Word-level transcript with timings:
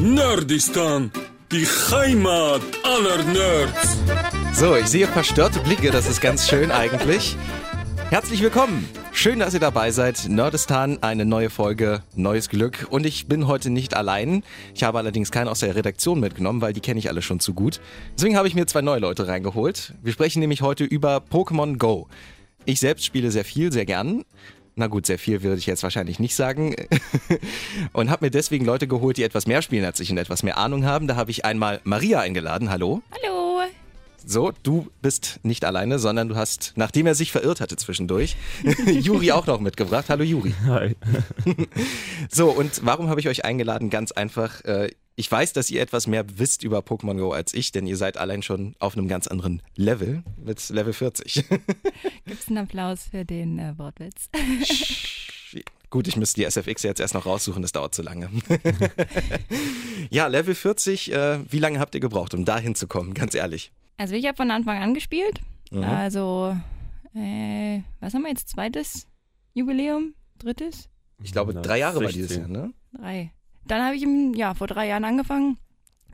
Nerdistan, 0.00 1.10
die 1.50 1.66
Heimat 1.66 2.62
aller 2.84 3.24
Nerds. 3.24 3.98
So, 4.52 4.76
ich 4.76 4.86
sehe 4.86 5.08
verstörte 5.08 5.58
Blicke, 5.58 5.90
das 5.90 6.08
ist 6.08 6.20
ganz 6.20 6.48
schön 6.48 6.70
eigentlich. 6.70 7.36
Herzlich 8.08 8.40
willkommen. 8.40 8.88
Schön, 9.12 9.40
dass 9.40 9.54
ihr 9.54 9.60
dabei 9.60 9.90
seid. 9.90 10.28
Nerdistan, 10.28 11.02
eine 11.02 11.24
neue 11.24 11.50
Folge, 11.50 12.04
neues 12.14 12.48
Glück. 12.48 12.86
Und 12.90 13.06
ich 13.06 13.26
bin 13.26 13.48
heute 13.48 13.70
nicht 13.70 13.96
allein. 13.96 14.44
Ich 14.72 14.84
habe 14.84 14.98
allerdings 14.98 15.32
keinen 15.32 15.48
aus 15.48 15.60
der 15.60 15.74
Redaktion 15.74 16.20
mitgenommen, 16.20 16.60
weil 16.60 16.72
die 16.72 16.80
kenne 16.80 17.00
ich 17.00 17.08
alle 17.08 17.20
schon 17.20 17.40
zu 17.40 17.52
gut. 17.52 17.80
Deswegen 18.16 18.36
habe 18.36 18.46
ich 18.46 18.54
mir 18.54 18.66
zwei 18.66 18.82
neue 18.82 19.00
Leute 19.00 19.26
reingeholt. 19.26 19.94
Wir 20.04 20.12
sprechen 20.12 20.38
nämlich 20.38 20.62
heute 20.62 20.84
über 20.84 21.24
Pokémon 21.28 21.76
Go. 21.76 22.06
Ich 22.64 22.78
selbst 22.78 23.04
spiele 23.04 23.32
sehr 23.32 23.44
viel, 23.44 23.72
sehr 23.72 23.86
gern. 23.86 24.24
Na 24.78 24.86
gut, 24.86 25.06
sehr 25.06 25.18
viel 25.18 25.42
würde 25.42 25.58
ich 25.58 25.66
jetzt 25.66 25.82
wahrscheinlich 25.82 26.20
nicht 26.20 26.36
sagen. 26.36 26.76
und 27.92 28.10
habe 28.10 28.26
mir 28.26 28.30
deswegen 28.30 28.64
Leute 28.64 28.86
geholt, 28.86 29.16
die 29.16 29.24
etwas 29.24 29.48
mehr 29.48 29.60
spielen 29.60 29.84
als 29.84 29.98
ich 29.98 30.12
und 30.12 30.18
etwas 30.18 30.44
mehr 30.44 30.56
Ahnung 30.56 30.84
haben. 30.84 31.08
Da 31.08 31.16
habe 31.16 31.32
ich 31.32 31.44
einmal 31.44 31.80
Maria 31.82 32.20
eingeladen. 32.20 32.70
Hallo. 32.70 33.02
Hallo. 33.10 33.38
So, 34.24 34.52
du 34.62 34.86
bist 35.02 35.40
nicht 35.42 35.64
alleine, 35.64 35.98
sondern 35.98 36.28
du 36.28 36.36
hast, 36.36 36.74
nachdem 36.76 37.06
er 37.06 37.16
sich 37.16 37.32
verirrt 37.32 37.60
hatte 37.60 37.76
zwischendurch, 37.76 38.36
Juri 38.86 39.32
auch 39.32 39.46
noch 39.46 39.58
mitgebracht. 39.58 40.06
Hallo 40.10 40.22
Juri. 40.22 40.54
Hi. 40.66 40.94
so, 42.30 42.50
und 42.50 42.84
warum 42.84 43.08
habe 43.08 43.18
ich 43.18 43.28
euch 43.28 43.44
eingeladen? 43.44 43.90
Ganz 43.90 44.12
einfach. 44.12 44.64
Äh, 44.64 44.90
ich 45.18 45.30
weiß, 45.30 45.52
dass 45.52 45.68
ihr 45.68 45.82
etwas 45.82 46.06
mehr 46.06 46.24
wisst 46.38 46.62
über 46.62 46.78
Pokémon 46.78 47.18
Go 47.18 47.32
als 47.32 47.52
ich, 47.52 47.72
denn 47.72 47.88
ihr 47.88 47.96
seid 47.96 48.16
allein 48.16 48.40
schon 48.40 48.76
auf 48.78 48.96
einem 48.96 49.08
ganz 49.08 49.26
anderen 49.26 49.62
Level, 49.74 50.22
mit 50.36 50.68
Level 50.68 50.92
40. 50.92 51.44
Gibt 52.24 52.40
es 52.40 52.46
einen 52.46 52.58
Applaus 52.58 53.08
für 53.10 53.24
den 53.24 53.58
äh, 53.58 53.76
Wortwitz? 53.76 54.30
Gut, 55.90 56.06
ich 56.06 56.16
müsste 56.16 56.40
die 56.40 56.44
SFX 56.48 56.84
jetzt 56.84 57.00
erst 57.00 57.14
noch 57.14 57.26
raussuchen, 57.26 57.62
das 57.62 57.72
dauert 57.72 57.96
zu 57.96 58.02
lange. 58.02 58.30
ja, 60.10 60.28
Level 60.28 60.54
40, 60.54 61.12
äh, 61.12 61.40
wie 61.50 61.58
lange 61.58 61.80
habt 61.80 61.96
ihr 61.96 62.00
gebraucht, 62.00 62.32
um 62.34 62.44
da 62.44 62.56
hinzukommen, 62.58 63.12
ganz 63.12 63.34
ehrlich? 63.34 63.72
Also 63.96 64.14
ich 64.14 64.24
habe 64.26 64.36
von 64.36 64.52
Anfang 64.52 64.80
an 64.80 64.94
gespielt. 64.94 65.40
Mhm. 65.72 65.82
Also, 65.82 66.56
äh, 67.16 67.80
was 67.98 68.14
haben 68.14 68.22
wir 68.22 68.30
jetzt? 68.30 68.50
Zweites 68.50 69.08
Jubiläum? 69.52 70.14
Drittes? 70.38 70.88
Ich 71.24 71.32
glaube, 71.32 71.54
drei 71.54 71.80
Jahre 71.80 71.98
16. 71.98 72.04
war 72.04 72.12
dieses 72.12 72.36
Jahr, 72.36 72.48
ne? 72.48 72.72
Drei. 72.92 73.32
Dann 73.68 73.82
habe 73.82 73.96
ich 73.96 74.02
im, 74.02 74.34
ja, 74.34 74.54
vor 74.54 74.66
drei 74.66 74.88
Jahren 74.88 75.04
angefangen. 75.04 75.58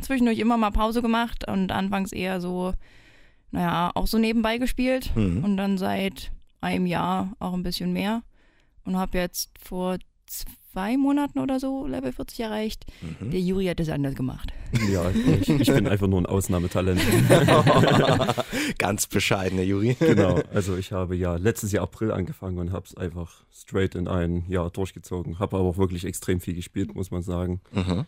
Zwischendurch 0.01 0.39
immer 0.39 0.57
mal 0.57 0.71
Pause 0.71 1.03
gemacht 1.03 1.49
und 1.49 1.71
anfangs 1.71 2.13
eher 2.13 2.41
so, 2.41 2.75
naja, 3.53 3.93
auch 3.95 4.07
so 4.07 4.19
nebenbei 4.19 4.59
gespielt. 4.59 5.15
Mhm. 5.15 5.45
Und 5.45 5.57
dann 5.57 5.79
seit 5.79 6.33
einem 6.61 6.87
Jahr 6.87 7.35
auch 7.39 7.55
ein 7.55 7.63
bisschen 7.63 7.93
mehr. 7.93 8.23
Und 8.85 8.97
habe 8.97 9.19
jetzt 9.19 9.51
vor 9.59 9.99
zwei 10.75 10.97
Monaten 10.97 11.39
oder 11.39 11.61
so 11.61 11.87
Level 11.87 12.13
40 12.13 12.41
erreicht. 12.41 12.85
Mhm. 13.21 13.31
Der 13.31 13.41
Juri 13.41 13.67
hat 13.67 13.79
das 13.79 13.89
anders 13.89 14.17
gemacht. 14.17 14.53
Ja, 14.93 15.09
ich, 15.09 15.49
ich 15.49 15.73
bin 15.73 15.87
einfach 15.87 16.09
nur 16.09 16.21
ein 16.21 16.27
Ausnahmetalent. 16.27 17.01
Ganz 18.79 19.07
bescheiden, 19.07 19.57
der 19.57 19.67
Juri. 19.67 19.97
Genau, 20.01 20.41
also 20.53 20.77
ich 20.77 20.91
habe 20.91 21.15
ja 21.15 21.37
letztes 21.37 21.71
Jahr 21.71 21.85
April 21.85 22.11
angefangen 22.11 22.59
und 22.59 22.73
habe 22.73 22.87
es 22.87 22.97
einfach 22.97 23.45
straight 23.53 23.95
in 23.95 24.09
ein 24.09 24.45
Jahr 24.49 24.69
durchgezogen. 24.69 25.39
Habe 25.39 25.57
aber 25.59 25.69
auch 25.69 25.79
wirklich 25.79 26.05
extrem 26.05 26.41
viel 26.41 26.55
gespielt, 26.55 26.93
muss 26.97 27.13
man 27.13 27.23
sagen. 27.23 27.61
Mhm. 27.71 28.07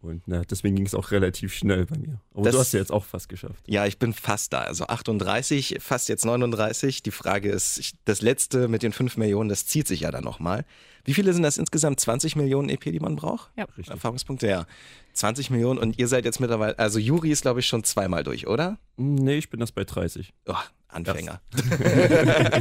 Und 0.00 0.22
na, 0.26 0.42
deswegen 0.42 0.76
ging 0.76 0.86
es 0.86 0.94
auch 0.94 1.10
relativ 1.12 1.54
schnell 1.54 1.86
bei 1.86 1.98
mir. 1.98 2.20
Aber 2.34 2.44
das, 2.44 2.54
du 2.54 2.60
hast 2.60 2.72
ja 2.72 2.80
jetzt 2.80 2.92
auch 2.92 3.04
fast 3.04 3.28
geschafft. 3.28 3.62
Ja, 3.66 3.86
ich 3.86 3.98
bin 3.98 4.12
fast 4.12 4.52
da. 4.52 4.62
Also 4.62 4.86
38, 4.86 5.78
fast 5.80 6.08
jetzt 6.08 6.24
39. 6.24 7.02
Die 7.02 7.10
Frage 7.10 7.50
ist, 7.50 7.94
das 8.04 8.22
letzte 8.22 8.68
mit 8.68 8.82
den 8.82 8.92
5 8.92 9.16
Millionen, 9.16 9.48
das 9.48 9.66
zieht 9.66 9.88
sich 9.88 10.00
ja 10.00 10.10
dann 10.10 10.24
nochmal. 10.24 10.64
Wie 11.08 11.14
viele 11.14 11.32
sind 11.32 11.42
das 11.42 11.56
insgesamt? 11.56 12.00
20 12.00 12.36
Millionen 12.36 12.68
EP, 12.68 12.82
die 12.82 13.00
man 13.00 13.16
braucht? 13.16 13.50
Ja, 13.56 13.64
richtig. 13.64 13.88
Erfahrungspunkte, 13.88 14.46
ja. 14.46 14.66
20 15.14 15.48
Millionen 15.48 15.78
und 15.78 15.98
ihr 15.98 16.06
seid 16.06 16.26
jetzt 16.26 16.38
mittlerweile, 16.38 16.78
also 16.78 16.98
Juri 16.98 17.30
ist 17.30 17.40
glaube 17.40 17.60
ich 17.60 17.66
schon 17.66 17.82
zweimal 17.82 18.24
durch, 18.24 18.46
oder? 18.46 18.76
Nee, 18.98 19.38
ich 19.38 19.48
bin 19.48 19.58
das 19.58 19.72
bei 19.72 19.84
30. 19.84 20.34
Oh, 20.44 20.52
Anfänger. 20.88 21.40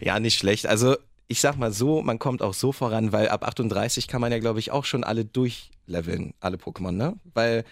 ja, 0.00 0.20
nicht 0.20 0.38
schlecht. 0.38 0.68
Also 0.68 0.96
ich 1.26 1.40
sag 1.40 1.56
mal 1.56 1.72
so, 1.72 2.00
man 2.00 2.20
kommt 2.20 2.42
auch 2.42 2.54
so 2.54 2.70
voran, 2.70 3.10
weil 3.10 3.28
ab 3.28 3.44
38 3.44 4.06
kann 4.06 4.20
man 4.20 4.30
ja, 4.30 4.38
glaube 4.38 4.60
ich, 4.60 4.70
auch 4.70 4.84
schon 4.84 5.02
alle 5.02 5.24
durchleveln, 5.24 6.32
alle 6.38 6.58
Pokémon, 6.58 6.92
ne? 6.92 7.16
Weil, 7.34 7.64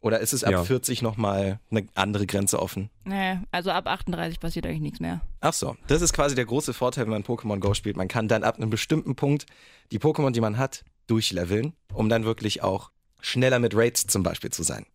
oder 0.00 0.20
ist 0.20 0.32
es 0.32 0.44
ab 0.44 0.52
ja. 0.52 0.64
40 0.64 1.02
nochmal 1.02 1.58
eine 1.70 1.86
andere 1.94 2.26
Grenze 2.26 2.60
offen? 2.60 2.90
Nee, 3.04 3.38
also 3.50 3.70
ab 3.70 3.86
38 3.86 4.38
passiert 4.38 4.66
eigentlich 4.66 4.80
nichts 4.80 5.00
mehr. 5.00 5.20
Ach 5.40 5.52
so, 5.52 5.76
das 5.88 6.02
ist 6.02 6.12
quasi 6.12 6.34
der 6.34 6.44
große 6.44 6.72
Vorteil, 6.72 7.04
wenn 7.04 7.12
man 7.12 7.24
Pokémon 7.24 7.58
Go 7.58 7.74
spielt. 7.74 7.96
Man 7.96 8.08
kann 8.08 8.28
dann 8.28 8.44
ab 8.44 8.56
einem 8.56 8.70
bestimmten 8.70 9.16
Punkt 9.16 9.46
die 9.90 9.98
Pokémon, 9.98 10.30
die 10.30 10.40
man 10.40 10.58
hat, 10.58 10.84
durchleveln, 11.08 11.72
um 11.92 12.08
dann 12.08 12.24
wirklich 12.24 12.62
auch 12.62 12.90
schneller 13.20 13.58
mit 13.58 13.74
Raids 13.74 14.06
zum 14.06 14.22
Beispiel 14.22 14.50
zu 14.50 14.62
sein. 14.62 14.86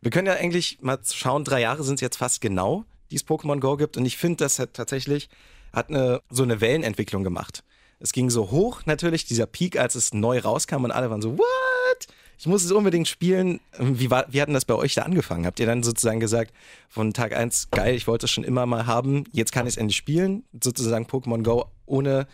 Wir 0.00 0.10
können 0.10 0.26
ja 0.26 0.34
eigentlich 0.34 0.78
mal 0.80 0.98
schauen, 1.02 1.44
drei 1.44 1.60
Jahre 1.60 1.82
sind 1.82 1.96
es 1.96 2.00
jetzt 2.00 2.16
fast 2.16 2.40
genau, 2.40 2.84
die 3.10 3.16
es 3.16 3.26
Pokémon 3.26 3.60
Go 3.60 3.76
gibt. 3.76 3.96
Und 3.96 4.06
ich 4.06 4.16
finde, 4.16 4.36
das 4.36 4.58
hat 4.58 4.74
tatsächlich 4.74 5.28
hat 5.72 5.90
eine, 5.90 6.22
so 6.30 6.42
eine 6.42 6.60
Wellenentwicklung 6.60 7.24
gemacht. 7.24 7.62
Es 7.98 8.12
ging 8.12 8.30
so 8.30 8.50
hoch, 8.50 8.82
natürlich, 8.84 9.24
dieser 9.24 9.46
Peak, 9.46 9.78
als 9.78 9.94
es 9.94 10.12
neu 10.12 10.38
rauskam 10.38 10.84
und 10.84 10.90
alle 10.90 11.10
waren 11.10 11.22
so, 11.22 11.38
what? 11.38 12.06
Ich 12.38 12.46
muss 12.46 12.64
es 12.64 12.72
unbedingt 12.72 13.08
spielen. 13.08 13.60
Wie, 13.78 14.10
war, 14.10 14.26
wie 14.28 14.40
hat 14.40 14.48
denn 14.48 14.54
das 14.54 14.64
bei 14.64 14.74
euch 14.74 14.94
da 14.94 15.02
angefangen? 15.02 15.46
Habt 15.46 15.58
ihr 15.58 15.66
dann 15.66 15.82
sozusagen 15.82 16.20
gesagt, 16.20 16.52
von 16.88 17.12
Tag 17.12 17.34
1, 17.34 17.70
geil, 17.70 17.94
ich 17.94 18.06
wollte 18.06 18.26
es 18.26 18.30
schon 18.30 18.44
immer 18.44 18.66
mal 18.66 18.86
haben, 18.86 19.24
jetzt 19.32 19.52
kann 19.52 19.66
ich 19.66 19.74
es 19.74 19.76
endlich 19.78 19.96
spielen? 19.96 20.44
Sozusagen 20.62 21.06
Pokémon 21.06 21.42
Go 21.42 21.66
ohne 21.86 22.26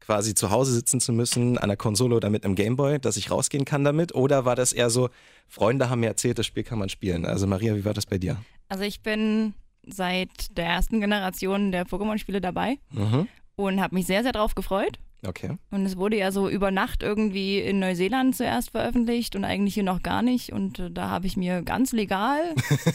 quasi 0.00 0.34
zu 0.34 0.50
Hause 0.50 0.72
sitzen 0.72 1.00
zu 1.00 1.12
müssen, 1.12 1.58
an 1.58 1.68
der 1.68 1.76
Konsole 1.76 2.14
oder 2.14 2.30
mit 2.30 2.44
einem 2.44 2.54
Gameboy, 2.54 2.98
dass 2.98 3.16
ich 3.16 3.30
rausgehen 3.30 3.64
kann 3.64 3.84
damit? 3.84 4.14
Oder 4.14 4.44
war 4.44 4.56
das 4.56 4.72
eher 4.72 4.90
so, 4.90 5.10
Freunde 5.48 5.90
haben 5.90 6.00
mir 6.00 6.06
erzählt, 6.06 6.38
das 6.38 6.46
Spiel 6.46 6.62
kann 6.62 6.78
man 6.78 6.88
spielen? 6.88 7.26
Also 7.26 7.46
Maria, 7.46 7.74
wie 7.74 7.84
war 7.84 7.94
das 7.94 8.06
bei 8.06 8.18
dir? 8.18 8.36
Also 8.68 8.84
ich 8.84 9.02
bin 9.02 9.54
seit 9.86 10.56
der 10.56 10.66
ersten 10.66 11.00
Generation 11.00 11.72
der 11.72 11.86
Pokémon-Spiele 11.86 12.40
dabei 12.40 12.78
mhm. 12.90 13.28
und 13.56 13.80
habe 13.80 13.94
mich 13.94 14.06
sehr, 14.06 14.22
sehr 14.22 14.32
drauf 14.32 14.54
gefreut. 14.54 14.98
Okay. 15.26 15.56
Und 15.70 15.84
es 15.84 15.96
wurde 15.96 16.16
ja 16.16 16.30
so 16.30 16.48
über 16.48 16.70
Nacht 16.70 17.02
irgendwie 17.02 17.58
in 17.58 17.80
Neuseeland 17.80 18.36
zuerst 18.36 18.70
veröffentlicht 18.70 19.34
und 19.34 19.44
eigentlich 19.44 19.74
hier 19.74 19.82
noch 19.82 20.02
gar 20.02 20.22
nicht. 20.22 20.52
Und 20.52 20.78
äh, 20.78 20.90
da 20.90 21.10
habe 21.10 21.26
ich 21.26 21.36
mir 21.36 21.62
ganz 21.62 21.92
legal 21.92 22.40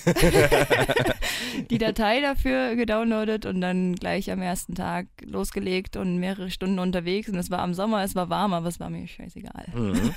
die 1.69 1.77
Datei 1.77 2.21
dafür 2.21 2.75
gedownloadet 2.75 3.45
und 3.45 3.59
dann 3.59 3.95
gleich 3.95 4.31
am 4.31 4.41
ersten 4.41 4.73
Tag 4.73 5.07
losgelegt 5.21 5.97
und 5.97 6.17
mehrere 6.17 6.49
Stunden 6.49 6.79
unterwegs. 6.79 7.27
Und 7.27 7.35
es 7.35 7.51
war 7.51 7.59
am 7.59 7.73
Sommer, 7.73 8.03
es 8.03 8.15
war 8.15 8.29
warm, 8.29 8.53
aber 8.53 8.69
es 8.69 8.79
war 8.79 8.89
mir 8.89 9.05
scheißegal. 9.05 9.65
Mhm. 9.73 10.13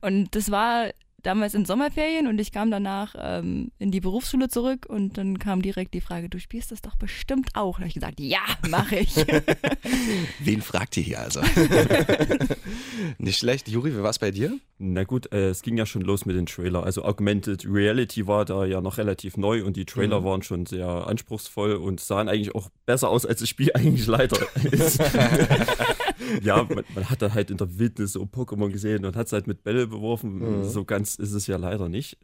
und 0.00 0.34
das 0.34 0.50
war 0.50 0.86
damals 1.22 1.54
in 1.54 1.64
Sommerferien 1.64 2.26
und 2.26 2.38
ich 2.40 2.52
kam 2.52 2.70
danach 2.70 3.14
ähm, 3.18 3.70
in 3.78 3.90
die 3.90 4.00
Berufsschule 4.00 4.48
zurück 4.48 4.86
und 4.88 5.18
dann 5.18 5.38
kam 5.38 5.62
direkt 5.62 5.94
die 5.94 6.00
Frage, 6.00 6.28
du 6.28 6.38
spielst 6.38 6.72
das 6.72 6.82
doch 6.82 6.96
bestimmt 6.96 7.50
auch. 7.54 7.76
Und 7.76 7.80
habe 7.80 7.88
ich 7.88 7.94
gesagt, 7.94 8.20
ja, 8.20 8.40
mache 8.68 8.96
ich. 8.96 9.16
Wen 10.40 10.62
fragt 10.62 10.96
ihr 10.96 11.02
hier 11.02 11.20
also? 11.20 11.40
Nicht 13.18 13.38
schlecht. 13.38 13.68
Juri, 13.68 13.94
wie 13.94 14.02
war 14.02 14.10
es 14.10 14.18
bei 14.18 14.30
dir? 14.30 14.58
Na 14.78 15.04
gut, 15.04 15.32
äh, 15.32 15.50
es 15.50 15.62
ging 15.62 15.76
ja 15.76 15.86
schon 15.86 16.02
los 16.02 16.24
mit 16.24 16.36
den 16.36 16.46
Trailer. 16.46 16.84
Also 16.84 17.04
Augmented 17.04 17.66
Reality 17.66 18.26
war 18.26 18.44
da 18.44 18.64
ja 18.64 18.80
noch 18.80 18.98
relativ 18.98 19.36
neu 19.36 19.64
und 19.64 19.76
die 19.76 19.84
Trailer 19.84 20.20
mhm. 20.20 20.24
waren 20.24 20.42
schon 20.42 20.66
sehr 20.66 20.88
anspruchsvoll 20.88 21.74
und 21.74 22.00
sahen 22.00 22.28
eigentlich 22.28 22.54
auch 22.54 22.70
besser 22.86 23.10
aus, 23.10 23.26
als 23.26 23.40
das 23.40 23.48
Spiel 23.48 23.70
eigentlich 23.74 24.06
leider 24.06 24.38
ist. 24.70 25.00
ja, 26.42 26.62
man, 26.62 26.84
man, 26.94 27.10
hat 27.10 27.22
da 27.22 27.34
halt 27.34 27.50
in 27.50 27.56
der 27.56 27.78
Wildnis 27.78 28.12
so 28.12 28.22
Pokémon 28.22 28.70
gesehen 28.70 29.04
und 29.04 29.16
hat 29.16 29.26
es 29.26 29.32
halt 29.32 29.46
mit 29.46 29.62
Bälle 29.64 29.86
beworfen. 29.86 30.60
Mhm. 30.60 30.68
So 30.68 30.84
ganz 30.84 31.09
ist 31.16 31.32
es 31.32 31.46
ja 31.46 31.56
leider 31.56 31.88
nicht. 31.88 32.18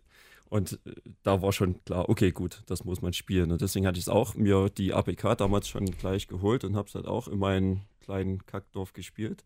Und 0.49 0.79
äh, 0.87 0.93
da 1.23 1.43
war 1.43 1.53
schon 1.53 1.83
klar, 1.85 2.09
okay, 2.09 2.31
gut, 2.31 2.63
das 2.67 2.85
muss 2.85 3.03
man 3.03 3.13
spielen. 3.13 3.51
Und 3.53 3.61
deswegen 3.61 3.87
hatte 3.87 3.99
ich 3.99 4.05
es 4.05 4.09
auch 4.09 4.35
mir 4.35 4.71
die 4.71 4.93
APK 4.93 5.37
damals 5.37 5.69
schon 5.69 5.87
gleich 5.87 6.29
geholt 6.29 6.65
und 6.65 6.77
habe 6.77 6.89
es 6.89 6.95
halt 6.95 7.07
auch 7.07 7.29
in 7.29 7.39
meinem 7.39 7.81
kleinen 8.01 8.45
Kackdorf 8.47 8.93
gespielt. 8.93 9.43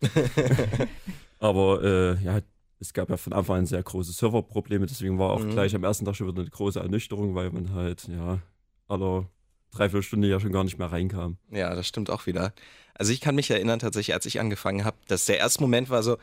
Aber 1.38 1.82
äh, 1.82 2.22
ja, 2.22 2.40
es 2.78 2.92
gab 2.92 3.10
ja 3.10 3.16
von 3.16 3.32
Anfang 3.32 3.58
an 3.58 3.66
sehr 3.66 3.82
große 3.82 4.12
Serverprobleme, 4.12 4.86
deswegen 4.86 5.18
war 5.18 5.30
auch 5.30 5.42
mhm. 5.42 5.50
gleich 5.50 5.74
am 5.74 5.84
ersten 5.84 6.04
Tag 6.04 6.16
schon 6.16 6.28
wieder 6.28 6.40
eine 6.40 6.50
große 6.50 6.80
Ernüchterung, 6.80 7.34
weil 7.34 7.50
man 7.50 7.72
halt, 7.72 8.08
ja, 8.08 8.40
aller 8.88 9.26
dreiviertel 9.70 10.02
Stunde 10.02 10.28
ja 10.28 10.40
schon 10.40 10.52
gar 10.52 10.64
nicht 10.64 10.78
mehr 10.78 10.90
reinkam. 10.90 11.36
Ja, 11.50 11.74
das 11.74 11.86
stimmt 11.86 12.10
auch 12.10 12.26
wieder. 12.26 12.52
Also 12.94 13.12
ich 13.12 13.20
kann 13.20 13.34
mich 13.34 13.50
erinnern 13.50 13.78
tatsächlich, 13.78 14.14
als 14.14 14.26
ich 14.26 14.40
angefangen 14.40 14.84
habe, 14.84 14.96
dass 15.08 15.26
der 15.26 15.38
erste 15.38 15.62
Moment 15.62 15.90
war 15.90 16.02
so, 16.02 16.18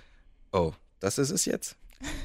oh, 0.52 0.74
das 1.00 1.18
ist 1.18 1.32
es 1.32 1.46
jetzt? 1.46 1.78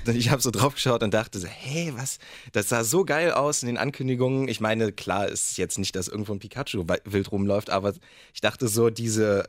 Ich 0.07 0.31
habe 0.31 0.43
so 0.43 0.51
drauf 0.51 0.75
geschaut 0.75 1.03
und 1.03 1.15
dachte 1.15 1.39
so, 1.39 1.47
hey, 1.47 1.93
was? 1.97 2.19
Das 2.53 2.69
sah 2.69 2.85
so 2.85 3.05
geil 3.05 3.33
aus 3.33 3.63
in 3.63 3.69
den 3.69 3.79
Ankündigungen. 3.79 4.49
Ich 4.49 4.61
meine, 4.61 4.93
klar 4.93 5.29
ist 5.29 5.59
jetzt 5.59 5.79
nicht, 5.79 5.95
dass 5.97 6.09
irgendwo 6.09 6.33
ein 6.33 6.41
Pikachu 6.41 6.85
wild 7.05 7.33
rumläuft, 7.33 7.71
aber 7.71 7.95
ich 8.35 8.41
dachte 8.41 8.69
so, 8.69 8.91
diese, 8.91 9.49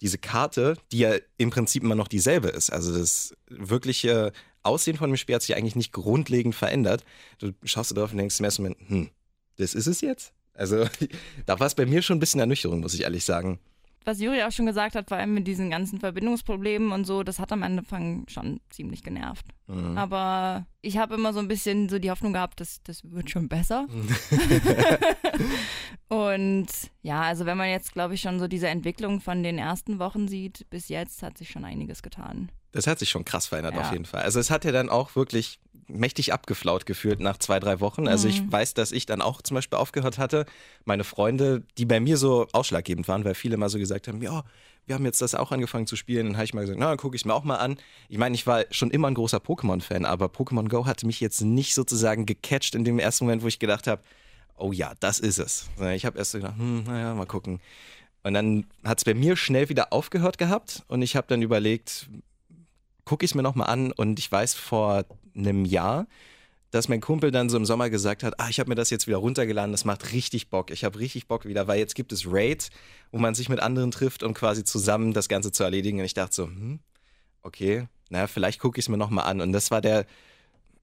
diese 0.00 0.18
Karte, 0.18 0.76
die 0.90 0.98
ja 0.98 1.14
im 1.38 1.50
Prinzip 1.50 1.82
immer 1.82 1.94
noch 1.94 2.08
dieselbe 2.08 2.48
ist. 2.48 2.70
Also 2.70 2.96
das 2.96 3.34
wirkliche 3.48 4.32
Aussehen 4.62 4.96
von 4.96 5.10
dem 5.10 5.16
Spiel 5.16 5.36
hat 5.36 5.42
sich 5.42 5.56
eigentlich 5.56 5.76
nicht 5.76 5.92
grundlegend 5.92 6.54
verändert. 6.54 7.04
Du 7.38 7.52
schaust 7.64 7.96
drauf 7.96 8.12
und 8.12 8.18
denkst 8.18 8.38
im 8.40 8.44
ersten 8.44 8.62
Moment, 8.62 8.80
hm, 8.88 9.10
das 9.56 9.74
ist 9.74 9.86
es 9.86 10.00
jetzt? 10.00 10.32
Also 10.54 10.86
da 11.46 11.58
war 11.60 11.66
es 11.66 11.74
bei 11.74 11.86
mir 11.86 12.02
schon 12.02 12.16
ein 12.16 12.20
bisschen 12.20 12.40
Ernüchterung, 12.40 12.80
muss 12.80 12.94
ich 12.94 13.02
ehrlich 13.02 13.24
sagen. 13.24 13.58
Was 14.06 14.20
Juri 14.20 14.42
auch 14.42 14.52
schon 14.52 14.66
gesagt 14.66 14.94
hat, 14.94 15.08
vor 15.08 15.16
allem 15.16 15.34
mit 15.34 15.46
diesen 15.46 15.70
ganzen 15.70 15.98
Verbindungsproblemen 15.98 16.92
und 16.92 17.04
so, 17.04 17.22
das 17.22 17.38
hat 17.38 17.52
am 17.52 17.62
Anfang 17.62 18.24
schon 18.28 18.60
ziemlich 18.70 19.02
genervt. 19.02 19.46
Mhm. 19.66 19.96
Aber 19.96 20.66
ich 20.80 20.98
habe 20.98 21.14
immer 21.14 21.32
so 21.32 21.38
ein 21.38 21.48
bisschen 21.48 21.88
so 21.88 21.98
die 21.98 22.10
Hoffnung 22.10 22.32
gehabt, 22.32 22.60
dass 22.60 22.82
das 22.82 23.10
wird 23.10 23.30
schon 23.30 23.48
besser. 23.48 23.86
und 26.08 26.68
ja, 27.02 27.22
also 27.22 27.46
wenn 27.46 27.56
man 27.58 27.70
jetzt, 27.70 27.92
glaube 27.92 28.14
ich, 28.14 28.20
schon 28.20 28.38
so 28.38 28.48
diese 28.48 28.68
Entwicklung 28.68 29.20
von 29.20 29.42
den 29.42 29.58
ersten 29.58 29.98
Wochen 29.98 30.28
sieht, 30.28 30.68
bis 30.70 30.88
jetzt 30.88 31.22
hat 31.22 31.38
sich 31.38 31.50
schon 31.50 31.64
einiges 31.64 32.02
getan. 32.02 32.50
Das 32.72 32.86
hat 32.86 32.98
sich 32.98 33.10
schon 33.10 33.24
krass 33.24 33.46
verändert 33.46 33.74
Ja. 33.74 33.82
auf 33.82 33.92
jeden 33.92 34.06
Fall. 34.06 34.22
Also 34.22 34.40
es 34.40 34.50
hat 34.50 34.64
ja 34.64 34.72
dann 34.72 34.88
auch 34.88 35.14
wirklich 35.14 35.58
mächtig 35.88 36.32
abgeflaut 36.32 36.86
gefühlt 36.86 37.20
nach 37.20 37.36
zwei, 37.36 37.60
drei 37.60 37.80
Wochen. 37.80 38.08
Also 38.08 38.26
ich 38.28 38.42
Mhm. 38.42 38.52
weiß, 38.52 38.72
dass 38.74 38.92
ich 38.92 39.04
dann 39.04 39.20
auch 39.20 39.42
zum 39.42 39.56
Beispiel 39.56 39.78
aufgehört 39.78 40.16
hatte. 40.16 40.46
Meine 40.86 41.04
Freunde, 41.04 41.64
die 41.76 41.84
bei 41.84 42.00
mir 42.00 42.16
so 42.16 42.46
ausschlaggebend 42.52 43.08
waren, 43.08 43.24
weil 43.24 43.34
viele 43.34 43.56
mal 43.58 43.68
so 43.68 43.78
gesagt 43.78 44.08
haben, 44.08 44.22
ja, 44.22 44.42
wir 44.86 44.94
haben 44.94 45.04
jetzt 45.04 45.20
das 45.20 45.34
auch 45.34 45.52
angefangen 45.52 45.86
zu 45.86 45.96
spielen. 45.96 46.26
Dann 46.26 46.36
habe 46.36 46.44
ich 46.44 46.54
mal 46.54 46.62
gesagt, 46.62 46.78
na, 46.78 46.88
dann 46.88 46.96
gucke 46.96 47.14
ich 47.16 47.24
mir 47.26 47.34
auch 47.34 47.44
mal 47.44 47.56
an. 47.56 47.76
Ich 48.08 48.16
meine, 48.16 48.34
ich 48.34 48.46
war 48.46 48.64
schon 48.70 48.90
immer 48.90 49.08
ein 49.08 49.14
großer 49.14 49.38
Pokémon-Fan, 49.38 50.06
aber 50.06 50.26
Pokémon 50.26 50.68
Go 50.68 50.86
hatte 50.86 51.06
mich 51.06 51.20
jetzt 51.20 51.42
nicht 51.42 51.74
sozusagen 51.74 52.24
gecatcht 52.26 52.74
in 52.74 52.84
dem 52.84 52.98
ersten 52.98 53.24
Moment, 53.26 53.42
wo 53.42 53.48
ich 53.48 53.58
gedacht 53.58 53.86
habe, 53.86 54.02
oh 54.56 54.72
ja, 54.72 54.92
das 55.00 55.18
ist 55.18 55.38
es. 55.38 55.68
Ich 55.94 56.06
habe 56.06 56.16
erst 56.18 56.30
so 56.30 56.38
gedacht, 56.38 56.56
hm, 56.56 56.84
naja, 56.84 57.14
mal 57.14 57.26
gucken. 57.26 57.60
Und 58.22 58.34
dann 58.34 58.66
hat 58.84 58.98
es 58.98 59.04
bei 59.04 59.14
mir 59.14 59.36
schnell 59.36 59.68
wieder 59.68 59.92
aufgehört 59.92 60.38
gehabt 60.38 60.84
und 60.88 61.02
ich 61.02 61.16
habe 61.16 61.26
dann 61.28 61.42
überlegt, 61.42 62.08
gucke 63.04 63.24
ich 63.24 63.32
es 63.32 63.34
mir 63.34 63.42
nochmal 63.42 63.68
an 63.68 63.92
und 63.92 64.18
ich 64.18 64.30
weiß 64.30 64.54
vor 64.54 65.04
einem 65.34 65.64
Jahr, 65.64 66.06
dass 66.70 66.88
mein 66.88 67.00
Kumpel 67.00 67.30
dann 67.30 67.50
so 67.50 67.58
im 67.58 67.66
Sommer 67.66 67.90
gesagt 67.90 68.22
hat, 68.22 68.40
ah, 68.40 68.48
ich 68.48 68.58
habe 68.58 68.70
mir 68.70 68.74
das 68.74 68.88
jetzt 68.88 69.06
wieder 69.06 69.18
runtergeladen, 69.18 69.72
das 69.72 69.84
macht 69.84 70.12
richtig 70.12 70.48
Bock. 70.48 70.70
Ich 70.70 70.84
habe 70.84 70.98
richtig 70.98 71.26
Bock 71.26 71.44
wieder, 71.44 71.68
weil 71.68 71.78
jetzt 71.78 71.94
gibt 71.94 72.12
es 72.12 72.24
Raids, 72.26 72.70
wo 73.10 73.18
man 73.18 73.34
sich 73.34 73.50
mit 73.50 73.60
anderen 73.60 73.90
trifft, 73.90 74.22
um 74.22 74.32
quasi 74.32 74.64
zusammen 74.64 75.12
das 75.12 75.28
Ganze 75.28 75.52
zu 75.52 75.64
erledigen. 75.64 75.98
Und 75.98 76.06
ich 76.06 76.14
dachte 76.14 76.34
so, 76.34 76.46
hm, 76.46 76.80
okay, 77.42 77.88
naja, 78.08 78.26
vielleicht 78.26 78.58
gucke 78.58 78.78
ich 78.78 78.86
es 78.86 78.88
mir 78.88 78.96
nochmal 78.96 79.26
an. 79.26 79.42
Und 79.42 79.52
das 79.52 79.70
war 79.70 79.82
der 79.82 80.06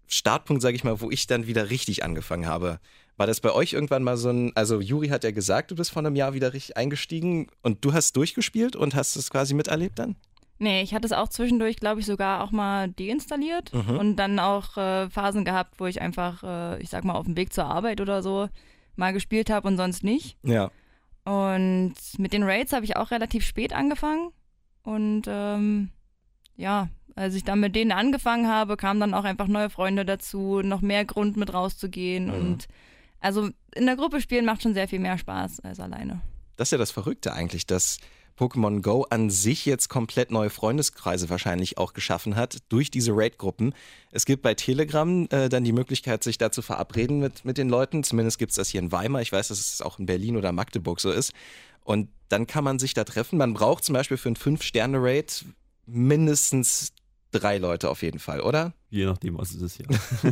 Startpunkt, 0.06 0.62
sage 0.62 0.76
ich 0.76 0.84
mal, 0.84 1.02
wo 1.02 1.10
ich 1.10 1.26
dann 1.26 1.48
wieder 1.48 1.72
richtig 1.72 2.04
angefangen 2.04 2.46
habe. 2.46 2.80
War 3.18 3.28
das 3.28 3.42
bei 3.42 3.52
euch 3.52 3.74
irgendwann 3.74 4.04
mal 4.04 4.18
so 4.18 4.30
ein, 4.30 4.56
also 4.56 4.80
Juri 4.82 5.08
hat 5.10 5.24
ja 5.24 5.32
gesagt, 5.32 5.72
du 5.72 5.76
bist 5.76 5.92
vor 5.92 6.04
einem 6.04 6.16
Jahr 6.16 6.34
wieder 6.34 6.54
richtig 6.54 6.78
eingestiegen 6.78 7.48
und 7.64 7.84
du 7.84 7.94
hast 7.94 8.16
durchgespielt 8.16 8.76
und 8.76 8.94
hast 8.94 9.16
es 9.16 9.32
quasi 9.32 9.56
miterlebt 9.56 9.98
dann? 9.98 10.16
Nee, 10.62 10.82
ich 10.82 10.94
hatte 10.94 11.06
es 11.06 11.14
auch 11.14 11.30
zwischendurch, 11.30 11.78
glaube 11.78 12.02
ich, 12.02 12.06
sogar 12.06 12.44
auch 12.44 12.52
mal 12.52 12.90
deinstalliert 12.90 13.74
Mhm. 13.74 13.98
und 13.98 14.16
dann 14.18 14.40
auch 14.40 14.76
äh, 14.78 15.10
Phasen 15.10 15.46
gehabt, 15.46 15.80
wo 15.80 15.86
ich 15.86 16.02
einfach, 16.02 16.44
äh, 16.44 16.82
ich 16.82 16.90
sag 16.90 17.06
mal, 17.06 17.14
auf 17.16 17.26
dem 17.26 17.38
Weg 17.38 17.54
zur 17.54 17.66
Arbeit 17.66 18.02
oder 18.02 18.22
so 18.22 18.50
mal 18.98 19.14
gespielt 19.14 19.50
habe 19.50 19.68
und 19.70 19.78
sonst 19.78 20.04
nicht. 20.04 20.38
Ja. 20.44 20.70
Und 21.24 21.94
mit 22.18 22.34
den 22.34 22.44
Raids 22.44 22.74
habe 22.74 22.84
ich 22.86 22.98
auch 22.98 23.12
relativ 23.12 23.46
spät 23.46 23.72
angefangen. 23.74 24.32
Und 24.84 25.24
ähm, 25.28 25.92
ja, 26.58 26.90
als 27.16 27.36
ich 27.36 27.44
dann 27.44 27.60
mit 27.60 27.76
denen 27.76 27.92
angefangen 27.92 28.48
habe, 28.48 28.76
kamen 28.78 29.00
dann 29.00 29.14
auch 29.14 29.24
einfach 29.24 29.48
neue 29.48 29.70
Freunde 29.70 30.06
dazu, 30.06 30.62
noch 30.62 30.82
mehr 30.82 31.06
Grund 31.06 31.38
mit 31.38 31.54
rauszugehen. 31.54 32.26
Mhm. 32.28 32.34
Und 32.34 32.68
also 33.22 33.50
in 33.76 33.86
der 33.86 33.96
Gruppe 33.96 34.20
spielen 34.22 34.46
macht 34.46 34.64
schon 34.64 34.74
sehr 34.74 34.88
viel 34.88 35.00
mehr 35.00 35.18
Spaß 35.18 35.62
als 35.62 35.80
alleine. 35.80 36.22
Das 36.56 36.68
ist 36.68 36.72
ja 36.72 36.78
das 36.78 36.92
Verrückte 36.92 37.32
eigentlich, 37.34 37.66
dass 37.66 38.00
Pokémon 38.40 38.82
Go 38.82 39.06
an 39.10 39.30
sich 39.30 39.66
jetzt 39.66 39.90
komplett 39.90 40.32
neue 40.32 40.50
Freundeskreise 40.50 41.30
wahrscheinlich 41.30 41.78
auch 41.78 41.92
geschaffen 41.92 42.38
hat 42.38 42.60
durch 42.70 42.90
diese 42.90 43.12
Raid-Gruppen. 43.14 43.74
Es 44.12 44.26
gibt 44.26 44.44
bei 44.44 44.54
Telegram 44.54 45.28
äh, 45.30 45.50
dann 45.50 45.66
die 45.66 45.74
Möglichkeit, 45.74 46.24
sich 46.24 46.38
da 46.38 46.50
zu 46.50 46.62
verabreden 46.62 47.20
mit, 47.20 47.44
mit 47.44 47.58
den 47.58 47.68
Leuten. 47.68 48.02
Zumindest 48.02 48.40
gibt 48.40 48.52
es 48.52 48.56
das 48.56 48.70
hier 48.70 48.80
in 48.80 48.94
Weimar. 48.94 49.22
Ich 49.22 49.34
weiß, 49.34 49.50
dass 49.50 49.60
es 49.60 49.82
auch 49.82 50.00
in 50.00 50.06
Berlin 50.06 50.38
oder 50.38 50.54
Magdeburg 50.54 51.02
so 51.02 51.12
ist. 51.12 51.34
Und 51.84 52.08
dann 52.30 52.48
kann 52.48 52.64
man 52.64 52.80
sich 52.80 52.94
da 52.94 53.04
treffen. 53.04 53.38
Man 53.38 53.54
braucht 53.54 53.84
zum 53.84 53.92
Beispiel 53.92 54.16
für 54.16 54.30
einen 54.30 54.38
Fünf-Sterne-Raid 54.38 55.44
mindestens 55.86 56.94
drei 57.32 57.58
Leute 57.58 57.90
auf 57.90 58.04
jeden 58.04 58.20
Fall, 58.20 58.40
oder? 58.40 58.74
Je 58.90 59.06
nachdem, 59.06 59.38
was 59.38 59.52
es 59.52 59.62
ist, 59.62 59.80
ja. 59.80 59.86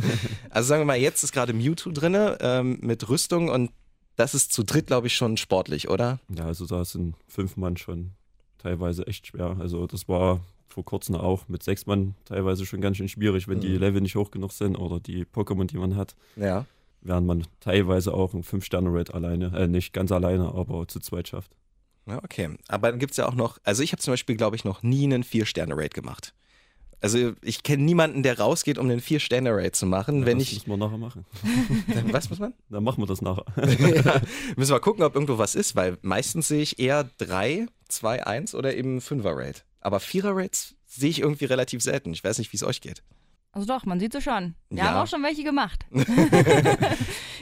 Also 0.50 0.68
sagen 0.68 0.80
wir 0.80 0.86
mal, 0.86 0.96
jetzt 0.96 1.22
ist 1.24 1.32
gerade 1.32 1.52
Mewtwo 1.52 1.90
drin 1.90 2.16
ähm, 2.40 2.78
mit 2.80 3.06
Rüstung 3.10 3.50
und 3.50 3.70
das 4.18 4.34
ist 4.34 4.52
zu 4.52 4.62
dritt, 4.64 4.88
glaube 4.88 5.06
ich, 5.06 5.14
schon 5.14 5.36
sportlich, 5.36 5.88
oder? 5.88 6.18
ja, 6.36 6.44
also 6.44 6.66
da 6.66 6.84
sind 6.84 7.14
fünf 7.28 7.56
Mann 7.56 7.76
schon 7.76 8.10
teilweise 8.58 9.06
echt 9.06 9.28
schwer. 9.28 9.56
Also 9.60 9.86
das 9.86 10.08
war 10.08 10.40
vor 10.68 10.84
kurzem 10.84 11.14
auch 11.14 11.48
mit 11.48 11.62
sechs 11.62 11.86
Mann 11.86 12.14
teilweise 12.24 12.66
schon 12.66 12.80
ganz 12.80 12.96
schön 12.98 13.08
schwierig, 13.08 13.48
wenn 13.48 13.60
die 13.60 13.68
Mhm. 13.70 13.78
Level 13.78 14.00
nicht 14.00 14.16
hoch 14.16 14.30
genug 14.30 14.52
sind 14.52 14.76
oder 14.76 15.00
die 15.00 15.24
Pokémon, 15.24 15.66
die 15.66 15.78
man 15.78 15.96
hat. 15.96 16.14
Ja. 16.36 16.66
Während 17.00 17.26
man 17.26 17.46
teilweise 17.60 18.12
auch 18.12 18.34
ein 18.34 18.42
Fünf-Sterne-Raid 18.42 19.14
alleine, 19.14 19.56
äh, 19.56 19.68
nicht 19.68 19.92
ganz 19.92 20.10
alleine, 20.12 20.52
aber 20.54 20.86
zu 20.88 20.98
zweit 21.00 21.28
schafft. 21.28 21.52
Ja, 22.06 22.18
okay. 22.24 22.50
Aber 22.68 22.90
dann 22.90 22.98
gibt 22.98 23.12
es 23.12 23.16
ja 23.18 23.28
auch 23.28 23.34
noch, 23.34 23.58
also 23.64 23.82
ich 23.82 23.92
habe 23.92 24.02
zum 24.02 24.12
Beispiel, 24.12 24.36
glaube 24.36 24.56
ich, 24.56 24.64
noch 24.64 24.82
nie 24.82 25.04
einen 25.04 25.22
Vier-Sterne-Raid 25.22 25.94
gemacht. 25.94 26.34
Also 27.00 27.32
ich 27.42 27.62
kenne 27.62 27.82
niemanden, 27.84 28.22
der 28.24 28.38
rausgeht, 28.40 28.76
um 28.78 28.86
einen 28.90 29.00
Vier-Sterne-Raid 29.00 29.76
zu 29.76 29.86
machen. 29.86 30.20
Ja, 30.20 30.26
Wenn 30.26 30.38
das 30.38 30.48
ich. 30.48 30.54
müssen 30.66 30.70
wir 30.70 30.76
nachher 30.76 30.98
machen. 30.98 31.24
Was 32.12 32.28
muss 32.28 32.38
man? 32.40 32.54
Dann 32.70 32.82
machen 32.82 33.00
wir 33.02 33.06
das 33.06 33.22
nachher. 33.22 33.44
ja, 33.56 34.20
müssen 34.56 34.72
wir 34.72 34.80
gucken, 34.80 35.04
ob 35.04 35.14
irgendwo 35.14 35.38
was 35.38 35.54
ist, 35.54 35.76
weil 35.76 35.96
meistens 36.02 36.48
sehe 36.48 36.60
ich 36.62 36.78
eher 36.80 37.04
drei, 37.18 37.66
zwei, 37.88 38.26
eins 38.26 38.54
oder 38.54 38.76
eben 38.76 39.00
Fünfer-Raid. 39.00 39.64
Aber 39.80 40.00
Vierer-Raids 40.00 40.74
sehe 40.86 41.10
ich 41.10 41.20
irgendwie 41.20 41.44
relativ 41.44 41.82
selten. 41.82 42.12
Ich 42.12 42.24
weiß 42.24 42.38
nicht, 42.38 42.52
wie 42.52 42.56
es 42.56 42.64
euch 42.64 42.80
geht. 42.80 43.02
Also 43.52 43.66
doch, 43.66 43.84
man 43.86 43.98
sieht 44.00 44.12
sie 44.12 44.20
schon. 44.20 44.54
Wir 44.68 44.78
Ja. 44.78 44.84
haben 44.90 44.96
auch 44.98 45.06
schon 45.06 45.22
welche 45.22 45.44
gemacht. 45.44 45.86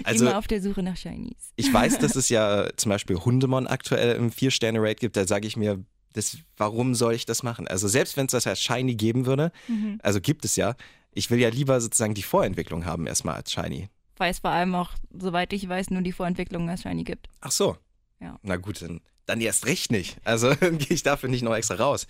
Also 0.04 0.26
Immer 0.26 0.38
auf 0.38 0.46
der 0.46 0.60
Suche 0.62 0.82
nach 0.82 0.96
Shinies. 0.96 1.52
ich 1.56 1.72
weiß, 1.72 1.98
dass 1.98 2.14
es 2.14 2.28
ja 2.28 2.68
zum 2.76 2.90
Beispiel 2.90 3.16
Hundemon 3.16 3.66
aktuell 3.66 4.14
im 4.16 4.30
Vier-Sterne-Raid 4.30 5.00
gibt. 5.00 5.16
Da 5.16 5.26
sage 5.26 5.46
ich 5.48 5.56
mir, 5.56 5.82
das, 6.16 6.38
warum 6.56 6.94
soll 6.94 7.14
ich 7.14 7.26
das 7.26 7.42
machen? 7.42 7.68
Also 7.68 7.88
selbst 7.88 8.16
wenn 8.16 8.26
es 8.26 8.32
das 8.32 8.46
als 8.46 8.60
Shiny 8.60 8.94
geben 8.94 9.26
würde, 9.26 9.52
Mhm. 9.68 9.98
also 10.02 10.20
gibt 10.20 10.44
es 10.44 10.56
ja, 10.56 10.74
ich 11.12 11.30
will 11.30 11.38
ja 11.38 11.48
lieber 11.48 11.80
sozusagen 11.80 12.14
die 12.14 12.22
Vorentwicklung 12.22 12.84
haben 12.84 13.06
erstmal 13.06 13.36
als 13.36 13.52
Shiny. 13.52 13.88
Weiß 14.18 14.38
vor 14.40 14.50
allem 14.50 14.74
auch, 14.74 14.90
soweit 15.18 15.52
ich 15.52 15.68
weiß, 15.68 15.90
nur 15.90 16.02
die 16.02 16.12
Vorentwicklung 16.12 16.68
als 16.70 16.82
Shiny 16.82 17.04
gibt. 17.04 17.28
Ach 17.40 17.50
so. 17.52 17.76
Ja. 18.20 18.38
Na 18.42 18.56
gut, 18.56 18.80
dann, 18.80 19.00
dann 19.26 19.40
erst 19.42 19.66
recht 19.66 19.90
nicht. 19.92 20.16
Also 20.24 20.54
dann 20.60 20.78
gehe 20.78 20.94
ich 20.94 21.02
dafür 21.02 21.28
nicht 21.28 21.42
noch 21.42 21.54
extra 21.54 21.74
raus. 21.76 22.06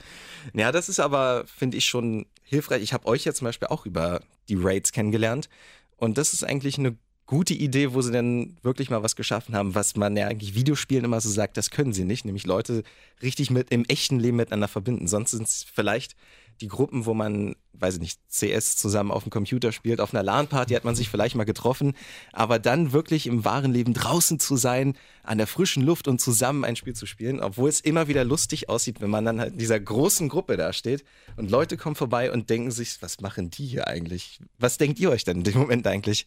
Ja, 0.55 0.70
das 0.73 0.88
ist 0.88 1.00
aber, 1.00 1.44
finde 1.47 1.76
ich, 1.79 1.85
schon 1.87 2.26
hilfreich. 2.44 2.82
Ich 2.82 2.93
habe 2.93 3.06
euch 3.06 3.25
ja 3.25 3.35
zum 3.35 3.47
Beispiel 3.47 3.69
auch 3.69 3.87
über 3.87 4.20
die 4.49 4.56
Raids 4.56 4.93
kennengelernt. 4.93 5.49
Und 5.97 6.17
das 6.19 6.32
ist 6.32 6.44
eigentlich 6.44 6.79
eine 6.79 6.97
gute 7.26 7.55
Idee, 7.55 7.93
wo 7.93 8.02
sie 8.02 8.12
dann 8.12 8.56
wirklich 8.62 8.88
mal 8.88 9.02
was 9.02 9.17
geschaffen 9.17 9.55
haben, 9.55 9.75
was 9.75 9.96
man 9.96 10.17
ja 10.17 10.28
eigentlich 10.28 10.55
Videospielen 10.55 11.05
immer 11.05 11.20
so 11.20 11.28
sagt, 11.28 11.56
das 11.56 11.70
können 11.70 11.93
sie 11.93 12.05
nicht, 12.05 12.25
nämlich 12.25 12.46
Leute 12.46 12.84
richtig 13.23 13.50
mit 13.50 13.70
im 13.70 13.84
echten 13.87 14.20
Leben 14.20 14.37
miteinander 14.37 14.69
verbinden. 14.69 15.08
Sonst 15.08 15.32
sind 15.32 15.46
es 15.46 15.64
vielleicht 15.64 16.14
die 16.61 16.69
Gruppen, 16.69 17.05
wo 17.05 17.14
man, 17.14 17.55
weiß 17.75 17.94
ich 17.94 18.00
nicht, 18.00 18.20
CS 18.31 18.76
zusammen 18.76 19.11
auf 19.11 19.25
dem 19.25 19.31
Computer 19.31 19.73
spielt, 19.73 20.00
auf 20.00 20.14
einer 20.14 20.23
LAN-Party 20.23 20.75
hat 20.75 20.85
man 20.85 20.95
sich 20.95 21.11
vielleicht 21.11 21.35
mal 21.35 21.45
getroffen, 21.45 21.95
aber 22.33 22.59
dann 22.59 22.92
wirklich 22.92 23.26
im 23.26 23.45
wahren 23.45 23.73
Leben 23.73 23.92
draußen 23.92 24.38
zu 24.38 24.56
sein, 24.56 24.97
an 25.23 25.38
der 25.38 25.47
frischen 25.47 25.83
Luft 25.83 26.09
und 26.09 26.21
zusammen 26.21 26.64
ein 26.64 26.76
Spiel 26.76 26.95
zu 26.95 27.06
spielen, 27.06 27.40
obwohl 27.40 27.68
es 27.68 27.80
immer 27.80 28.09
wieder 28.09 28.25
lustig 28.25 28.68
aussieht, 28.68 29.00
wenn 29.00 29.11
man 29.11 29.25
dann 29.25 29.40
halt 29.40 29.52
in 29.52 29.59
dieser 29.59 29.80
großen 29.80 30.28
Gruppe 30.28 30.56
da 30.56 30.73
steht 30.73 31.04
und 31.37 31.50
Leute 31.50 31.76
kommen 31.76 31.97
vorbei 31.97 32.33
und 32.33 32.49
denken 32.49 32.71
sich, 32.71 32.97
was 33.00 33.21
machen 33.21 33.50
die 33.50 33.66
hier 33.66 33.88
eigentlich? 33.88 34.40
Was 34.59 34.78
denkt 34.78 34.99
ihr 34.99 35.11
euch 35.11 35.25
denn 35.25 35.38
in 35.38 35.45
dem 35.45 35.59
Moment 35.59 35.87
eigentlich? 35.87 36.26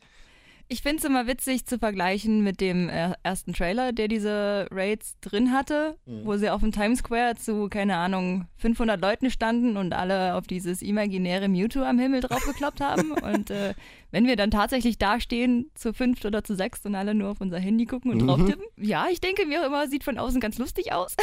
Ich 0.72 0.84
finde 0.84 0.98
es 0.98 1.04
immer 1.04 1.26
witzig 1.26 1.66
zu 1.66 1.80
vergleichen 1.80 2.44
mit 2.44 2.62
dem 2.62 2.90
äh, 2.90 3.14
ersten 3.24 3.54
Trailer, 3.54 3.92
der 3.92 4.08
diese 4.08 4.68
Raids 4.70 5.20
drin 5.20 5.52
hatte, 5.52 5.98
wo 6.06 6.38
sie 6.38 6.52
auf 6.52 6.62
dem 6.62 6.72
Times 6.72 7.00
Square 7.00 7.38
zu, 7.38 7.70
keine 7.70 7.98
Ahnung, 7.98 8.46
500 8.58 9.02
Leuten 9.02 9.32
standen 9.32 9.78
und 9.78 9.94
alle 9.94 10.36
auf 10.36 10.46
dieses 10.46 10.84
imaginäre 10.84 11.50
Mewtwo 11.50 11.82
am 11.82 11.98
Himmel 11.98 12.22
draufgekloppt 12.22 12.82
haben. 12.82 13.12
Und 13.30 13.50
äh, 13.50 13.74
wenn 14.12 14.28
wir 14.28 14.36
dann 14.36 14.52
tatsächlich 14.52 15.00
da 15.00 15.20
stehen, 15.20 15.72
zu 15.74 15.92
fünft 15.92 16.26
oder 16.26 16.44
zu 16.44 16.56
sechst 16.56 16.86
und 16.86 16.96
alle 16.96 17.14
nur 17.14 17.30
auf 17.30 17.42
unser 17.42 17.60
Handy 17.60 17.86
gucken 17.86 18.12
und 18.12 18.20
drauf 18.20 18.44
tippen, 18.46 18.66
ja, 18.78 19.08
ich 19.12 19.22
denke 19.22 19.46
mir 19.46 19.66
immer, 19.66 19.88
sieht 19.88 20.04
von 20.04 20.18
außen 20.18 20.40
ganz 20.40 20.58
lustig 20.58 20.94
aus. 20.94 21.16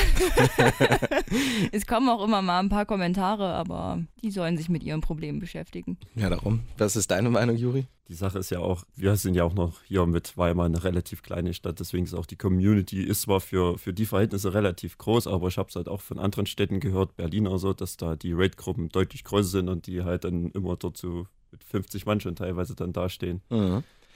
es 1.72 1.86
kommen 1.86 2.08
auch 2.08 2.24
immer 2.24 2.42
mal 2.42 2.60
ein 2.60 2.68
paar 2.68 2.86
Kommentare, 2.86 3.54
aber 3.54 4.02
die 4.22 4.30
sollen 4.30 4.56
sich 4.56 4.68
mit 4.68 4.82
ihren 4.82 5.00
Problemen 5.00 5.38
beschäftigen. 5.38 5.98
Ja, 6.14 6.30
darum. 6.30 6.60
Was 6.78 6.96
ist 6.96 7.10
deine 7.10 7.30
Meinung, 7.30 7.56
Juri? 7.56 7.86
Die 8.08 8.14
Sache 8.14 8.38
ist 8.38 8.50
ja 8.50 8.60
auch, 8.60 8.84
wir 8.94 9.16
sind 9.16 9.34
ja 9.34 9.42
auch 9.42 9.54
noch 9.54 9.82
hier 9.82 10.06
mit 10.06 10.36
Weimar 10.36 10.66
eine 10.66 10.84
relativ 10.84 11.22
kleine 11.22 11.52
Stadt, 11.54 11.80
deswegen 11.80 12.04
ist 12.04 12.14
auch 12.14 12.26
die 12.26 12.36
Community 12.36 13.02
ist 13.02 13.22
zwar 13.22 13.40
für, 13.40 13.78
für 13.78 13.92
die 13.92 14.06
Verhältnisse 14.06 14.54
relativ 14.54 14.96
groß, 14.96 15.26
aber 15.26 15.48
ich 15.48 15.58
habe 15.58 15.68
es 15.68 15.76
halt 15.76 15.88
auch 15.88 16.00
von 16.00 16.20
anderen 16.20 16.46
Städten 16.46 16.78
gehört, 16.78 17.16
Berlin 17.16 17.48
oder 17.48 17.58
so, 17.58 17.72
dass 17.72 17.96
da 17.96 18.14
die 18.14 18.32
Raid-Gruppen 18.32 18.90
deutlich 18.90 19.24
größer 19.24 19.48
sind 19.48 19.68
und 19.68 19.88
die 19.88 20.04
halt 20.04 20.22
dann 20.22 20.52
immer 20.52 20.76
dort 20.76 20.96
so 20.96 21.26
mit 21.50 21.64
50 21.64 22.06
Mann 22.06 22.20
schon 22.20 22.36
teilweise 22.36 22.76
dann 22.76 22.92
dastehen 22.92 23.42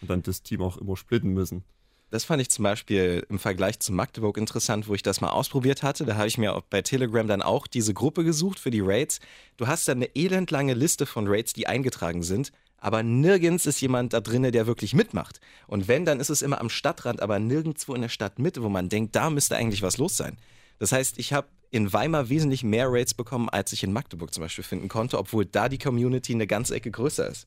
und 0.01 0.11
dann 0.11 0.23
das 0.23 0.43
Team 0.43 0.63
auch 0.63 0.77
immer 0.77 0.97
splitten 0.97 1.33
müssen. 1.33 1.65
Das 2.11 2.25
fand 2.25 2.43
ich 2.43 2.51
zum 2.51 2.65
Beispiel 2.65 3.25
im 3.29 3.39
Vergleich 3.39 3.79
zu 3.79 3.93
Magdeburg 3.93 4.37
interessant, 4.37 4.89
wo 4.89 4.95
ich 4.95 5.03
das 5.03 5.21
mal 5.21 5.31
ausprobiert 5.31 5.85
hatte. 5.85 6.05
Da 6.05 6.17
habe 6.17 6.27
ich 6.27 6.39
mir 6.39 6.57
auch 6.57 6.63
bei 6.63 6.83
Telegram 6.83 7.27
dann 7.27 7.41
auch 7.41 7.69
diese 7.69 7.95
Gruppe 7.95 8.25
gesucht 8.25 8.59
für 8.59 8.73
die 8.73 8.81
Raids. 8.81 9.21
Du 9.57 9.69
hast 9.69 9.87
dann 9.87 9.99
eine 9.99 10.17
elendlange 10.17 10.75
Liste 10.75 11.07
von 11.07 11.29
Raids, 11.29 11.53
die 11.53 11.69
eingetragen 11.69 12.25
sind, 12.25 12.51
aber 12.81 13.03
nirgends 13.03 13.67
ist 13.67 13.81
jemand 13.81 14.13
da 14.13 14.21
drinne, 14.21 14.51
der 14.51 14.67
wirklich 14.67 14.95
mitmacht. 14.95 15.41
Und 15.67 15.87
wenn, 15.87 16.05
dann 16.05 16.19
ist 16.19 16.31
es 16.31 16.43
immer 16.43 16.61
am 16.61 16.71
Stadtrand, 16.71 17.23
aber 17.23 17.39
nirgendwo 17.39 17.95
in 17.95 18.03
der 18.03 18.09
Stadt 18.09 18.39
Mitte, 18.39 18.63
wo 18.63 18.69
man 18.69 18.89
denkt, 18.89 19.15
da 19.15 19.31
müsste 19.31 19.57
eigentlich 19.57 19.83
was 19.83 19.99
los 19.99 20.17
sein. 20.17 20.37
Das 20.79 20.93
heißt, 20.93 21.19
ich 21.19 21.33
habe 21.33 21.49
in 21.71 21.93
Weimar 21.93 22.29
wesentlich 22.29 22.65
mehr 22.65 22.89
Raids 22.91 23.15
bekommen, 23.15 23.49
als 23.49 23.73
ich 23.73 23.85
in 23.85 23.93
Magdeburg 23.93 24.35
zum 24.35 24.43
Beispiel 24.43 24.65
finden 24.65 24.89
konnte, 24.89 25.19
obwohl 25.19 25.45
da 25.45 25.69
die 25.69 25.79
Community 25.79 26.33
eine 26.33 26.47
ganze 26.47 26.75
Ecke 26.75 26.91
größer 26.91 27.29
ist. 27.29 27.47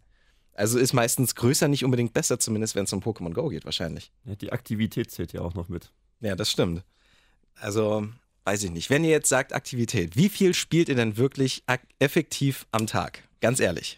Also 0.54 0.78
ist 0.78 0.94
meistens 0.94 1.36
größer 1.36 1.68
nicht 1.68 1.84
unbedingt 1.84 2.14
besser, 2.14 2.40
zumindest 2.40 2.76
wenn 2.76 2.84
es 2.84 2.94
um 2.94 3.02
Pokémon 3.02 3.34
Go 3.34 3.50
geht, 3.50 3.66
wahrscheinlich. 3.66 4.12
Ja, 4.26 4.36
die 4.36 4.52
Aktivität 4.52 5.10
zählt 5.12 5.34
ja 5.34 5.42
auch 5.42 5.56
noch 5.56 5.68
mit. 5.68 5.92
Ja, 6.22 6.36
das 6.36 6.52
stimmt. 6.52 6.84
Also, 7.56 8.08
weiß 8.46 8.64
ich 8.64 8.72
nicht. 8.72 8.90
Wenn 8.90 9.04
ihr 9.04 9.10
jetzt 9.10 9.30
sagt 9.30 9.54
Aktivität, 9.54 10.16
wie 10.16 10.30
viel 10.30 10.54
spielt 10.54 10.90
ihr 10.90 10.96
denn 10.96 11.18
wirklich 11.18 11.64
effektiv 12.00 12.68
am 12.72 12.86
Tag? 12.86 13.24
Ganz 13.42 13.60
ehrlich. 13.60 13.98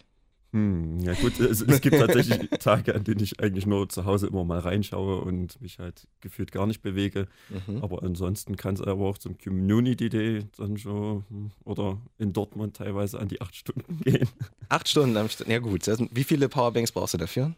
Hm, 0.56 1.02
ja 1.02 1.14
gut, 1.16 1.38
es, 1.38 1.60
es, 1.60 1.82
gibt 1.82 1.98
tatsächlich 1.98 2.50
Tage, 2.62 2.96
an 2.96 3.04
denen 3.04 3.22
ich 3.22 3.42
eigentlich 3.42 3.66
nur 3.66 3.90
zu 3.90 4.06
Hause 4.06 4.28
immer 4.28 4.46
mal 4.46 4.60
reinschaue 4.60 5.20
und 5.20 5.60
mich 5.60 5.80
halt 5.80 6.08
gefühlt 6.22 6.54
gar 6.54 6.66
nicht 6.66 6.82
bewege. 6.82 7.28
Mhm. 7.68 7.84
Aber 7.84 8.04
ansonsten 8.04 8.56
kann 8.56 8.76
es 8.76 8.82
aber 8.82 9.04
auch 9.06 9.18
zum 9.18 9.38
Community 9.38 10.08
Day 10.08 10.46
dann 10.56 10.78
schon 10.78 11.26
hm, 11.28 11.52
oder 11.66 11.98
in 12.18 12.32
Dortmund 12.32 12.78
teilweise 12.78 13.20
an 13.20 13.28
die 13.28 13.42
acht 13.42 13.54
Stunden 13.54 14.00
gehen. 14.00 14.30
Acht 14.70 14.88
Stunden 14.88 15.16
am 15.18 15.30
St 15.30 15.46
Ja 15.46 15.60
gut, 15.60 15.86
wie 16.12 16.24
viele 16.24 16.48
Powerbanks 16.48 16.92
brauchst 16.92 17.14
du 17.16 17.18
dafür? 17.18 17.54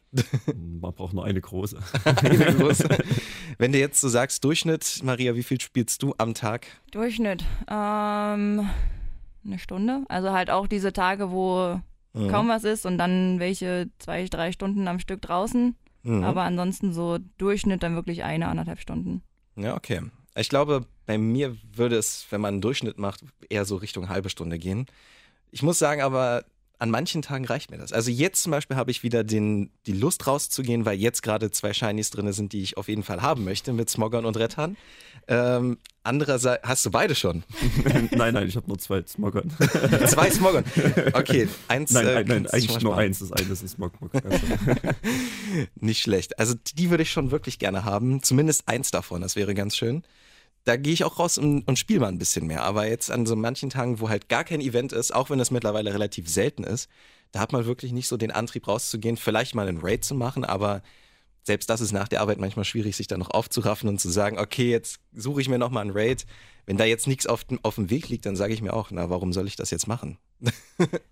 Hm, 0.45 0.79
man 0.81 0.91
braucht 0.91 1.13
nur 1.13 1.23
eine 1.23 1.39
große. 1.39 1.77
eine 2.03 2.55
große. 2.55 2.89
Wenn 3.59 3.73
du 3.73 3.77
jetzt 3.77 4.01
so 4.01 4.09
sagst, 4.09 4.43
Durchschnitt, 4.43 5.01
Maria, 5.03 5.35
wie 5.35 5.43
viel 5.43 5.61
spielst 5.61 6.01
du 6.01 6.15
am 6.17 6.33
Tag? 6.33 6.65
Durchschnitt, 6.89 7.45
ähm, 7.69 8.67
eine 9.45 9.59
Stunde. 9.59 10.03
Also 10.09 10.31
halt 10.31 10.49
auch 10.49 10.65
diese 10.65 10.91
Tage, 10.91 11.29
wo 11.29 11.79
mhm. 12.17 12.29
kaum 12.29 12.49
was 12.49 12.63
ist 12.63 12.85
und 12.85 12.97
dann 12.97 13.39
welche 13.39 13.89
zwei, 13.99 14.25
drei 14.25 14.51
Stunden 14.51 14.87
am 14.87 14.99
Stück 14.99 15.21
draußen. 15.21 15.75
Mhm. 16.03 16.23
Aber 16.23 16.43
ansonsten 16.43 16.93
so 16.93 17.17
Durchschnitt 17.37 17.83
dann 17.83 17.95
wirklich 17.95 18.23
eine, 18.23 18.47
anderthalb 18.47 18.79
Stunden. 18.79 19.21
Ja, 19.55 19.75
okay. 19.75 20.01
Ich 20.35 20.49
glaube, 20.49 20.85
bei 21.05 21.17
mir 21.17 21.57
würde 21.73 21.97
es, 21.97 22.27
wenn 22.29 22.41
man 22.41 22.55
einen 22.55 22.61
Durchschnitt 22.61 22.99
macht, 22.99 23.21
eher 23.49 23.65
so 23.65 23.75
Richtung 23.77 24.09
halbe 24.09 24.29
Stunde 24.29 24.59
gehen. 24.59 24.85
Ich 25.51 25.63
muss 25.63 25.79
sagen, 25.79 26.01
aber 26.01 26.43
an 26.79 26.91
manchen 26.91 27.21
Tagen 27.21 27.45
reicht 27.45 27.71
mir 27.71 27.77
das. 27.77 27.91
Also 27.91 28.11
jetzt 28.11 28.43
zum 28.43 28.51
Beispiel 28.51 28.77
habe 28.77 28.91
ich 28.91 29.01
wieder 29.01 29.23
den, 29.23 29.71
die 29.87 29.93
Lust 29.93 30.27
rauszugehen, 30.27 30.85
weil 30.85 30.97
jetzt 30.97 31.23
gerade 31.23 31.49
zwei 31.49 31.73
Shinies 31.73 32.11
drin 32.11 32.31
sind, 32.33 32.53
die 32.53 32.61
ich 32.61 32.77
auf 32.77 32.87
jeden 32.87 33.03
Fall 33.03 33.21
haben 33.21 33.43
möchte 33.43 33.73
mit 33.73 33.89
Smoggern 33.89 34.25
und 34.25 34.37
Rettern. 34.37 34.77
Ähm, 35.27 35.79
andererseits, 36.03 36.67
hast 36.67 36.85
du 36.85 36.91
beide 36.91 37.15
schon? 37.15 37.43
nein, 38.11 38.33
nein, 38.33 38.47
ich 38.47 38.55
habe 38.55 38.67
nur 38.67 38.77
zwei 38.77 39.03
Smoggern. 39.07 39.49
zwei 40.05 40.29
Smoggern? 40.29 40.65
Okay, 41.13 41.47
eins. 41.67 41.91
Nein, 41.91 42.07
äh, 42.07 42.23
nein, 42.23 42.47
eigentlich 42.47 42.81
nur 42.81 42.95
eins. 42.95 43.19
Das 43.19 43.31
eine 43.31 43.51
ist 43.51 43.63
ein 43.63 43.67
Smog. 43.67 43.93
Nicht 45.75 46.01
schlecht. 46.01 46.37
Also 46.37 46.53
die 46.75 46.89
würde 46.91 47.03
ich 47.03 47.11
schon 47.11 47.31
wirklich 47.31 47.57
gerne 47.57 47.85
haben. 47.85 48.21
Zumindest 48.21 48.67
eins 48.67 48.91
davon, 48.91 49.21
das 49.21 49.35
wäre 49.35 49.55
ganz 49.55 49.75
schön 49.75 50.03
da 50.67 50.75
gehe 50.75 50.91
ich 50.91 51.05
auch 51.05 51.17
raus 51.17 51.37
und, 51.37 51.65
und 51.65 51.79
spiele 51.79 52.01
mal 52.01 52.09
ein 52.09 52.17
bisschen 52.17 52.45
mehr. 52.45 52.63
Aber 52.63 52.87
jetzt 52.87 53.09
an 53.09 53.25
so 53.25 53.37
manchen 53.37 53.69
Tagen, 53.69 54.01
wo 54.01 54.09
halt 54.09 54.27
gar 54.27 54.43
kein 54.43 54.59
Event 54.59 54.91
ist, 54.91 55.15
auch 55.15 55.29
wenn 55.29 55.39
das 55.39 55.49
mittlerweile 55.49 55.93
relativ 55.93 56.27
selten 56.27 56.65
ist, 56.65 56.89
da 57.31 57.39
hat 57.39 57.53
man 57.53 57.65
wirklich 57.65 57.93
nicht 57.93 58.09
so 58.09 58.17
den 58.17 58.31
Antrieb 58.31 58.67
rauszugehen, 58.67 59.15
vielleicht 59.15 59.55
mal 59.55 59.67
einen 59.67 59.79
Raid 59.81 60.03
zu 60.03 60.13
machen, 60.13 60.43
aber 60.43 60.81
selbst 61.43 61.69
das 61.69 61.79
ist 61.79 61.93
nach 61.93 62.09
der 62.09 62.19
Arbeit 62.19 62.39
manchmal 62.39 62.65
schwierig, 62.65 62.97
sich 62.97 63.07
da 63.07 63.17
noch 63.17 63.31
aufzuraffen 63.31 63.87
und 63.87 64.01
zu 64.01 64.09
sagen, 64.09 64.37
okay, 64.37 64.69
jetzt 64.69 64.99
suche 65.13 65.39
ich 65.39 65.47
mir 65.47 65.57
nochmal 65.57 65.83
einen 65.83 65.97
Raid. 65.97 66.25
Wenn 66.65 66.75
da 66.75 66.83
jetzt 66.83 67.07
nichts 67.07 67.27
auf, 67.27 67.45
auf 67.63 67.75
dem 67.75 67.89
Weg 67.89 68.09
liegt, 68.09 68.25
dann 68.25 68.35
sage 68.35 68.53
ich 68.53 68.61
mir 68.61 68.73
auch, 68.73 68.91
na, 68.91 69.09
warum 69.09 69.31
soll 69.31 69.47
ich 69.47 69.55
das 69.55 69.71
jetzt 69.71 69.87
machen? 69.87 70.17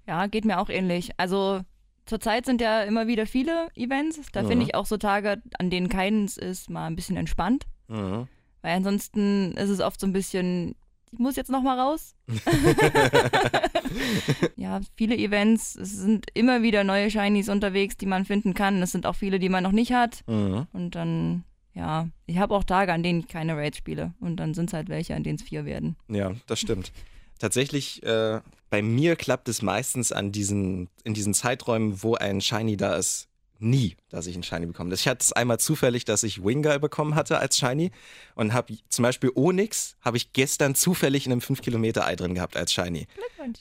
ja, 0.05 0.27
geht 0.27 0.43
mir 0.43 0.59
auch 0.59 0.69
ähnlich. 0.69 1.11
Also 1.15 1.61
zurzeit 2.05 2.45
sind 2.45 2.59
ja 2.59 2.83
immer 2.83 3.07
wieder 3.07 3.25
viele 3.25 3.69
Events. 3.75 4.19
Da 4.33 4.43
mhm. 4.43 4.47
finde 4.49 4.65
ich 4.65 4.75
auch 4.75 4.85
so 4.85 4.97
Tage, 4.97 5.41
an 5.57 5.69
denen 5.69 5.87
keins 5.87 6.35
ist, 6.35 6.69
mal 6.69 6.87
ein 6.87 6.97
bisschen 6.97 7.15
entspannt. 7.15 7.63
Mhm. 7.87 8.27
Weil 8.65 8.77
ansonsten 8.77 9.51
ist 9.57 9.69
es 9.69 9.79
oft 9.79 9.99
so 9.99 10.07
ein 10.07 10.11
bisschen, 10.11 10.73
ich 11.11 11.19
muss 11.19 11.35
jetzt 11.35 11.51
nochmal 11.51 11.79
raus. 11.79 12.15
ja, 14.55 14.81
viele 14.95 15.15
Events, 15.15 15.75
es 15.75 15.91
sind 15.91 16.25
immer 16.33 16.63
wieder 16.63 16.83
neue 16.83 17.11
Shinies 17.11 17.47
unterwegs, 17.47 17.95
die 17.95 18.07
man 18.07 18.25
finden 18.25 18.55
kann. 18.55 18.81
Es 18.81 18.91
sind 18.91 19.05
auch 19.05 19.13
viele, 19.13 19.37
die 19.37 19.49
man 19.49 19.61
noch 19.61 19.71
nicht 19.71 19.93
hat. 19.93 20.23
Mhm. 20.25 20.65
Und 20.73 20.95
dann, 20.95 21.43
ja, 21.75 22.09
ich 22.25 22.39
habe 22.39 22.55
auch 22.55 22.63
Tage, 22.63 22.91
an 22.91 23.03
denen 23.03 23.19
ich 23.19 23.27
keine 23.27 23.55
Raids 23.55 23.77
spiele. 23.77 24.15
Und 24.19 24.37
dann 24.37 24.55
sind 24.55 24.71
es 24.71 24.73
halt 24.73 24.89
welche, 24.89 25.13
an 25.13 25.21
denen 25.21 25.35
es 25.35 25.43
vier 25.43 25.65
werden. 25.65 25.95
Ja, 26.07 26.33
das 26.47 26.59
stimmt. 26.59 26.91
Tatsächlich, 27.37 28.01
äh, 28.01 28.41
bei 28.71 28.81
mir 28.81 29.15
klappt 29.15 29.47
es 29.47 29.61
meistens 29.61 30.11
an 30.11 30.31
diesen, 30.31 30.89
in 31.03 31.13
diesen 31.13 31.35
Zeiträumen, 31.35 32.01
wo 32.01 32.15
ein 32.15 32.41
Shiny 32.41 32.77
da 32.77 32.95
ist, 32.95 33.27
nie, 33.59 33.95
dass 34.09 34.27
ich 34.27 34.35
einen 34.35 34.43
Shiny 34.43 34.65
bekomme. 34.65 34.93
Ich 34.93 35.07
hatte 35.07 35.23
es 35.23 35.33
einmal 35.33 35.59
zufällig, 35.59 36.05
dass 36.05 36.23
ich 36.23 36.43
Wingull 36.43 36.79
bekommen 36.79 37.15
hatte 37.15 37.39
als 37.39 37.57
Shiny 37.57 37.91
und 38.35 38.53
habe 38.53 38.75
zum 38.89 39.03
Beispiel 39.03 39.31
Onyx 39.35 39.95
habe 40.01 40.17
ich 40.17 40.33
gestern 40.33 40.75
zufällig 40.75 41.25
in 41.25 41.31
einem 41.31 41.41
5 41.41 41.61
Kilometer 41.61 42.05
Ei 42.05 42.15
drin 42.15 42.35
gehabt 42.35 42.57
als 42.57 42.73
Shiny. 42.73 43.07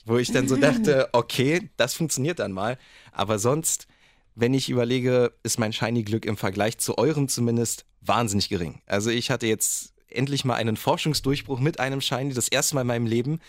Wo 0.05 0.17
ich 0.17 0.31
dann 0.31 0.47
so 0.47 0.55
dachte, 0.55 1.09
okay, 1.13 1.69
das 1.77 1.93
funktioniert 1.93 2.39
dann 2.39 2.51
mal. 2.51 2.77
Aber 3.11 3.39
sonst, 3.39 3.87
wenn 4.35 4.53
ich 4.53 4.69
überlege, 4.69 5.33
ist 5.43 5.59
mein 5.59 5.73
Shiny-Glück 5.73 6.25
im 6.25 6.37
Vergleich 6.37 6.77
zu 6.77 6.97
eurem 6.97 7.27
zumindest 7.27 7.85
wahnsinnig 8.01 8.49
gering. 8.49 8.81
Also 8.85 9.09
ich 9.09 9.31
hatte 9.31 9.47
jetzt 9.47 9.93
endlich 10.09 10.45
mal 10.45 10.55
einen 10.55 10.77
Forschungsdurchbruch 10.77 11.59
mit 11.59 11.79
einem 11.79 12.01
Shiny, 12.01 12.33
das 12.33 12.47
erste 12.47 12.75
Mal 12.75 12.81
in 12.81 12.87
meinem 12.87 13.05
Leben. 13.05 13.39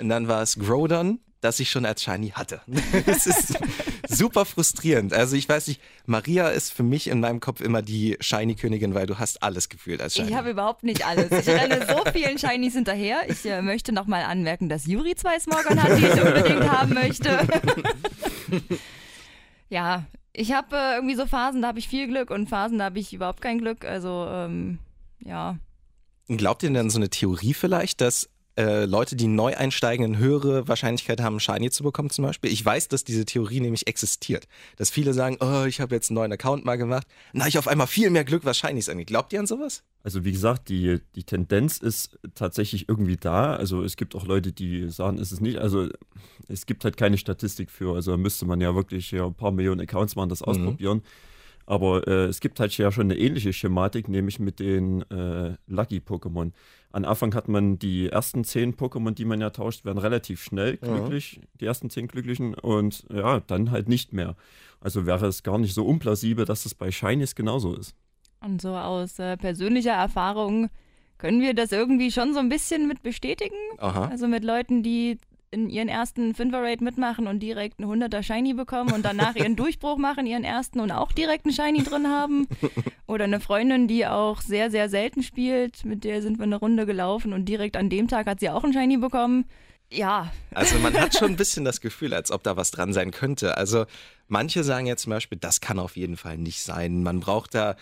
Und 0.00 0.08
dann 0.08 0.28
war 0.28 0.42
es 0.42 0.58
Groudon 0.58 1.20
das 1.40 1.60
ich 1.60 1.70
schon 1.70 1.86
als 1.86 2.02
Shiny 2.02 2.30
hatte. 2.30 2.60
Das 3.06 3.26
ist 3.26 3.58
super 4.08 4.44
frustrierend. 4.44 5.12
Also 5.12 5.36
ich 5.36 5.48
weiß 5.48 5.68
nicht, 5.68 5.80
Maria 6.06 6.48
ist 6.48 6.72
für 6.72 6.82
mich 6.82 7.08
in 7.08 7.20
meinem 7.20 7.40
Kopf 7.40 7.60
immer 7.60 7.82
die 7.82 8.16
Shiny-Königin, 8.20 8.94
weil 8.94 9.06
du 9.06 9.18
hast 9.18 9.42
alles 9.42 9.68
gefühlt 9.68 10.00
als 10.00 10.14
Shiny. 10.14 10.28
Ich 10.28 10.34
habe 10.34 10.50
überhaupt 10.50 10.82
nicht 10.82 11.06
alles. 11.06 11.30
Ich 11.30 11.48
renne 11.48 11.86
so 11.86 12.10
vielen 12.12 12.38
Shinies 12.38 12.74
hinterher. 12.74 13.28
Ich 13.28 13.44
äh, 13.44 13.62
möchte 13.62 13.92
nochmal 13.92 14.24
anmerken, 14.24 14.68
dass 14.68 14.86
Juri 14.86 15.14
zwei 15.14 15.38
Smorgon 15.38 15.82
hat, 15.82 15.98
die 15.98 16.06
ich 16.06 16.22
unbedingt 16.22 16.70
haben 16.70 16.94
möchte. 16.94 17.46
ja, 19.68 20.04
ich 20.32 20.52
habe 20.52 20.76
äh, 20.76 20.94
irgendwie 20.96 21.16
so 21.16 21.26
Phasen, 21.26 21.62
da 21.62 21.68
habe 21.68 21.78
ich 21.78 21.88
viel 21.88 22.08
Glück 22.08 22.30
und 22.30 22.48
Phasen, 22.48 22.78
da 22.78 22.86
habe 22.86 22.98
ich 22.98 23.12
überhaupt 23.12 23.40
kein 23.40 23.58
Glück. 23.58 23.84
Also, 23.84 24.26
ähm, 24.28 24.78
ja. 25.20 25.58
Glaubt 26.28 26.62
ihr 26.64 26.70
denn 26.70 26.90
so 26.90 26.98
eine 26.98 27.08
Theorie 27.08 27.54
vielleicht, 27.54 28.00
dass 28.00 28.28
äh, 28.56 28.86
Leute, 28.86 29.16
die 29.16 29.26
neu 29.26 29.54
einsteigen, 29.54 30.06
eine 30.06 30.18
höhere 30.18 30.66
Wahrscheinlichkeit 30.66 31.20
haben, 31.20 31.40
Shiny 31.40 31.70
zu 31.70 31.82
bekommen 31.82 32.10
zum 32.10 32.24
Beispiel. 32.24 32.50
Ich 32.50 32.64
weiß, 32.64 32.88
dass 32.88 33.04
diese 33.04 33.24
Theorie 33.24 33.60
nämlich 33.60 33.86
existiert. 33.86 34.48
Dass 34.76 34.90
viele 34.90 35.12
sagen, 35.12 35.36
oh, 35.40 35.64
ich 35.66 35.80
habe 35.80 35.94
jetzt 35.94 36.10
einen 36.10 36.16
neuen 36.16 36.32
Account 36.32 36.64
mal 36.64 36.76
gemacht. 36.76 37.06
Na, 37.32 37.46
ich 37.46 37.58
auf 37.58 37.68
einmal 37.68 37.86
viel 37.86 38.10
mehr 38.10 38.24
Glück, 38.24 38.44
was 38.44 38.58
Shinies 38.58 38.88
angeht. 38.88 39.08
Glaubt 39.08 39.32
ihr 39.32 39.40
an 39.40 39.46
sowas? 39.46 39.82
Also 40.02 40.24
wie 40.24 40.32
gesagt, 40.32 40.68
die, 40.68 41.00
die 41.14 41.24
Tendenz 41.24 41.78
ist 41.78 42.18
tatsächlich 42.34 42.88
irgendwie 42.88 43.16
da. 43.16 43.56
Also 43.56 43.82
es 43.82 43.96
gibt 43.96 44.14
auch 44.14 44.24
Leute, 44.24 44.52
die 44.52 44.88
sagen, 44.88 45.18
ist 45.18 45.32
es 45.32 45.40
nicht. 45.40 45.58
Also 45.58 45.88
es 46.48 46.66
gibt 46.66 46.84
halt 46.84 46.96
keine 46.96 47.18
Statistik 47.18 47.70
für. 47.70 47.94
Also 47.94 48.16
müsste 48.16 48.46
man 48.46 48.60
ja 48.60 48.74
wirklich 48.74 49.10
ja, 49.10 49.26
ein 49.26 49.34
paar 49.34 49.52
Millionen 49.52 49.80
Accounts 49.80 50.16
machen, 50.16 50.28
das 50.28 50.40
mhm. 50.40 50.46
ausprobieren. 50.46 51.02
Aber 51.66 52.06
äh, 52.06 52.26
es 52.26 52.40
gibt 52.40 52.60
halt 52.60 52.76
ja 52.78 52.92
schon 52.92 53.10
eine 53.10 53.18
ähnliche 53.18 53.52
Schematik, 53.52 54.08
nämlich 54.08 54.38
mit 54.38 54.60
den 54.60 55.02
äh, 55.10 55.56
Lucky-Pokémon. 55.66 56.52
An 56.96 57.04
Anfang 57.04 57.34
hat 57.34 57.46
man 57.46 57.78
die 57.78 58.08
ersten 58.08 58.42
zehn 58.42 58.74
Pokémon, 58.74 59.10
die 59.10 59.26
man 59.26 59.38
ja 59.38 59.50
tauscht, 59.50 59.84
werden 59.84 59.98
relativ 59.98 60.42
schnell 60.42 60.78
glücklich, 60.78 61.34
ja. 61.34 61.42
die 61.60 61.66
ersten 61.66 61.90
zehn 61.90 62.08
glücklichen, 62.08 62.54
und 62.54 63.04
ja, 63.12 63.40
dann 63.40 63.70
halt 63.70 63.86
nicht 63.86 64.14
mehr. 64.14 64.34
Also 64.80 65.04
wäre 65.04 65.26
es 65.26 65.42
gar 65.42 65.58
nicht 65.58 65.74
so 65.74 65.84
unplausibel, 65.84 66.46
dass 66.46 66.64
es 66.64 66.74
bei 66.74 66.90
Shinies 66.90 67.34
genauso 67.34 67.74
ist. 67.74 67.94
Und 68.40 68.62
so 68.62 68.74
aus 68.74 69.18
äh, 69.18 69.36
persönlicher 69.36 69.92
Erfahrung 69.92 70.70
können 71.18 71.42
wir 71.42 71.52
das 71.52 71.70
irgendwie 71.70 72.10
schon 72.10 72.32
so 72.32 72.38
ein 72.38 72.48
bisschen 72.48 72.88
mit 72.88 73.02
bestätigen. 73.02 73.56
Aha. 73.76 74.06
Also 74.06 74.26
mit 74.26 74.42
Leuten, 74.42 74.82
die 74.82 75.18
in 75.50 75.70
ihren 75.70 75.88
ersten 75.88 76.34
Fünfer-Raid 76.34 76.80
mitmachen 76.80 77.26
und 77.26 77.40
direkt 77.40 77.80
einen 77.80 78.02
100er 78.02 78.22
Shiny 78.22 78.54
bekommen 78.54 78.92
und 78.92 79.04
danach 79.04 79.36
ihren 79.36 79.56
Durchbruch 79.56 79.96
machen, 79.96 80.26
ihren 80.26 80.44
ersten 80.44 80.80
und 80.80 80.90
auch 80.90 81.12
direkt 81.12 81.46
einen 81.46 81.54
Shiny 81.54 81.82
drin 81.82 82.08
haben. 82.08 82.46
Oder 83.06 83.24
eine 83.24 83.40
Freundin, 83.40 83.88
die 83.88 84.06
auch 84.06 84.40
sehr, 84.40 84.70
sehr 84.70 84.88
selten 84.88 85.22
spielt, 85.22 85.84
mit 85.84 86.04
der 86.04 86.22
sind 86.22 86.38
wir 86.38 86.44
eine 86.44 86.56
Runde 86.56 86.86
gelaufen 86.86 87.32
und 87.32 87.46
direkt 87.46 87.76
an 87.76 87.88
dem 87.88 88.08
Tag 88.08 88.26
hat 88.26 88.40
sie 88.40 88.50
auch 88.50 88.64
einen 88.64 88.72
Shiny 88.72 88.96
bekommen. 88.96 89.46
Ja. 89.90 90.32
Also 90.52 90.78
man 90.78 90.94
hat 90.94 91.14
schon 91.16 91.32
ein 91.32 91.36
bisschen 91.36 91.64
das 91.64 91.80
Gefühl, 91.80 92.12
als 92.12 92.30
ob 92.30 92.42
da 92.42 92.56
was 92.56 92.72
dran 92.72 92.92
sein 92.92 93.12
könnte. 93.12 93.56
Also 93.56 93.86
manche 94.26 94.64
sagen 94.64 94.86
ja 94.86 94.96
zum 94.96 95.10
Beispiel, 95.10 95.38
das 95.38 95.60
kann 95.60 95.78
auf 95.78 95.96
jeden 95.96 96.16
Fall 96.16 96.38
nicht 96.38 96.62
sein. 96.62 97.02
Man 97.02 97.20
braucht 97.20 97.54
da 97.54 97.76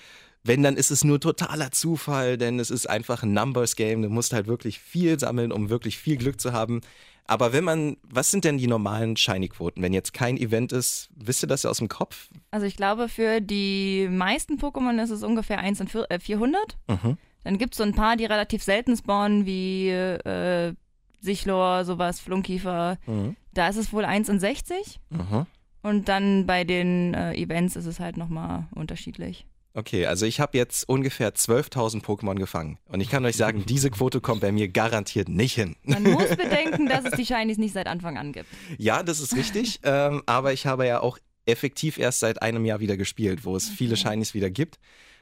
wenn, 0.46 0.62
dann 0.62 0.76
ist 0.76 0.90
es 0.90 1.04
nur 1.04 1.20
totaler 1.20 1.70
Zufall, 1.70 2.36
denn 2.36 2.60
es 2.60 2.70
ist 2.70 2.88
einfach 2.88 3.22
ein 3.22 3.32
Numbers-Game. 3.32 4.02
Du 4.02 4.10
musst 4.10 4.34
halt 4.34 4.46
wirklich 4.46 4.78
viel 4.78 5.18
sammeln, 5.18 5.50
um 5.50 5.70
wirklich 5.70 5.96
viel 5.96 6.18
Glück 6.18 6.38
zu 6.38 6.52
haben. 6.52 6.82
Aber 7.26 7.52
wenn 7.52 7.64
man, 7.64 7.96
was 8.02 8.30
sind 8.30 8.44
denn 8.44 8.58
die 8.58 8.66
normalen 8.66 9.16
Shiny-Quoten, 9.16 9.82
wenn 9.82 9.94
jetzt 9.94 10.12
kein 10.12 10.36
Event 10.36 10.72
ist? 10.72 11.08
Wisst 11.16 11.42
ihr 11.42 11.46
das 11.46 11.62
ja 11.62 11.70
aus 11.70 11.78
dem 11.78 11.88
Kopf? 11.88 12.28
Also 12.50 12.66
ich 12.66 12.76
glaube, 12.76 13.08
für 13.08 13.40
die 13.40 14.08
meisten 14.10 14.58
Pokémon 14.58 15.02
ist 15.02 15.10
es 15.10 15.22
ungefähr 15.22 15.58
1 15.58 15.80
in 15.80 15.88
400. 15.88 16.76
Äh, 16.86 16.92
mhm. 16.92 17.18
Dann 17.44 17.58
gibt 17.58 17.74
es 17.74 17.78
so 17.78 17.84
ein 17.84 17.94
paar, 17.94 18.16
die 18.16 18.26
relativ 18.26 18.62
selten 18.62 18.96
spawnen, 18.96 19.46
wie 19.46 19.88
äh, 19.88 20.74
Sichlor, 21.20 21.84
sowas, 21.84 22.20
Flunkiefer. 22.20 22.98
Mhm. 23.06 23.36
Da 23.54 23.68
ist 23.68 23.76
es 23.76 23.92
wohl 23.92 24.04
1 24.04 24.28
in 24.28 24.38
60. 24.38 25.00
Mhm. 25.08 25.46
Und 25.82 26.08
dann 26.08 26.46
bei 26.46 26.64
den 26.64 27.14
äh, 27.14 27.34
Events 27.34 27.76
ist 27.76 27.86
es 27.86 28.00
halt 28.00 28.16
nochmal 28.16 28.66
unterschiedlich. 28.74 29.46
Okay, 29.76 30.06
also 30.06 30.24
ich 30.24 30.38
habe 30.38 30.56
jetzt 30.56 30.88
ungefähr 30.88 31.34
12.000 31.34 32.02
Pokémon 32.02 32.36
gefangen. 32.36 32.78
Und 32.86 33.00
ich 33.00 33.10
kann 33.10 33.24
euch 33.24 33.36
sagen, 33.36 33.64
diese 33.68 33.90
Quote 33.90 34.20
kommt 34.20 34.40
bei 34.40 34.52
mir 34.52 34.68
garantiert 34.68 35.28
nicht 35.28 35.54
hin. 35.54 35.74
Man 35.82 36.02
muss 36.12 36.28
bedenken, 36.28 36.86
dass 36.86 37.04
es 37.04 37.12
die 37.12 37.26
Shinies 37.26 37.58
nicht 37.58 37.74
seit 37.74 37.88
Anfang 37.88 38.16
an 38.16 38.32
gibt. 38.32 38.46
Ja, 38.78 39.02
das 39.02 39.18
ist 39.18 39.34
richtig. 39.36 39.80
ähm, 39.84 40.22
aber 40.26 40.52
ich 40.52 40.66
habe 40.66 40.86
ja 40.86 41.00
auch 41.00 41.18
effektiv 41.44 41.98
erst 41.98 42.20
seit 42.20 42.40
einem 42.40 42.64
Jahr 42.64 42.80
wieder 42.80 42.96
gespielt, 42.96 43.44
wo 43.44 43.56
es 43.56 43.68
viele 43.68 43.96
Shinies 43.96 44.32
wieder 44.32 44.48
gibt 44.48 44.78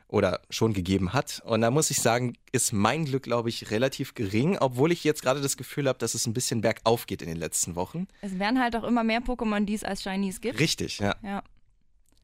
oder 0.07 0.41
schon 0.51 0.75
gegeben 0.75 1.15
hat. 1.15 1.43
Und 1.47 1.63
da 1.63 1.71
muss 1.71 1.91
ich 1.91 1.97
sagen, 1.97 2.35
ist 2.53 2.73
mein 2.73 3.07
Glück, 3.07 3.23
glaube 3.23 3.49
ich, 3.49 3.71
relativ 3.71 4.15
gering, 4.15 4.59
obwohl 4.59 4.93
ich 4.93 5.03
jetzt 5.05 5.23
gerade 5.23 5.41
das 5.41 5.57
Gefühl 5.57 5.89
habe, 5.89 5.99
dass 5.99 6.15
es 6.15 6.27
ein 6.27 6.35
bisschen 6.35 6.61
bergauf 6.61 7.07
geht 7.07 7.23
in 7.23 7.29
den 7.29 7.39
letzten 7.39 7.75
Wochen. 7.75 8.07
Es 8.21 8.39
werden 8.39 8.61
halt 8.61 8.77
auch 8.77 8.85
immer 8.85 9.03
mehr 9.03 9.21
Pokémon, 9.21 9.65
die 9.65 9.75
es 9.75 9.83
als 9.83 10.03
Shinies 10.03 10.43
gibt. 10.43 10.61
Richtig, 10.61 10.99
ja. 10.99 11.17
Ja. 11.23 11.43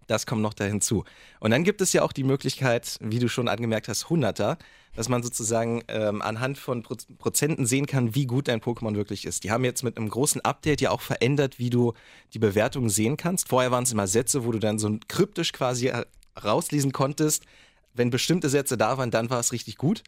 Das 0.08 0.26
kommt 0.26 0.42
noch 0.42 0.54
da 0.54 0.64
hinzu. 0.64 1.04
Und 1.38 1.50
dann 1.52 1.64
gibt 1.64 1.80
es 1.82 1.92
ja 1.92 2.02
auch 2.02 2.12
die 2.12 2.24
Möglichkeit, 2.24 2.96
wie 3.00 3.18
du 3.18 3.28
schon 3.28 3.46
angemerkt 3.46 3.88
hast, 3.88 4.08
Hunderter, 4.08 4.56
dass 4.96 5.10
man 5.10 5.22
sozusagen 5.22 5.84
ähm, 5.86 6.22
anhand 6.22 6.56
von 6.58 6.82
Pro 6.82 6.96
Prozenten 7.18 7.66
sehen 7.66 7.86
kann, 7.86 8.14
wie 8.14 8.26
gut 8.26 8.48
dein 8.48 8.60
Pokémon 8.60 8.96
wirklich 8.96 9.26
ist. 9.26 9.44
Die 9.44 9.50
haben 9.50 9.64
jetzt 9.64 9.84
mit 9.84 9.98
einem 9.98 10.08
großen 10.08 10.40
Update 10.40 10.80
ja 10.80 10.90
auch 10.90 11.02
verändert, 11.02 11.58
wie 11.58 11.68
du 11.68 11.92
die 12.32 12.38
Bewertung 12.38 12.88
sehen 12.88 13.18
kannst. 13.18 13.48
Vorher 13.48 13.70
waren 13.70 13.84
es 13.84 13.92
immer 13.92 14.06
Sätze, 14.06 14.46
wo 14.46 14.50
du 14.50 14.58
dann 14.58 14.78
so 14.78 14.98
kryptisch 15.08 15.52
quasi 15.52 15.88
äh, 15.88 16.04
rauslesen 16.42 16.92
konntest. 16.92 17.44
Wenn 17.92 18.08
bestimmte 18.08 18.48
Sätze 18.48 18.78
da 18.78 18.96
waren, 18.96 19.10
dann 19.10 19.28
war 19.28 19.40
es 19.40 19.52
richtig 19.52 19.76
gut. 19.76 20.02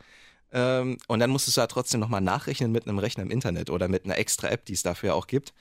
Ähm, 0.50 0.96
und 1.08 1.20
dann 1.20 1.28
musstest 1.28 1.58
du 1.58 1.60
ja 1.60 1.66
trotzdem 1.66 2.00
nochmal 2.00 2.22
nachrechnen 2.22 2.72
mit 2.72 2.88
einem 2.88 2.98
Rechner 2.98 3.22
im 3.22 3.30
Internet 3.30 3.68
oder 3.68 3.86
mit 3.86 4.06
einer 4.06 4.16
extra 4.16 4.48
App, 4.48 4.64
die 4.64 4.72
es 4.72 4.82
dafür 4.82 5.14
auch 5.14 5.26
gibt. 5.26 5.52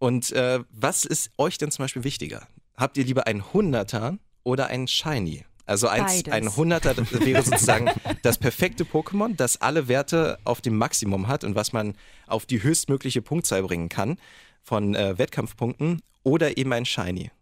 Und 0.00 0.32
äh, 0.32 0.60
was 0.70 1.04
ist 1.04 1.30
euch 1.38 1.58
denn 1.58 1.70
zum 1.70 1.84
Beispiel 1.84 2.04
wichtiger? 2.04 2.48
Habt 2.78 2.96
ihr 2.96 3.04
lieber 3.04 3.26
einen 3.26 3.52
Hunderter 3.52 4.18
oder 4.44 4.68
einen 4.68 4.86
Shiny? 4.86 5.44
Also 5.66 5.88
ein, 5.88 6.06
Beides. 6.06 6.32
ein 6.32 6.56
Hunderter 6.56 6.94
das 6.94 7.12
wäre 7.12 7.42
sozusagen 7.42 7.90
das 8.22 8.38
perfekte 8.38 8.84
Pokémon, 8.84 9.34
das 9.36 9.60
alle 9.60 9.88
Werte 9.88 10.38
auf 10.44 10.60
dem 10.60 10.78
Maximum 10.78 11.26
hat 11.26 11.42
und 11.42 11.56
was 11.56 11.72
man 11.72 11.94
auf 12.28 12.46
die 12.46 12.62
höchstmögliche 12.62 13.20
Punktzahl 13.20 13.64
bringen 13.64 13.88
kann 13.88 14.16
von 14.62 14.94
äh, 14.94 15.18
Wettkampfpunkten 15.18 16.00
oder 16.22 16.56
eben 16.56 16.72
ein 16.72 16.86
Shiny. 16.86 17.32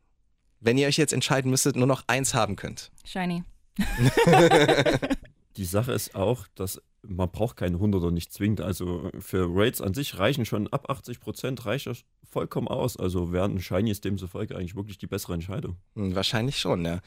Wenn 0.60 0.78
ihr 0.78 0.88
euch 0.88 0.96
jetzt 0.96 1.12
entscheiden 1.12 1.50
müsstet, 1.50 1.76
nur 1.76 1.86
noch 1.86 2.04
eins 2.06 2.32
haben 2.32 2.56
könnt. 2.56 2.90
Shiny. 3.04 3.44
Die 5.58 5.66
Sache 5.66 5.92
ist 5.92 6.14
auch, 6.14 6.46
dass 6.54 6.80
man 7.08 7.30
braucht 7.30 7.56
keine 7.56 7.76
100er 7.78 8.10
nicht 8.10 8.32
zwingend. 8.32 8.60
Also 8.60 9.10
für 9.18 9.48
Raids 9.50 9.80
an 9.80 9.94
sich 9.94 10.18
reichen 10.18 10.44
schon 10.44 10.66
ab 10.68 10.90
80 10.90 11.20
Prozent 11.20 11.66
reicht 11.66 11.86
das 11.86 12.04
vollkommen 12.30 12.68
aus. 12.68 12.96
Also 12.96 13.32
wären 13.32 13.56
ein 13.56 13.60
Shinies 13.60 14.00
demzufolge 14.00 14.56
eigentlich 14.56 14.76
wirklich 14.76 14.98
die 14.98 15.06
bessere 15.06 15.34
Entscheidung. 15.34 15.76
Hm, 15.94 16.14
Wahrscheinlich 16.14 16.58
schon, 16.58 16.84
ja. 16.84 17.00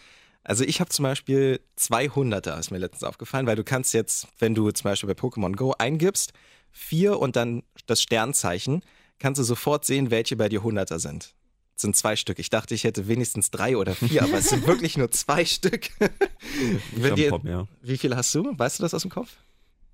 Also 0.43 0.63
ich 0.63 0.79
habe 0.79 0.89
zum 0.89 1.03
Beispiel 1.03 1.59
200er, 1.77 2.57
ist 2.59 2.71
mir 2.71 2.77
letztens 2.77 3.03
aufgefallen, 3.03 3.45
weil 3.45 3.57
du 3.57 3.63
kannst 3.63 3.93
jetzt, 3.93 4.27
wenn 4.39 4.55
du 4.55 4.71
zum 4.71 4.85
Beispiel 4.85 5.13
bei 5.13 5.19
Pokémon 5.19 5.55
Go 5.55 5.73
eingibst, 5.77 6.31
vier 6.71 7.19
und 7.19 7.35
dann 7.35 7.63
das 7.87 8.01
Sternzeichen, 8.01 8.81
kannst 9.19 9.39
du 9.39 9.43
sofort 9.43 9.83
sehen, 9.85 10.11
welche 10.11 10.37
bei 10.37 10.47
dir 10.47 10.61
100er 10.61 10.97
sind. 10.99 11.33
Das 11.75 11.81
sind 11.83 11.95
zwei 11.95 12.15
Stück. 12.15 12.39
Ich 12.39 12.49
dachte, 12.49 12.73
ich 12.73 12.83
hätte 12.83 13.07
wenigstens 13.07 13.51
drei 13.51 13.77
oder 13.77 13.95
vier, 13.95 14.23
aber 14.23 14.37
es 14.37 14.49
sind 14.49 14.65
wirklich 14.67 14.97
nur 14.97 15.11
zwei 15.11 15.45
Stück. 15.45 15.89
Ein 15.99 17.29
paar 17.29 17.43
mehr. 17.43 17.67
wie 17.81 17.97
viele 17.97 18.15
hast 18.15 18.33
du? 18.35 18.53
Weißt 18.57 18.79
du 18.79 18.83
das 18.83 18.93
aus 18.93 19.01
dem 19.03 19.11
Kopf? 19.11 19.29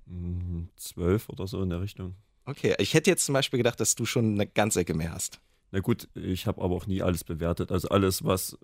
Hm, 0.07 0.69
Zwölf 0.75 1.29
oder 1.29 1.47
so 1.47 1.61
in 1.61 1.69
der 1.69 1.81
Richtung. 1.81 2.15
Okay, 2.45 2.75
ich 2.79 2.93
hätte 2.93 3.09
jetzt 3.09 3.25
zum 3.25 3.33
Beispiel 3.33 3.57
gedacht, 3.57 3.79
dass 3.79 3.95
du 3.95 4.05
schon 4.05 4.33
eine 4.33 4.45
ganze 4.45 4.79
Ecke 4.81 4.93
mehr 4.93 5.11
hast. 5.11 5.39
Na 5.71 5.79
gut, 5.79 6.07
ich 6.13 6.45
habe 6.47 6.61
aber 6.61 6.75
auch 6.75 6.85
nie 6.87 7.01
alles 7.01 7.23
bewertet. 7.23 7.71
Also 7.71 7.89
alles, 7.89 8.23
was 8.23 8.57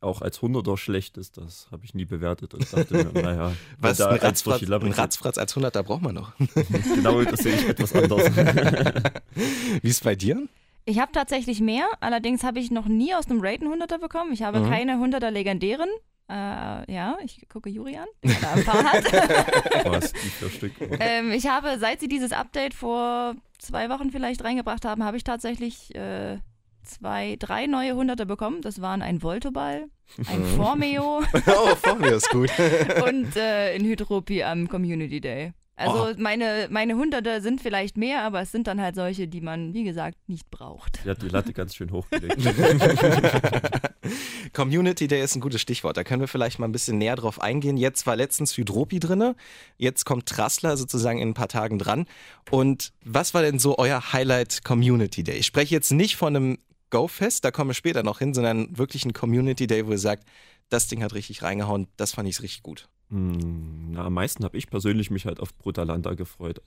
auch 0.00 0.22
als 0.22 0.40
Hunderter 0.40 0.76
schlecht 0.76 1.18
ist, 1.18 1.36
das 1.36 1.68
habe 1.70 1.84
ich 1.84 1.92
nie 1.92 2.04
bewertet 2.04 2.54
und 2.54 2.72
dachte 2.72 2.94
mir, 2.94 3.12
naja, 3.22 3.52
Was, 3.78 3.98
da 3.98 4.10
ein, 4.10 4.18
Ratzfratz, 4.20 4.62
ein 4.62 4.92
Ratzfratz 4.92 5.38
als 5.38 5.56
100er 5.56 5.82
braucht 5.82 6.02
man 6.02 6.14
noch. 6.14 6.32
Genau, 6.94 7.22
das 7.24 7.40
sehe 7.40 7.56
ich 7.56 7.68
etwas 7.68 7.92
anders. 7.94 8.22
Wie 9.82 9.88
ist 9.88 9.96
es 9.96 10.00
bei 10.00 10.14
dir? 10.14 10.48
Ich 10.84 10.98
habe 11.00 11.12
tatsächlich 11.12 11.60
mehr, 11.60 11.86
allerdings 12.00 12.44
habe 12.44 12.60
ich 12.60 12.70
noch 12.70 12.86
nie 12.86 13.12
aus 13.14 13.26
einem 13.26 13.40
Raid 13.42 13.60
einen 13.60 13.72
100er 13.82 13.98
bekommen. 13.98 14.32
Ich 14.32 14.42
habe 14.42 14.60
Mhm. 14.60 14.68
keine 14.70 14.92
100er 14.94 15.30
legendären. 15.30 15.88
Äh, 16.30 16.92
ja, 16.92 17.16
ich 17.24 17.46
gucke 17.48 17.70
Juri 17.70 17.96
an, 17.96 18.06
der 18.22 18.36
da 18.40 18.52
ein 18.52 18.64
paar 18.64 18.84
hat. 18.84 19.04
Was, 19.86 20.12
die 20.12 20.18
vier 20.28 20.50
Stück. 20.50 20.72
ähm, 21.00 21.30
ich 21.32 21.46
habe, 21.46 21.78
seit 21.78 22.00
sie 22.00 22.08
dieses 22.08 22.32
Update 22.32 22.74
vor 22.74 23.34
zwei 23.58 23.88
Wochen 23.88 24.10
vielleicht 24.10 24.44
reingebracht 24.44 24.84
haben, 24.84 25.04
habe 25.04 25.16
ich 25.16 25.24
tatsächlich 25.24 25.94
äh, 25.94 26.38
zwei, 26.84 27.36
drei 27.38 27.66
neue 27.66 27.92
100er 27.94 28.26
bekommen. 28.26 28.60
Das 28.60 28.80
waren 28.82 29.00
ein 29.02 29.22
Voltoball, 29.22 29.86
ein 30.26 30.40
Mhm. 30.42 30.56
Formeo 30.56 31.22
Oh, 31.46 31.74
vor 31.76 31.94
mir 31.96 32.12
ist 32.12 32.28
gut. 32.30 32.50
und 33.06 33.34
äh, 33.36 33.74
ein 33.74 33.84
Hydropi 33.84 34.42
am 34.42 34.68
Community 34.68 35.20
Day. 35.22 35.52
Also 35.78 36.14
meine, 36.18 36.66
meine 36.70 36.96
Hunderter 36.96 37.40
sind 37.40 37.60
vielleicht 37.60 37.96
mehr, 37.96 38.22
aber 38.22 38.40
es 38.40 38.50
sind 38.50 38.66
dann 38.66 38.80
halt 38.80 38.96
solche, 38.96 39.28
die 39.28 39.40
man, 39.40 39.74
wie 39.74 39.84
gesagt, 39.84 40.16
nicht 40.28 40.50
braucht. 40.50 41.04
Die 41.04 41.10
hat 41.10 41.22
die 41.22 41.28
Latte 41.28 41.52
ganz 41.52 41.74
schön 41.74 41.92
hochgelegt. 41.92 42.36
Community 44.52 45.06
Day 45.06 45.22
ist 45.22 45.36
ein 45.36 45.40
gutes 45.40 45.60
Stichwort. 45.60 45.96
Da 45.96 46.04
können 46.04 46.20
wir 46.20 46.28
vielleicht 46.28 46.58
mal 46.58 46.66
ein 46.66 46.72
bisschen 46.72 46.98
näher 46.98 47.16
drauf 47.16 47.40
eingehen. 47.40 47.76
Jetzt 47.76 48.06
war 48.06 48.16
letztens 48.16 48.56
Hydropi 48.56 48.98
drinne. 48.98 49.36
Jetzt 49.76 50.04
kommt 50.04 50.26
Trassler 50.26 50.76
sozusagen 50.76 51.20
in 51.20 51.28
ein 51.28 51.34
paar 51.34 51.48
Tagen 51.48 51.78
dran. 51.78 52.06
Und 52.50 52.92
was 53.04 53.34
war 53.34 53.42
denn 53.42 53.58
so 53.58 53.78
euer 53.78 54.12
Highlight 54.12 54.64
Community 54.64 55.22
Day? 55.22 55.36
Ich 55.36 55.46
spreche 55.46 55.74
jetzt 55.74 55.92
nicht 55.92 56.16
von 56.16 56.34
einem 56.34 56.58
Go-Fest, 56.90 57.44
da 57.44 57.50
kommen 57.50 57.70
wir 57.70 57.74
später 57.74 58.02
noch 58.02 58.18
hin, 58.18 58.34
sondern 58.34 58.76
wirklich 58.76 59.04
ein 59.04 59.12
Community 59.12 59.66
Day, 59.66 59.86
wo 59.86 59.92
ihr 59.92 59.98
sagt, 59.98 60.24
das 60.70 60.88
Ding 60.88 61.02
hat 61.02 61.14
richtig 61.14 61.42
reingehauen, 61.42 61.86
das 61.96 62.12
fand 62.12 62.28
ich 62.28 62.42
richtig 62.42 62.62
gut. 62.62 62.88
Hm, 63.10 63.92
Na, 63.92 64.04
am 64.06 64.14
meisten 64.14 64.44
habe 64.44 64.56
ich 64.56 64.68
persönlich 64.68 65.10
mich 65.10 65.26
halt 65.26 65.40
auf 65.40 65.56
Brutalanta 65.56 66.14
gefreut. 66.14 66.60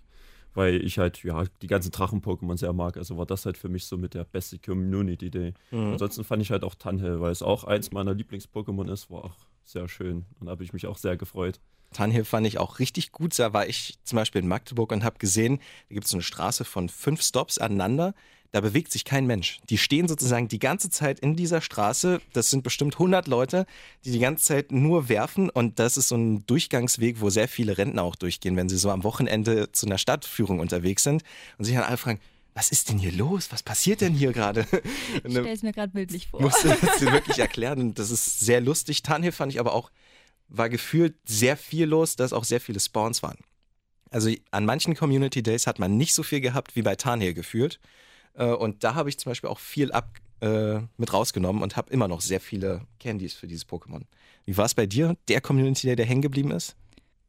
Weil 0.54 0.84
ich 0.84 0.98
halt, 0.98 1.24
ja, 1.24 1.46
die 1.62 1.68
ganzen 1.68 1.92
Drachen-Pokémon 1.92 2.58
sehr 2.58 2.74
mag. 2.74 2.98
Also 2.98 3.18
war 3.18 3.26
das 3.26 3.46
halt 3.46 3.58
für 3.58 3.70
mich 3.70 3.86
so 3.86 3.98
mit 3.98 4.14
der 4.14 4.26
beste 4.26 4.60
Community 4.60 5.30
Day. 5.30 5.54
Mhm. 5.72 5.94
Ansonsten 5.94 6.26
fand 6.26 6.42
ich 6.42 6.52
halt 6.52 6.66
auch 6.66 6.76
Tanhill, 6.76 7.22
weil 7.22 7.32
es 7.32 7.42
auch 7.42 7.64
eins 7.64 7.92
meiner 7.92 8.14
Lieblings-Pokémon 8.14 8.92
ist, 8.92 9.10
war 9.10 9.26
auch 9.26 9.36
sehr 9.64 9.88
schön. 9.88 10.26
Und 10.40 10.48
da 10.48 10.52
habe 10.52 10.64
ich 10.64 10.74
mich 10.74 10.88
auch 10.88 10.98
sehr 10.98 11.16
gefreut. 11.16 11.62
Tanhill 11.94 12.26
fand 12.26 12.48
ich 12.48 12.58
auch 12.58 12.80
richtig 12.80 13.12
gut. 13.12 13.38
Da 13.38 13.54
war 13.54 13.68
ich 13.68 13.98
zum 14.04 14.18
Beispiel 14.18 14.42
in 14.42 14.48
Magdeburg 14.48 14.92
und 14.92 15.04
habe 15.04 15.20
gesehen, 15.20 15.60
da 15.90 15.94
gibt 15.94 16.08
es 16.08 16.14
eine 16.14 16.22
Straße 16.22 16.66
von 16.66 16.90
fünf 16.90 17.22
Stops 17.22 17.58
aneinander. 17.58 18.14
Da 18.54 18.60
bewegt 18.60 18.92
sich 18.92 19.06
kein 19.06 19.26
Mensch. 19.28 19.60
Die 19.70 19.78
stehen 19.78 20.10
sozusagen 20.10 20.50
die 20.50 20.60
ganze 20.60 20.90
Zeit 20.90 21.22
in 21.22 21.38
dieser 21.38 21.62
Straße. 21.62 22.22
Das 22.34 22.50
sind 22.50 22.64
bestimmt 22.64 22.96
100 22.96 23.28
Leute, 23.28 23.66
die 24.04 24.12
die 24.12 24.20
ganze 24.20 24.44
Zeit 24.44 24.74
nur 24.74 25.08
werfen. 25.08 25.50
Und 25.50 25.80
das 25.80 25.96
ist 25.96 26.10
so 26.10 26.16
ein 26.16 26.46
Durchgangsweg, 26.48 27.22
wo 27.22 27.30
sehr 27.30 27.48
viele 27.48 27.78
Rentner 27.78 28.04
auch 28.04 28.18
durchgehen, 28.18 28.58
wenn 28.58 28.68
sie 28.68 28.78
so 28.78 28.92
am 28.92 29.06
Wochenende 29.06 29.72
zu 29.72 29.86
einer 29.86 29.98
Stadtführung 29.98 30.60
unterwegs 30.60 31.04
sind 31.04 31.24
und 31.58 31.66
sich 31.66 31.76
dann 31.76 31.86
alle 31.86 31.96
fragen, 31.96 32.20
was 32.54 32.70
ist 32.70 32.90
denn 32.90 32.98
hier 32.98 33.14
los? 33.14 33.54
Was 33.54 33.64
passiert 33.64 34.02
denn 34.02 34.14
hier 34.14 34.34
gerade? 34.34 34.68
Ich 35.24 35.32
stelle 35.32 35.52
es 35.52 35.64
mir 35.64 35.72
gerade 35.72 35.94
bildlich 35.94 36.28
vor. 36.28 36.42
musste 36.42 36.68
das 36.82 37.00
dir 37.00 37.12
wirklich 37.14 37.40
erklären. 37.40 37.80
Und 37.80 38.00
das 38.00 38.12
ist 38.12 38.42
sehr 38.42 38.60
lustig. 38.60 39.02
Tanhill 39.04 39.32
fand 39.32 39.54
ich 39.54 39.62
aber 39.62 39.74
auch, 39.74 39.92
war 40.50 40.68
gefühlt 40.68 41.16
sehr 41.24 41.56
viel 41.56 41.86
los, 41.86 42.18
dass 42.18 42.34
auch 42.34 42.44
sehr 42.44 42.60
viele 42.60 42.82
Spawns 42.82 43.24
waren. 43.24 43.38
Also 44.10 44.30
an 44.52 44.66
manchen 44.66 44.96
Community 44.96 45.42
Days 45.42 45.68
hat 45.68 45.80
man 45.80 45.96
nicht 45.96 46.14
so 46.14 46.24
viel 46.24 46.42
gehabt 46.42 46.76
wie 46.76 46.82
bei 46.82 46.98
Tanhill 46.98 47.34
gefühlt. 47.34 47.80
Äh, 48.34 48.46
Und 48.46 48.84
da 48.84 48.96
habe 48.96 49.10
ich 49.10 49.18
zum 49.20 49.30
Beispiel 49.32 49.50
auch 49.50 49.60
viel 49.60 49.92
ab, 49.92 50.18
äh, 50.42 50.80
mit 50.98 51.14
rausgenommen 51.14 51.62
und 51.64 51.76
habe 51.78 51.92
immer 51.92 52.08
noch 52.08 52.22
sehr 52.22 52.40
viele 52.40 52.82
Candies 53.00 53.34
für 53.34 53.48
dieses 53.48 53.68
Pokémon. 53.68 54.02
Wie 54.46 54.58
war 54.58 54.66
es 54.66 54.74
bei 54.74 54.86
dir? 54.86 55.16
Der 55.28 55.42
Community 55.42 55.88
Day, 55.88 55.96
der 55.96 56.06
hängen 56.06 56.22
geblieben 56.22 56.52
ist? 56.52 56.76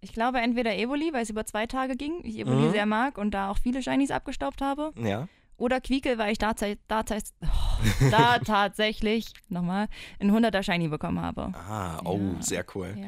Ich 0.01 0.13
glaube 0.13 0.39
entweder 0.41 0.77
Evoli, 0.77 1.13
weil 1.13 1.23
es 1.23 1.31
über 1.31 1.45
zwei 1.45 1.67
Tage 1.67 1.97
ging, 1.97 2.21
ich 2.25 2.39
Evoli 2.39 2.67
Mhm. 2.69 2.71
sehr 2.73 2.87
mag 2.87 3.19
und 3.19 3.33
da 3.33 3.51
auch 3.51 3.59
viele 3.59 3.83
Shinies 3.83 4.11
abgestaubt 4.11 4.61
habe. 4.61 4.93
Ja. 4.97 5.29
Oder 5.59 5.81
Quiekel, 5.81 6.19
weil 6.19 6.33
ich 6.33 6.39
da, 6.39 6.55
da, 6.89 7.05
oh, 7.43 7.47
da 8.11 8.39
tatsächlich, 8.41 9.27
nochmal, 9.49 9.87
ein 10.19 10.33
100er 10.33 10.63
Shiny 10.65 10.89
bekommen 10.89 11.21
habe. 11.21 11.53
Ah, 11.55 12.01
oh, 12.05 12.19
Ja. 12.37 12.43
sehr 12.43 12.65
cool. 12.75 12.97
Ja. 12.99 13.07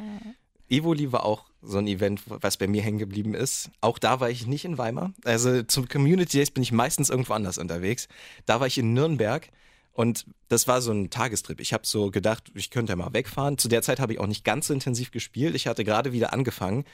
Evoli 0.69 1.13
war 1.13 1.25
auch 1.25 1.45
so 1.63 1.79
ein 1.79 1.87
Event, 1.87 2.23
was 2.27 2.57
bei 2.57 2.67
mir 2.67 2.83
hängen 2.83 2.99
geblieben 2.99 3.35
ist. 3.35 3.71
Auch 3.81 3.99
da 3.99 4.21
war 4.21 4.31
ich 4.31 4.47
nicht 4.47 4.65
in 4.65 4.79
Weimar. 4.79 5.13
Also 5.25 5.63
zum 5.63 5.89
Community 5.89 6.39
Days 6.39 6.51
bin 6.51 6.63
ich 6.63 6.73
meistens 6.73 7.11
irgendwo 7.11 7.33
anders 7.33 7.59
unterwegs. 7.59 8.09
Da 8.47 8.61
war 8.61 8.67
ich 8.67 8.79
in 8.79 8.93
Nürnberg 8.93 9.49
und 9.93 10.27
das 10.49 10.67
war 10.69 10.83
so 10.83 10.93
ein 10.93 11.11
Tagestrip. 11.11 11.61
Ich 11.61 11.73
habe 11.73 11.87
so 11.87 12.11
gedacht, 12.11 12.51
ich 12.55 12.71
könnte 12.71 12.93
ja 12.93 12.97
mal 12.97 13.13
wegfahren. 13.13 13.59
Zu 13.59 13.69
der 13.69 13.83
Zeit 13.83 14.01
habe 14.01 14.13
ich 14.13 14.21
auch 14.21 14.27
nicht 14.27 14.45
ganz 14.45 14.67
so 14.67 14.75
intensiv 14.75 15.11
gespielt. 15.11 15.55
Ich 15.55 15.67
hatte 15.67 15.85
gerade 15.85 16.13
wieder 16.13 16.33
angefangen. 16.33 16.85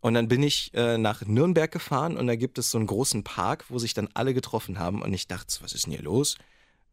Und 0.00 0.14
dann 0.14 0.28
bin 0.28 0.42
ich 0.42 0.72
äh, 0.74 0.98
nach 0.98 1.22
Nürnberg 1.22 1.70
gefahren 1.70 2.16
und 2.16 2.26
da 2.28 2.36
gibt 2.36 2.58
es 2.58 2.70
so 2.70 2.78
einen 2.78 2.86
großen 2.86 3.24
Park, 3.24 3.64
wo 3.70 3.78
sich 3.78 3.94
dann 3.94 4.08
alle 4.14 4.34
getroffen 4.34 4.78
haben. 4.78 5.02
Und 5.02 5.12
ich 5.12 5.26
dachte, 5.26 5.58
was 5.62 5.72
ist 5.72 5.86
denn 5.86 5.94
hier 5.94 6.02
los? 6.02 6.36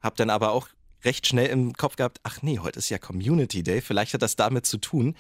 Hab 0.02 0.16
dann 0.16 0.30
aber 0.30 0.52
auch 0.52 0.68
recht 1.04 1.28
schnell 1.28 1.48
im 1.48 1.74
Kopf 1.74 1.98
gehabt, 1.98 2.20
ach 2.24 2.42
nee, 2.42 2.60
heute 2.60 2.80
ist 2.80 2.90
ja 2.90 2.98
Community 2.98 3.62
Day. 3.62 3.82
Vielleicht 3.82 4.14
hat 4.16 4.22
das 4.22 4.36
damit 4.36 4.66
zu 4.66 4.78
tun. 4.78 5.16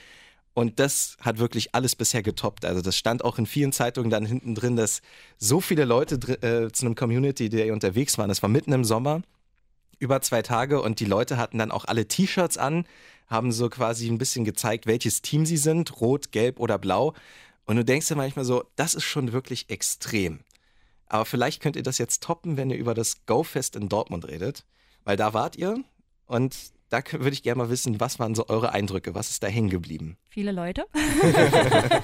Und 0.54 0.80
das 0.80 1.18
hat 1.20 1.40
wirklich 1.40 1.74
alles 1.74 1.96
bisher 1.96 2.22
getoppt. 2.22 2.66
Also 2.66 2.82
das 2.82 2.96
stand 2.96 3.24
auch 3.24 3.40
in 3.40 3.46
vielen 3.46 3.72
Zeitungen 3.72 4.12
dann 4.12 4.26
hinten 4.26 4.54
drin, 4.54 4.76
dass 4.76 5.02
so 5.38 5.60
viele 5.60 5.86
Leute 5.86 6.16
äh, 6.42 6.72
zu 6.72 6.86
einem 6.86 6.96
Community 6.96 7.50
Day 7.50 7.72
unterwegs 7.72 8.18
waren. 8.18 8.30
Das 8.30 8.44
war 8.44 8.50
mitten 8.50 8.72
im 8.72 8.84
Sommer, 8.84 9.24
über 9.98 10.22
zwei 10.22 10.42
Tage 10.42 10.82
und 10.82 11.00
die 11.00 11.06
Leute 11.06 11.38
hatten 11.38 11.58
dann 11.58 11.72
auch 11.72 11.86
alle 11.86 12.08
T-Shirts 12.08 12.58
an, 12.58 12.86
haben 13.28 13.52
so 13.52 13.70
quasi 13.70 14.10
ein 14.10 14.18
bisschen 14.18 14.46
gezeigt, 14.46 14.86
welches 14.86 15.22
Team 15.22 15.46
sie 15.46 15.58
sind, 15.58 16.02
rot, 16.02 16.32
gelb 16.32 16.60
oder 16.60 16.78
blau. 16.78 17.14
Und 17.66 17.78
du 17.78 17.86
denkst 17.86 18.08
dir 18.08 18.16
manchmal 18.16 18.46
so, 18.46 18.66
das 18.76 18.94
ist 18.94 19.06
schon 19.06 19.32
wirklich 19.32 19.70
extrem. 19.70 20.42
Aber 21.08 21.26
vielleicht 21.26 21.62
könnt 21.62 21.76
ihr 21.76 21.84
das 21.84 21.98
jetzt 21.98 22.22
toppen, 22.22 22.58
wenn 22.58 22.70
ihr 22.70 22.78
über 22.78 22.94
das 22.94 23.26
Go-Fest 23.26 23.76
in 23.76 23.90
Dortmund 23.90 24.28
redet, 24.28 24.66
weil 25.04 25.16
da 25.16 25.34
wart 25.34 25.56
ihr 25.56 25.84
und 26.26 26.73
da 26.94 27.02
würde 27.12 27.32
ich 27.32 27.42
gerne 27.42 27.58
mal 27.64 27.70
wissen, 27.72 28.00
was 28.00 28.20
waren 28.20 28.36
so 28.36 28.48
eure 28.50 28.72
Eindrücke, 28.72 29.16
was 29.16 29.32
ist 29.32 29.42
da 29.42 29.48
hängen 29.48 29.70
geblieben? 29.70 30.18
Viele 30.30 30.52
Leute. 30.52 30.86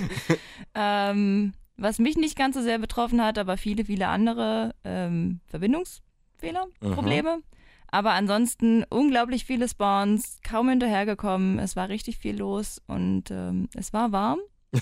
ähm, 0.74 1.52
was 1.76 1.98
mich 1.98 2.16
nicht 2.16 2.36
ganz 2.36 2.56
so 2.56 2.62
sehr 2.62 2.78
betroffen 2.78 3.22
hat, 3.22 3.36
aber 3.38 3.58
viele, 3.58 3.84
viele 3.84 4.08
andere 4.08 4.74
ähm, 4.84 5.40
Verbindungsfehler, 5.46 6.66
Mhm. 6.80 6.94
Probleme. 6.94 7.38
Aber 7.92 8.12
ansonsten 8.12 8.84
unglaublich 8.88 9.44
viele 9.44 9.68
Spawns, 9.68 10.38
kaum 10.42 10.68
hinterhergekommen. 10.68 11.58
Es 11.58 11.76
war 11.76 11.88
richtig 11.88 12.18
viel 12.18 12.38
los 12.38 12.80
und 12.86 13.30
ähm, 13.30 13.68
es 13.74 13.92
war 13.92 14.12
warm. 14.12 14.38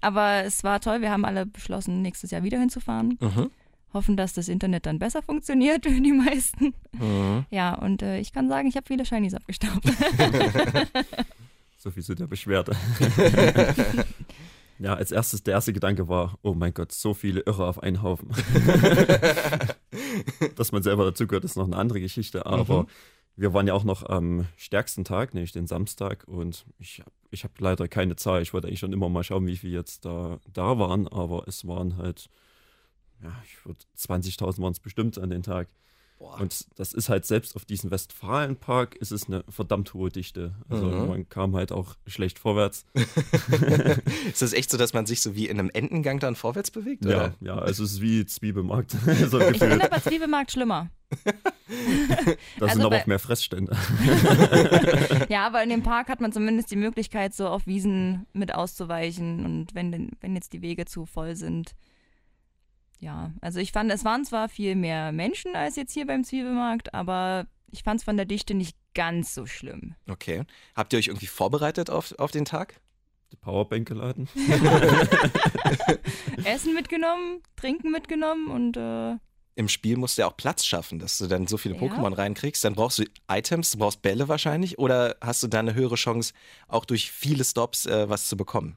aber 0.00 0.44
es 0.44 0.64
war 0.64 0.80
toll. 0.80 1.02
Wir 1.02 1.10
haben 1.10 1.24
alle 1.24 1.46
beschlossen, 1.46 2.02
nächstes 2.02 2.30
Jahr 2.30 2.42
wieder 2.42 2.58
hinzufahren. 2.58 3.18
Mhm. 3.20 3.50
Hoffen, 3.94 4.16
dass 4.16 4.32
das 4.34 4.48
Internet 4.48 4.86
dann 4.86 4.98
besser 4.98 5.22
funktioniert 5.22 5.86
für 5.86 6.00
die 6.00 6.12
meisten. 6.12 6.74
Mhm. 6.92 7.46
Ja, 7.50 7.74
und 7.76 8.02
äh, 8.02 8.18
ich 8.18 8.32
kann 8.32 8.48
sagen, 8.48 8.68
ich 8.68 8.76
habe 8.76 8.86
viele 8.86 9.04
Shinies 9.06 9.34
abgestaubt. 9.34 9.84
So 11.76 11.90
viel 11.90 12.02
zu 12.02 12.14
der 12.14 12.26
Beschwerde. 12.26 12.74
ja, 14.78 14.94
als 14.94 15.12
erstes, 15.12 15.42
der 15.42 15.52
erste 15.52 15.74
Gedanke 15.74 16.08
war, 16.08 16.38
oh 16.42 16.54
mein 16.54 16.72
Gott, 16.72 16.92
so 16.92 17.12
viele 17.12 17.40
Irre 17.40 17.66
auf 17.66 17.82
einen 17.82 18.00
Haufen. 18.00 18.30
Dass 20.56 20.72
man 20.72 20.82
selber 20.82 21.04
dazu 21.04 21.26
gehört, 21.26 21.44
ist 21.44 21.58
noch 21.58 21.66
eine 21.66 21.76
andere 21.76 22.00
Geschichte, 22.00 22.46
aber 22.46 22.84
Mhm. 22.84 22.86
wir 23.36 23.52
waren 23.52 23.66
ja 23.66 23.74
auch 23.74 23.84
noch 23.84 24.02
am 24.08 24.46
stärksten 24.56 25.04
Tag, 25.04 25.34
nämlich 25.34 25.52
den 25.52 25.66
Samstag 25.66 26.24
und 26.26 26.64
ich 26.78 27.00
habe 27.00 27.10
ich 27.30 27.44
hab 27.44 27.58
leider 27.60 27.88
keine 27.88 28.16
Zahl. 28.16 28.42
Ich 28.42 28.52
wollte 28.54 28.68
eigentlich 28.68 28.78
schon 28.80 28.92
immer 28.92 29.08
mal 29.08 29.24
schauen, 29.24 29.46
wie 29.46 29.56
viele 29.56 29.74
jetzt 29.74 30.04
da, 30.04 30.38
da 30.52 30.78
waren, 30.78 31.08
aber 31.08 31.46
es 31.48 31.66
waren 31.66 31.96
halt, 31.96 32.28
ja, 33.24 33.32
ich 33.44 33.64
würde 33.66 33.80
20.000 33.98 34.62
waren 34.62 34.72
es 34.72 34.80
bestimmt 34.80 35.18
an 35.18 35.30
den 35.30 35.42
Tag. 35.42 35.68
Boah. 36.18 36.40
Und 36.40 36.66
das 36.78 36.92
ist 36.94 37.08
halt 37.08 37.26
selbst 37.26 37.56
auf 37.56 37.64
diesem 37.64 37.90
Westfalenpark 37.90 38.94
ist 38.94 39.10
es 39.10 39.26
eine 39.26 39.42
verdammt 39.48 39.94
hohe 39.94 40.10
Dichte. 40.10 40.54
Also 40.68 40.86
Mhm. 40.86 41.08
man 41.08 41.28
kam 41.28 41.56
halt 41.56 41.72
auch 41.72 41.96
schlecht 42.06 42.38
vorwärts. 42.38 42.84
ist 44.28 44.40
das 44.40 44.52
echt 44.52 44.70
so, 44.70 44.78
dass 44.78 44.92
man 44.92 45.06
sich 45.06 45.20
so 45.20 45.34
wie 45.34 45.48
in 45.48 45.58
einem 45.58 45.70
Entengang 45.74 46.20
dann 46.20 46.36
vorwärts 46.36 46.70
bewegt? 46.70 47.04
Ja, 47.04 47.10
Oder? 47.10 47.34
ja, 47.40 47.58
also 47.58 47.82
es 47.82 47.94
ist 47.94 48.00
wie 48.00 48.24
Zwiebelmarkt. 48.24 48.92
so 49.28 49.40
Ich 49.40 49.58
finde 49.58 49.84
aber 49.90 50.00
Zwiebelmarkt 50.00 50.52
schlimmer. 50.52 50.88
Da 51.24 52.66
also 52.66 52.74
sind 52.74 52.84
aber 52.84 52.98
auch 52.98 53.06
mehr 53.06 53.18
Fressstände. 53.18 53.76
Ja, 55.28 55.46
aber 55.46 55.62
in 55.62 55.68
dem 55.70 55.82
Park 55.82 56.08
hat 56.08 56.20
man 56.20 56.32
zumindest 56.32 56.70
die 56.70 56.76
Möglichkeit, 56.76 57.34
so 57.34 57.48
auf 57.48 57.66
Wiesen 57.66 58.26
mit 58.32 58.54
auszuweichen 58.54 59.44
und 59.44 59.74
wenn, 59.74 60.12
wenn 60.20 60.34
jetzt 60.34 60.52
die 60.52 60.62
Wege 60.62 60.84
zu 60.86 61.06
voll 61.06 61.34
sind. 61.36 61.74
Ja, 63.00 63.32
also 63.40 63.60
ich 63.60 63.72
fand, 63.72 63.90
es 63.92 64.04
waren 64.04 64.24
zwar 64.24 64.48
viel 64.48 64.76
mehr 64.76 65.12
Menschen 65.12 65.54
als 65.54 65.76
jetzt 65.76 65.92
hier 65.92 66.06
beim 66.06 66.24
Zwiebelmarkt, 66.24 66.94
aber 66.94 67.46
ich 67.70 67.82
fand 67.82 68.00
es 68.00 68.04
von 68.04 68.16
der 68.16 68.26
Dichte 68.26 68.54
nicht 68.54 68.76
ganz 68.94 69.34
so 69.34 69.46
schlimm. 69.46 69.94
Okay. 70.08 70.44
Habt 70.74 70.92
ihr 70.92 70.98
euch 70.98 71.08
irgendwie 71.08 71.26
vorbereitet 71.26 71.90
auf, 71.90 72.12
auf 72.18 72.30
den 72.30 72.44
Tag? 72.44 72.80
Die 73.32 73.36
Powerbank 73.36 73.88
geladen. 73.88 74.28
Essen 76.44 76.74
mitgenommen, 76.74 77.42
Trinken 77.56 77.90
mitgenommen 77.90 78.48
und 78.48 78.76
äh, 78.76 79.16
Im 79.56 79.68
Spiel 79.68 79.96
musst 79.96 80.18
du 80.18 80.22
ja 80.22 80.28
auch 80.28 80.36
Platz 80.36 80.64
schaffen, 80.64 80.98
dass 80.98 81.18
du 81.18 81.26
dann 81.26 81.46
so 81.46 81.56
viele 81.56 81.74
Ja. 81.74 81.80
Pokémon 81.80 82.16
reinkriegst. 82.16 82.64
Dann 82.64 82.74
brauchst 82.74 82.98
du 83.00 83.04
Items, 83.28 83.72
du 83.72 83.78
brauchst 83.78 84.02
Bälle 84.02 84.28
wahrscheinlich. 84.28 84.78
Oder 84.78 85.16
hast 85.20 85.42
du 85.42 85.48
da 85.48 85.60
eine 85.60 85.74
höhere 85.74 85.96
Chance, 85.96 86.32
auch 86.68 86.84
durch 86.84 87.10
viele 87.10 87.44
Stops 87.44 87.86
äh, 87.86 88.08
was 88.08 88.28
zu 88.28 88.36
bekommen? 88.36 88.76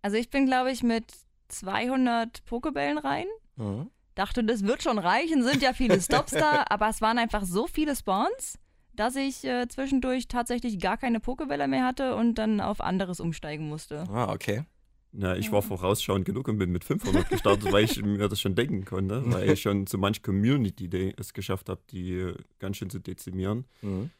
also 0.00 0.16
ich 0.16 0.30
bin, 0.30 0.46
glaube 0.46 0.70
ich, 0.70 0.82
mit 0.82 1.04
200 1.48 2.44
Pokebällen 2.44 2.98
rein. 2.98 3.26
Mhm. 3.56 3.90
dachte, 4.14 4.44
das 4.44 4.64
wird 4.64 4.82
schon 4.82 4.98
reichen, 4.98 5.42
sind 5.42 5.62
ja 5.62 5.72
viele 5.72 6.00
Stops 6.00 6.32
da, 6.32 6.64
aber 6.68 6.88
es 6.88 7.00
waren 7.00 7.18
einfach 7.18 7.44
so 7.44 7.66
viele 7.66 7.94
Spawns, 7.96 8.58
dass 8.92 9.16
ich 9.16 9.44
äh, 9.44 9.68
zwischendurch 9.68 10.28
tatsächlich 10.28 10.80
gar 10.80 10.96
keine 10.96 11.20
Pokebälle 11.20 11.68
mehr 11.68 11.84
hatte 11.84 12.16
und 12.16 12.34
dann 12.34 12.60
auf 12.60 12.80
anderes 12.80 13.20
umsteigen 13.20 13.68
musste. 13.68 14.04
Ah, 14.10 14.32
okay. 14.32 14.64
Ja, 15.12 15.34
ich 15.34 15.50
war 15.50 15.62
vorausschauend 15.62 16.26
genug 16.26 16.48
und 16.48 16.58
bin 16.58 16.70
mit 16.70 16.84
500 16.84 17.28
gestartet, 17.30 17.72
weil 17.72 17.84
ich 17.84 18.02
mir 18.02 18.28
das 18.28 18.40
schon 18.40 18.54
denken 18.54 18.84
konnte, 18.84 19.22
weil 19.24 19.50
ich 19.50 19.62
schon 19.62 19.86
zu 19.86 19.96
manch 19.98 20.22
Community 20.22 20.88
Day 20.88 21.14
es 21.16 21.32
geschafft 21.32 21.68
habe, 21.68 21.80
die 21.90 22.12
äh, 22.12 22.34
ganz 22.58 22.76
schön 22.76 22.90
zu 22.90 22.98
dezimieren. 22.98 23.64
Mhm. 23.80 24.10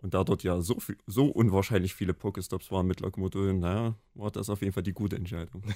Und 0.00 0.14
da 0.14 0.22
dort 0.22 0.44
ja 0.44 0.60
so, 0.60 0.78
viel, 0.78 0.96
so 1.06 1.26
unwahrscheinlich 1.26 1.92
viele 1.92 2.14
Pokestops 2.14 2.70
waren 2.70 2.86
mit 2.86 3.00
Lokmodulen, 3.00 3.58
naja, 3.58 3.96
war 4.14 4.30
das 4.30 4.48
auf 4.48 4.60
jeden 4.60 4.72
Fall 4.72 4.84
die 4.84 4.92
gute 4.92 5.16
Entscheidung. 5.16 5.62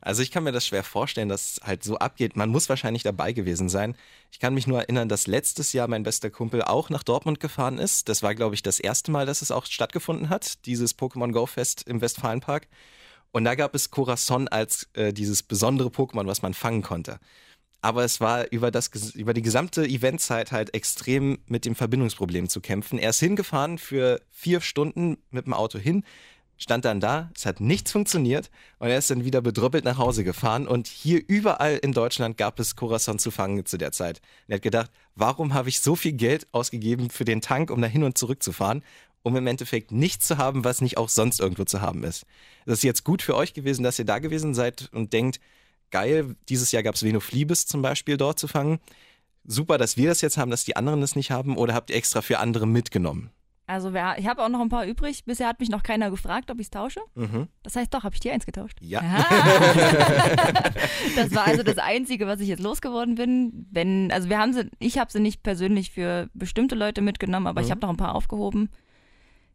Also 0.00 0.22
ich 0.22 0.30
kann 0.30 0.44
mir 0.44 0.52
das 0.52 0.66
schwer 0.66 0.82
vorstellen, 0.82 1.28
dass 1.28 1.52
es 1.52 1.60
halt 1.62 1.84
so 1.84 1.98
abgeht. 1.98 2.34
Man 2.34 2.48
muss 2.48 2.68
wahrscheinlich 2.68 3.02
dabei 3.02 3.32
gewesen 3.32 3.68
sein. 3.68 3.94
Ich 4.30 4.40
kann 4.40 4.54
mich 4.54 4.66
nur 4.66 4.80
erinnern, 4.80 5.08
dass 5.08 5.26
letztes 5.26 5.72
Jahr 5.72 5.86
mein 5.86 6.02
bester 6.02 6.30
Kumpel 6.30 6.62
auch 6.62 6.90
nach 6.90 7.02
Dortmund 7.02 7.38
gefahren 7.38 7.78
ist. 7.78 8.08
Das 8.08 8.22
war, 8.22 8.34
glaube 8.34 8.54
ich, 8.54 8.62
das 8.62 8.80
erste 8.80 9.10
Mal, 9.10 9.26
dass 9.26 9.42
es 9.42 9.50
auch 9.50 9.66
stattgefunden 9.66 10.30
hat, 10.30 10.64
dieses 10.66 10.98
Pokémon 10.98 11.32
Go 11.32 11.46
Fest 11.46 11.86
im 11.86 12.00
Westfalenpark. 12.00 12.68
Und 13.32 13.44
da 13.44 13.54
gab 13.54 13.74
es 13.74 13.90
Corazon 13.90 14.48
als 14.48 14.88
äh, 14.94 15.12
dieses 15.12 15.42
besondere 15.42 15.88
Pokémon, 15.88 16.26
was 16.26 16.42
man 16.42 16.54
fangen 16.54 16.82
konnte. 16.82 17.18
Aber 17.82 18.04
es 18.04 18.20
war 18.20 18.50
über, 18.52 18.70
das, 18.70 18.88
über 19.14 19.34
die 19.34 19.42
gesamte 19.42 19.84
Eventzeit 19.84 20.52
halt 20.52 20.72
extrem 20.72 21.40
mit 21.46 21.64
dem 21.64 21.74
Verbindungsproblem 21.74 22.48
zu 22.48 22.60
kämpfen. 22.60 22.98
Er 22.98 23.10
ist 23.10 23.18
hingefahren 23.18 23.76
für 23.76 24.22
vier 24.30 24.60
Stunden 24.60 25.18
mit 25.30 25.46
dem 25.46 25.52
Auto 25.52 25.78
hin, 25.78 26.04
stand 26.56 26.84
dann 26.84 27.00
da, 27.00 27.30
es 27.34 27.44
hat 27.44 27.60
nichts 27.60 27.90
funktioniert 27.90 28.50
und 28.78 28.88
er 28.88 28.98
ist 28.98 29.10
dann 29.10 29.24
wieder 29.24 29.42
bedröppelt 29.42 29.84
nach 29.84 29.98
Hause 29.98 30.22
gefahren 30.22 30.68
und 30.68 30.86
hier 30.86 31.20
überall 31.26 31.76
in 31.78 31.92
Deutschland 31.92 32.36
gab 32.36 32.60
es 32.60 32.76
Corazon 32.76 33.18
zu 33.18 33.32
fangen 33.32 33.66
zu 33.66 33.78
der 33.78 33.90
Zeit. 33.90 34.18
Und 34.46 34.52
er 34.52 34.54
hat 34.56 34.62
gedacht, 34.62 34.90
warum 35.16 35.52
habe 35.54 35.68
ich 35.68 35.80
so 35.80 35.96
viel 35.96 36.12
Geld 36.12 36.46
ausgegeben 36.52 37.10
für 37.10 37.24
den 37.24 37.40
Tank, 37.40 37.70
um 37.70 37.82
da 37.82 37.88
hin 37.88 38.04
und 38.04 38.16
zurück 38.16 38.44
zu 38.44 38.52
fahren, 38.52 38.84
um 39.24 39.36
im 39.36 39.46
Endeffekt 39.48 39.90
nichts 39.90 40.26
zu 40.28 40.38
haben, 40.38 40.64
was 40.64 40.80
nicht 40.80 40.98
auch 40.98 41.08
sonst 41.08 41.40
irgendwo 41.40 41.64
zu 41.64 41.80
haben 41.80 42.04
ist. 42.04 42.26
Das 42.64 42.78
ist 42.78 42.84
jetzt 42.84 43.04
gut 43.04 43.22
für 43.22 43.34
euch 43.34 43.54
gewesen, 43.54 43.82
dass 43.82 43.98
ihr 43.98 44.04
da 44.04 44.20
gewesen 44.20 44.54
seid 44.54 44.88
und 44.92 45.12
denkt, 45.12 45.40
geil, 45.92 46.34
dieses 46.48 46.72
Jahr 46.72 46.82
gab 46.82 46.96
es 46.96 47.04
Venoflibis 47.04 47.66
zum 47.66 47.80
Beispiel 47.82 48.16
dort 48.16 48.38
zu 48.40 48.48
fangen. 48.48 48.80
Super, 49.44 49.78
dass 49.78 49.96
wir 49.96 50.08
das 50.08 50.20
jetzt 50.20 50.36
haben, 50.38 50.50
dass 50.50 50.64
die 50.64 50.74
anderen 50.76 51.00
das 51.00 51.14
nicht 51.16 51.30
haben 51.30 51.56
oder 51.56 51.74
habt 51.74 51.90
ihr 51.90 51.96
extra 51.96 52.20
für 52.22 52.38
andere 52.40 52.66
mitgenommen? 52.66 53.30
Also 53.66 53.92
wer, 53.92 54.18
ich 54.18 54.26
habe 54.26 54.42
auch 54.42 54.48
noch 54.48 54.60
ein 54.60 54.68
paar 54.68 54.84
übrig. 54.86 55.24
Bisher 55.24 55.46
hat 55.48 55.60
mich 55.60 55.70
noch 55.70 55.82
keiner 55.84 56.10
gefragt, 56.10 56.50
ob 56.50 56.58
ich 56.58 56.66
es 56.66 56.70
tausche. 56.70 57.00
Mhm. 57.14 57.46
Das 57.62 57.76
heißt 57.76 57.94
doch, 57.94 58.02
habe 58.02 58.14
ich 58.14 58.20
dir 58.20 58.32
eins 58.32 58.44
getauscht? 58.44 58.76
Ja. 58.80 59.00
Das 61.16 61.34
war 61.34 61.46
also 61.46 61.62
das 61.62 61.78
Einzige, 61.78 62.26
was 62.26 62.40
ich 62.40 62.48
jetzt 62.48 62.62
losgeworden 62.62 63.14
bin. 63.14 63.66
Wenn, 63.70 64.10
also 64.12 64.28
wir 64.28 64.38
haben 64.38 64.52
sie, 64.52 64.68
ich 64.78 64.98
habe 64.98 65.10
sie 65.12 65.20
nicht 65.20 65.42
persönlich 65.42 65.90
für 65.90 66.28
bestimmte 66.34 66.74
Leute 66.74 67.00
mitgenommen, 67.02 67.46
aber 67.46 67.60
ich 67.60 67.68
Mhm. 67.68 67.70
habe 67.72 67.80
noch 67.82 67.90
ein 67.90 67.96
paar 67.96 68.14
aufgehoben. 68.14 68.68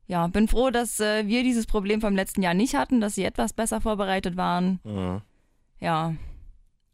Ja, 0.08 0.28
bin 0.28 0.48
froh, 0.48 0.70
dass 0.70 1.00
äh, 1.00 1.28
wir 1.28 1.44
dieses 1.44 1.66
Problem 1.66 2.00
vom 2.02 2.16
letzten 2.16 2.42
Jahr 2.42 2.54
nicht 2.54 2.76
hatten, 2.76 3.02
dass 3.02 3.16
sie 3.16 3.24
etwas 3.24 3.54
besser 3.54 3.82
vorbereitet 3.82 4.38
waren. 4.38 4.80
Mhm. 4.84 5.22
Ja, 5.80 6.16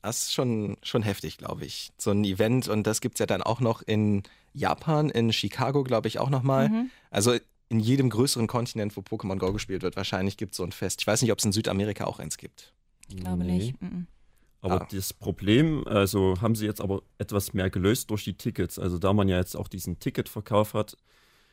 Das 0.02 0.24
ist 0.24 0.34
schon, 0.34 0.76
schon 0.84 1.02
heftig, 1.04 1.38
glaube 1.38 1.66
ich. 1.66 1.92
So 1.98 2.12
ein 2.12 2.24
Event 2.26 2.68
und 2.68 2.86
das 2.86 3.00
gibt 3.00 3.16
es 3.16 3.20
ja 3.20 3.26
dann 3.26 3.42
auch 3.42 3.62
noch 3.62 3.82
in 3.82 4.24
Japan, 4.54 5.10
in 5.10 5.32
Chicago, 5.32 5.84
glaube 5.84 6.08
ich, 6.10 6.20
auch 6.20 6.30
nochmal. 6.30 6.70
Mhm. 6.70 6.90
Also 7.10 7.36
in 7.70 7.80
jedem 7.80 8.10
größeren 8.10 8.48
Kontinent, 8.48 8.96
wo 8.98 9.02
Pokémon 9.02 9.38
Go 9.38 9.54
gespielt 9.54 9.82
wird, 9.82 9.96
wahrscheinlich 9.96 10.36
gibt 10.38 10.52
es 10.52 10.58
so 10.58 10.64
ein 10.64 10.72
Fest. 10.74 11.02
Ich 11.02 11.08
weiß 11.08 11.22
nicht, 11.22 11.32
ob 11.32 11.40
es 11.40 11.46
in 11.46 11.54
Südamerika 11.54 12.04
auch 12.06 12.20
eins 12.20 12.38
gibt. 12.38 12.74
ich 13.10 13.18
glaube 13.18 13.44
Nee. 13.44 13.58
nicht. 13.58 13.82
Mhm. 13.82 14.08
Aber 14.62 14.82
Ah. 14.84 14.88
das 14.92 15.12
Problem, 15.14 15.86
also 15.88 16.36
haben 16.42 16.56
sie 16.56 16.66
jetzt 16.66 16.80
aber 16.82 17.02
etwas 17.18 17.54
mehr 17.54 17.70
gelöst 17.70 18.10
durch 18.12 18.24
die 18.24 18.34
Tickets. 18.38 18.80
Also 18.80 18.98
da 18.98 19.12
man 19.14 19.28
ja 19.28 19.38
jetzt 19.38 19.56
auch 19.56 19.68
diesen 19.68 20.00
Ticketverkauf 20.00 20.74
hat, 20.74 20.96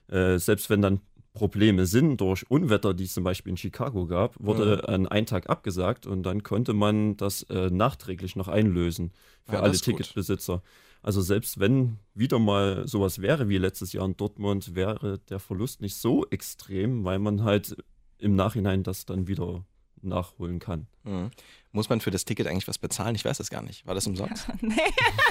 äh, 0.08 0.38
selbst 0.38 0.70
wenn 0.70 0.80
dann 0.82 1.00
Probleme 1.32 1.86
sind 1.86 2.20
durch 2.20 2.50
Unwetter, 2.50 2.92
die 2.92 3.04
es 3.04 3.14
zum 3.14 3.24
Beispiel 3.24 3.50
in 3.50 3.56
Chicago 3.56 4.06
gab, 4.06 4.34
wurde 4.40 4.88
an 4.88 5.06
einen 5.06 5.26
Tag 5.26 5.48
abgesagt 5.48 6.06
und 6.06 6.24
dann 6.24 6.42
konnte 6.42 6.72
man 6.72 7.16
das 7.16 7.44
äh, 7.44 7.70
nachträglich 7.70 8.34
noch 8.34 8.48
einlösen 8.48 9.12
für 9.44 9.58
Ah, 9.58 9.62
alle 9.62 9.72
gut. 9.72 9.82
Ticketbesitzer. 9.82 10.62
Also 11.02 11.20
selbst 11.20 11.60
wenn 11.60 11.98
wieder 12.14 12.38
mal 12.38 12.86
sowas 12.86 13.20
wäre 13.22 13.48
wie 13.48 13.58
letztes 13.58 13.92
Jahr 13.92 14.06
in 14.06 14.16
Dortmund, 14.16 14.74
wäre 14.74 15.18
der 15.30 15.38
Verlust 15.38 15.80
nicht 15.80 15.96
so 15.96 16.26
extrem, 16.30 17.04
weil 17.04 17.18
man 17.18 17.44
halt 17.44 17.76
im 18.18 18.34
Nachhinein 18.34 18.82
das 18.82 19.06
dann 19.06 19.26
wieder 19.26 19.64
nachholen 20.02 20.58
kann. 20.58 20.86
Mhm. 21.04 21.30
Muss 21.72 21.88
man 21.88 22.00
für 22.00 22.10
das 22.10 22.24
Ticket 22.24 22.46
eigentlich 22.46 22.66
was 22.68 22.78
bezahlen? 22.78 23.14
Ich 23.14 23.24
weiß 23.24 23.38
das 23.38 23.50
gar 23.50 23.62
nicht. 23.62 23.86
War 23.86 23.94
das 23.94 24.06
umsonst? 24.06 24.46
nee, 24.60 24.74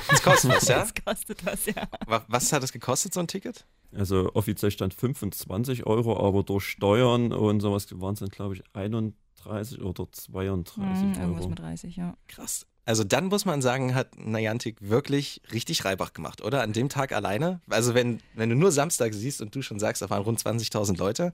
Das 0.10 0.22
kostet 0.24 0.52
was, 0.52 0.68
ja? 0.68 0.80
das 0.80 0.94
kostet 1.06 1.46
was, 1.46 1.66
ja. 1.66 1.88
Wa- 2.08 2.24
Was 2.28 2.52
hat 2.54 2.64
das 2.64 2.72
gekostet, 2.72 3.14
so 3.14 3.20
ein 3.20 3.28
Ticket? 3.28 3.66
Also 3.94 4.32
offiziell 4.34 4.72
stand 4.72 4.94
25 4.94 5.86
Euro, 5.86 6.18
aber 6.26 6.44
durch 6.44 6.64
Steuern 6.66 7.34
und 7.34 7.60
sowas 7.60 7.88
waren 8.00 8.14
es 8.14 8.20
dann, 8.20 8.30
glaube 8.30 8.56
ich, 8.56 8.64
31 8.74 9.82
oder 9.82 10.08
32 10.12 10.78
Mhm, 10.78 11.14
irgendwas 11.22 11.42
Euro. 11.42 11.50
mit 11.50 11.60
30, 11.60 11.96
ja. 11.96 12.16
Krass. 12.28 12.66
Also 12.86 13.04
dann 13.04 13.26
muss 13.28 13.46
man 13.46 13.62
sagen, 13.62 13.94
hat 13.94 14.18
Niantic 14.18 14.78
wirklich 14.82 15.42
richtig 15.52 15.86
Reibach 15.86 16.14
gemacht, 16.14 16.42
oder? 16.42 16.62
An 16.64 16.74
dem 16.74 16.90
Tag 16.90 17.12
alleine. 17.12 17.62
Also 17.70 17.94
wenn, 17.94 18.20
wenn 18.34 18.50
du 18.50 18.56
nur 18.56 18.72
Samstag 18.72 19.14
siehst 19.14 19.42
und 19.42 19.54
du 19.54 19.62
schon 19.62 19.78
sagst, 19.80 20.02
da 20.02 20.10
waren 20.10 20.24
rund 20.24 20.40
20.000 20.42 20.98
Leute, 20.98 21.32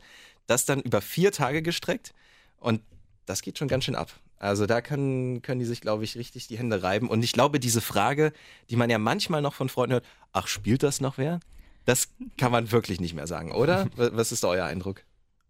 das 0.48 0.66
dann 0.66 0.82
über 0.82 1.00
vier 1.02 1.32
Tage 1.32 1.62
gestreckt 1.62 2.14
und 2.58 2.82
das 3.26 3.42
geht 3.42 3.58
schon 3.58 3.68
ganz 3.68 3.86
schön 3.86 3.96
ab. 3.96 4.12
Also 4.38 4.66
da 4.66 4.82
können, 4.82 5.42
können 5.42 5.60
die 5.60 5.66
sich, 5.66 5.82
glaube 5.82 6.04
ich, 6.04 6.18
richtig 6.18 6.48
die 6.48 6.58
Hände 6.58 6.84
reiben. 6.84 7.10
Und 7.10 7.24
ich 7.24 7.32
glaube, 7.32 7.60
diese 7.60 7.82
Frage, 7.82 8.34
die 8.70 8.76
man 8.76 8.90
ja 8.90 8.98
manchmal 8.98 9.42
noch 9.42 9.54
von 9.54 9.70
Freunden 9.70 9.94
hört, 9.94 10.06
ach, 10.34 10.48
spielt 10.48 10.84
das 10.84 11.02
noch 11.02 11.18
wer? 11.18 11.40
Das 11.86 12.10
kann 12.38 12.52
man 12.52 12.72
wirklich 12.72 13.00
nicht 13.00 13.14
mehr 13.14 13.28
sagen, 13.28 13.52
oder? 13.52 13.88
Was 13.96 14.32
ist 14.32 14.44
da 14.44 14.50
euer 14.50 14.66
Eindruck? 14.66 15.04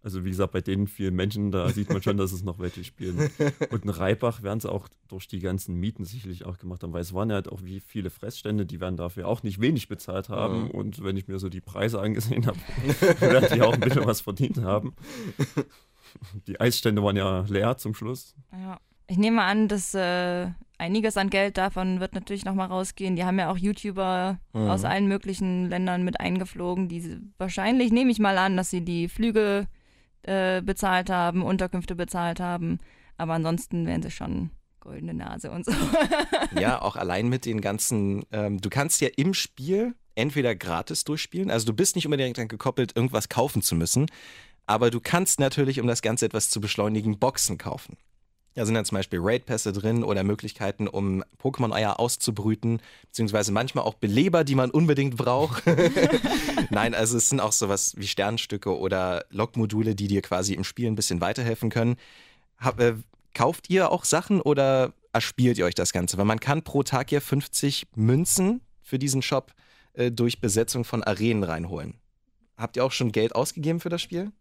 Also 0.06 0.24
wie 0.24 0.30
gesagt, 0.30 0.54
bei 0.54 0.62
den 0.62 0.88
vielen 0.88 1.16
Menschen, 1.16 1.50
da 1.50 1.68
sieht 1.70 1.90
man 1.90 2.04
schon, 2.04 2.16
dass 2.18 2.32
es 2.32 2.44
noch 2.44 2.60
welche 2.60 2.84
spielen. 2.84 3.32
Und 3.72 3.86
in 3.86 3.90
Reibach 3.90 4.44
werden 4.44 4.60
sie 4.60 4.72
auch 4.72 4.88
durch 5.08 5.28
die 5.28 5.40
ganzen 5.40 5.80
Mieten 5.80 6.06
sicherlich 6.06 6.46
auch 6.46 6.60
gemacht 6.60 6.84
haben, 6.84 6.94
weil 6.94 7.02
es 7.02 7.12
waren 7.16 7.32
ja 7.32 7.38
halt 7.38 7.52
auch 7.52 7.64
wie 7.64 7.80
viele 7.80 8.12
Fressstände, 8.12 8.68
die 8.68 8.80
werden 8.80 8.98
dafür 8.98 9.28
auch 9.28 9.42
nicht 9.42 9.60
wenig 9.62 9.88
bezahlt 9.88 10.30
haben. 10.30 10.66
Mhm. 10.66 10.72
Und 10.72 11.04
wenn 11.04 11.18
ich 11.18 11.28
mir 11.28 11.40
so 11.40 11.50
die 11.50 11.60
Preise 11.60 12.00
angesehen 12.00 12.46
habe, 12.46 12.60
werden 13.20 13.50
die 13.52 13.64
auch 13.64 13.74
ein 13.74 13.80
bisschen 13.80 14.06
was 14.06 14.22
verdient 14.22 14.62
haben. 14.62 14.94
Die 16.48 16.60
Eisstände 16.60 17.04
waren 17.04 17.16
ja 17.16 17.46
leer 17.48 17.78
zum 17.78 17.94
Schluss. 17.94 18.36
Ja. 18.52 18.80
Ich 19.08 19.18
nehme 19.18 19.44
an, 19.44 19.68
dass 19.68 19.94
äh, 19.94 20.48
einiges 20.80 21.16
an 21.18 21.30
Geld 21.30 21.58
davon 21.58 22.00
wird 22.00 22.16
natürlich 22.16 22.44
nochmal 22.44 22.68
rausgehen. 22.68 23.16
Die 23.16 23.24
haben 23.24 23.38
ja 23.38 23.52
auch 23.52 23.58
YouTuber 23.58 24.40
mhm. 24.54 24.68
aus 24.68 24.84
allen 24.84 25.08
möglichen 25.08 25.70
Ländern 25.70 26.04
mit 26.04 26.20
eingeflogen, 26.20 26.88
die 26.88 27.20
wahrscheinlich, 27.38 27.92
nehme 27.92 28.12
ich 28.12 28.20
mal 28.20 28.38
an, 28.38 28.58
dass 28.58 28.72
sie 28.72 28.82
die 28.82 29.08
Flüge 29.08 29.68
äh, 30.24 30.62
bezahlt 30.62 31.12
haben, 31.12 31.44
Unterkünfte 31.44 31.96
bezahlt 31.96 32.40
haben. 32.40 32.80
Aber 33.18 33.34
ansonsten 33.34 33.86
wären 33.86 34.02
sie 34.02 34.12
schon 34.12 34.50
goldene 34.80 35.14
Nase 35.14 35.52
und 35.52 35.66
so. 35.66 35.72
ja, 36.60 36.82
auch 36.82 36.96
allein 36.96 37.28
mit 37.28 37.46
den 37.46 37.62
ganzen, 37.62 38.24
ähm, 38.32 38.60
du 38.60 38.70
kannst 38.70 39.02
ja 39.02 39.10
im 39.18 39.34
Spiel 39.34 39.96
entweder 40.16 40.56
gratis 40.56 41.04
durchspielen, 41.04 41.52
also 41.52 41.66
du 41.66 41.74
bist 41.74 41.96
nicht 41.96 42.06
unbedingt 42.06 42.38
gekoppelt, 42.50 42.96
irgendwas 42.96 43.28
kaufen 43.28 43.62
zu 43.62 43.76
müssen, 43.76 44.08
aber 44.68 44.92
du 44.92 45.00
kannst 45.00 45.40
natürlich, 45.40 45.80
um 45.80 45.88
das 45.88 46.02
Ganze 46.02 46.26
etwas 46.26 46.50
zu 46.50 46.62
beschleunigen, 46.62 47.20
Boxen 47.20 47.58
kaufen. 47.58 47.98
Da 48.56 48.66
sind 48.66 48.74
dann 48.74 48.86
zum 48.86 48.96
Beispiel 48.96 49.20
Raid-Pässe 49.22 49.74
drin 49.74 50.04
oder 50.04 50.24
Möglichkeiten, 50.24 50.88
um 50.88 51.26
Pokémon-Eier 51.44 52.00
auszubrüten, 52.00 52.82
beziehungsweise 53.08 53.52
manchmal 53.52 53.84
auch 53.84 53.96
Beleber, 53.96 54.46
die 54.46 54.56
man 54.56 54.72
unbedingt 54.72 55.18
braucht. 55.18 55.64
Nein, 56.70 56.96
also 56.96 57.18
es 57.18 57.28
sind 57.28 57.42
auch 57.42 57.52
sowas 57.52 57.96
wie 57.98 58.08
Sternstücke 58.08 58.78
oder 58.78 59.26
Log-Module, 59.30 59.94
die 59.94 60.08
dir 60.08 60.22
quasi 60.22 60.54
im 60.54 60.64
Spiel 60.64 60.88
ein 60.88 60.96
bisschen 60.96 61.20
weiterhelfen 61.20 61.70
können. 61.70 61.98
Hab, 62.58 62.80
äh, 62.80 62.96
kauft 63.34 63.70
ihr 63.70 63.92
auch 63.92 64.06
Sachen 64.06 64.40
oder 64.40 64.94
erspielt 65.12 65.58
ihr 65.58 65.66
euch 65.66 65.76
das 65.76 65.92
Ganze? 65.92 66.18
Weil 66.18 66.26
man 66.26 66.40
kann 66.40 66.64
pro 66.64 66.82
Tag 66.82 67.12
ja 67.12 67.20
50 67.20 67.88
Münzen 67.96 68.62
für 68.82 68.98
diesen 68.98 69.22
Shop 69.22 69.54
äh, 69.94 70.12
durch 70.12 70.40
Besetzung 70.40 70.86
von 70.86 71.04
Arenen 71.04 71.44
reinholen. 71.44 71.96
Habt 72.56 72.78
ihr 72.78 72.86
auch 72.86 72.94
schon 72.94 73.12
Geld 73.12 73.36
ausgegeben 73.36 73.82
für 73.82 73.90
das 73.90 74.02
Spiel? 74.02 74.32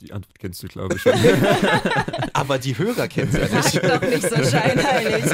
Die 0.00 0.12
Antwort 0.12 0.38
kennst 0.38 0.62
du, 0.62 0.68
glaube 0.68 0.96
ich, 0.96 1.02
schon. 1.02 1.12
Aber 2.32 2.58
die 2.58 2.76
Hörer 2.76 3.08
kennen 3.08 3.30
sie 3.30 3.38
ja 3.38 3.48
nicht. 3.48 3.70
Sag 3.70 4.00
doch 4.00 4.08
nicht 4.08 4.28
so 4.28 4.36
scheinheilig. 4.36 5.24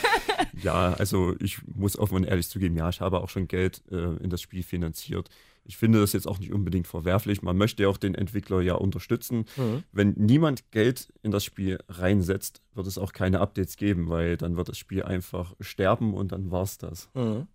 ja, 0.62 0.92
also 0.94 1.34
ich 1.38 1.58
muss 1.66 1.98
offen 1.98 2.16
und 2.16 2.24
ehrlich 2.24 2.48
zugeben, 2.48 2.76
ja, 2.76 2.88
ich 2.88 3.00
habe 3.00 3.20
auch 3.20 3.28
schon 3.28 3.48
Geld 3.48 3.82
äh, 3.90 4.16
in 4.16 4.30
das 4.30 4.42
Spiel 4.42 4.62
finanziert. 4.62 5.28
Ich 5.64 5.76
finde 5.76 6.00
das 6.00 6.12
jetzt 6.12 6.26
auch 6.26 6.38
nicht 6.38 6.52
unbedingt 6.52 6.86
verwerflich. 6.86 7.42
Man 7.42 7.56
möchte 7.56 7.84
ja 7.84 7.88
auch 7.88 7.96
den 7.96 8.14
Entwickler 8.14 8.60
ja 8.60 8.74
unterstützen. 8.74 9.44
Mhm. 9.56 9.84
Wenn 9.92 10.14
niemand 10.16 10.70
Geld 10.72 11.12
in 11.22 11.30
das 11.30 11.44
Spiel 11.44 11.78
reinsetzt, 11.88 12.62
wird 12.74 12.86
es 12.86 12.98
auch 12.98 13.12
keine 13.12 13.40
Updates 13.40 13.76
geben, 13.76 14.08
weil 14.08 14.36
dann 14.36 14.56
wird 14.56 14.68
das 14.68 14.78
Spiel 14.78 15.02
einfach 15.02 15.54
sterben 15.60 16.14
und 16.14 16.32
dann 16.32 16.50
war 16.50 16.62
es 16.62 16.78
das. 16.78 17.08
Mhm. 17.14 17.46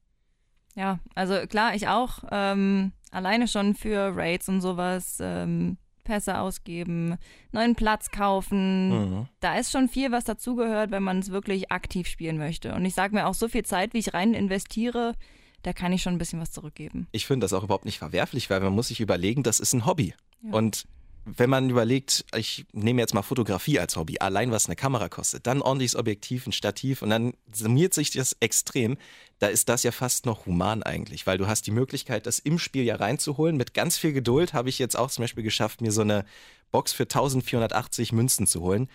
Ja, 0.75 0.99
also 1.15 1.35
klar, 1.47 1.75
ich 1.75 1.87
auch. 1.87 2.23
Ähm, 2.31 2.91
alleine 3.11 3.47
schon 3.47 3.75
für 3.75 4.15
Raids 4.15 4.49
und 4.49 4.61
sowas. 4.61 5.17
Ähm, 5.21 5.77
Pässe 6.05 6.39
ausgeben, 6.39 7.17
neuen 7.51 7.75
Platz 7.75 8.11
kaufen. 8.11 8.89
Mhm. 8.89 9.27
Da 9.41 9.57
ist 9.57 9.71
schon 9.71 9.89
viel, 9.89 10.13
was 10.13 10.23
dazugehört, 10.23 10.91
wenn 10.91 11.03
man 11.03 11.19
es 11.19 11.31
wirklich 11.31 11.71
aktiv 11.71 12.07
spielen 12.07 12.37
möchte. 12.37 12.73
Und 12.73 12.85
ich 12.85 12.95
sage 12.95 13.13
mir 13.13 13.27
auch, 13.27 13.33
so 13.33 13.49
viel 13.49 13.65
Zeit, 13.65 13.93
wie 13.93 13.99
ich 13.99 14.13
rein 14.13 14.33
investiere, 14.33 15.15
da 15.63 15.73
kann 15.73 15.91
ich 15.91 16.01
schon 16.01 16.13
ein 16.13 16.19
bisschen 16.19 16.39
was 16.39 16.51
zurückgeben. 16.51 17.07
Ich 17.11 17.25
finde 17.25 17.43
das 17.43 17.51
auch 17.51 17.63
überhaupt 17.63 17.85
nicht 17.85 17.97
verwerflich, 17.97 18.49
weil 18.49 18.61
man 18.61 18.73
muss 18.73 18.87
sich 18.87 19.01
überlegen, 19.01 19.43
das 19.43 19.59
ist 19.59 19.73
ein 19.73 19.85
Hobby. 19.85 20.13
Ja. 20.43 20.53
Und 20.53 20.85
wenn 21.25 21.49
man 21.49 21.69
überlegt, 21.69 22.23
ich 22.35 22.65
nehme 22.71 23.01
jetzt 23.01 23.13
mal 23.13 23.23
Fotografie 23.23 23.79
als 23.79 23.95
Hobby, 23.95 24.19
allein 24.19 24.51
was 24.51 24.67
eine 24.67 24.75
Kamera 24.75 25.09
kostet, 25.09 25.47
dann 25.47 25.61
ordentliches 25.61 25.95
Objektiv, 25.95 26.45
ein 26.45 26.51
Stativ 26.51 27.01
und 27.01 27.09
dann 27.09 27.33
summiert 27.51 27.93
sich 27.93 28.11
das 28.11 28.37
extrem, 28.39 28.97
da 29.39 29.47
ist 29.47 29.67
das 29.67 29.83
ja 29.83 29.91
fast 29.91 30.25
noch 30.25 30.45
human 30.45 30.83
eigentlich, 30.83 31.25
weil 31.25 31.37
du 31.37 31.47
hast 31.47 31.65
die 31.67 31.71
Möglichkeit, 31.71 32.27
das 32.27 32.39
im 32.39 32.59
Spiel 32.59 32.83
ja 32.83 32.95
reinzuholen. 32.95 33.57
Mit 33.57 33.73
ganz 33.73 33.97
viel 33.97 34.13
Geduld 34.13 34.53
habe 34.53 34.69
ich 34.69 34.79
jetzt 34.79 34.97
auch 34.97 35.09
zum 35.09 35.23
Beispiel 35.23 35.43
geschafft, 35.43 35.81
mir 35.81 35.91
so 35.91 36.01
eine 36.01 36.25
Box 36.71 36.93
für 36.93 37.03
1480 37.03 38.11
Münzen 38.11 38.47
zu 38.47 38.61
holen 38.61 38.87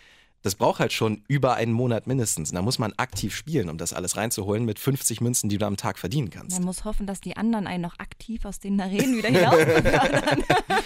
das 0.42 0.54
braucht 0.54 0.80
halt 0.80 0.92
schon 0.92 1.22
über 1.28 1.54
einen 1.54 1.72
Monat 1.72 2.06
mindestens. 2.06 2.52
Da 2.52 2.62
muss 2.62 2.78
man 2.78 2.92
aktiv 2.96 3.34
spielen, 3.34 3.68
um 3.68 3.78
das 3.78 3.92
alles 3.92 4.16
reinzuholen 4.16 4.64
mit 4.64 4.78
50 4.78 5.20
Münzen, 5.20 5.48
die 5.48 5.58
du 5.58 5.66
am 5.66 5.76
Tag 5.76 5.98
verdienen 5.98 6.30
kannst. 6.30 6.56
Man 6.56 6.64
muss 6.64 6.84
hoffen, 6.84 7.06
dass 7.06 7.20
die 7.20 7.36
anderen 7.36 7.66
einen 7.66 7.82
noch 7.82 7.98
aktiv 7.98 8.44
aus 8.44 8.58
den 8.58 8.80
Arenen 8.80 9.16
wieder 9.18 9.28
hinaus 9.28 9.56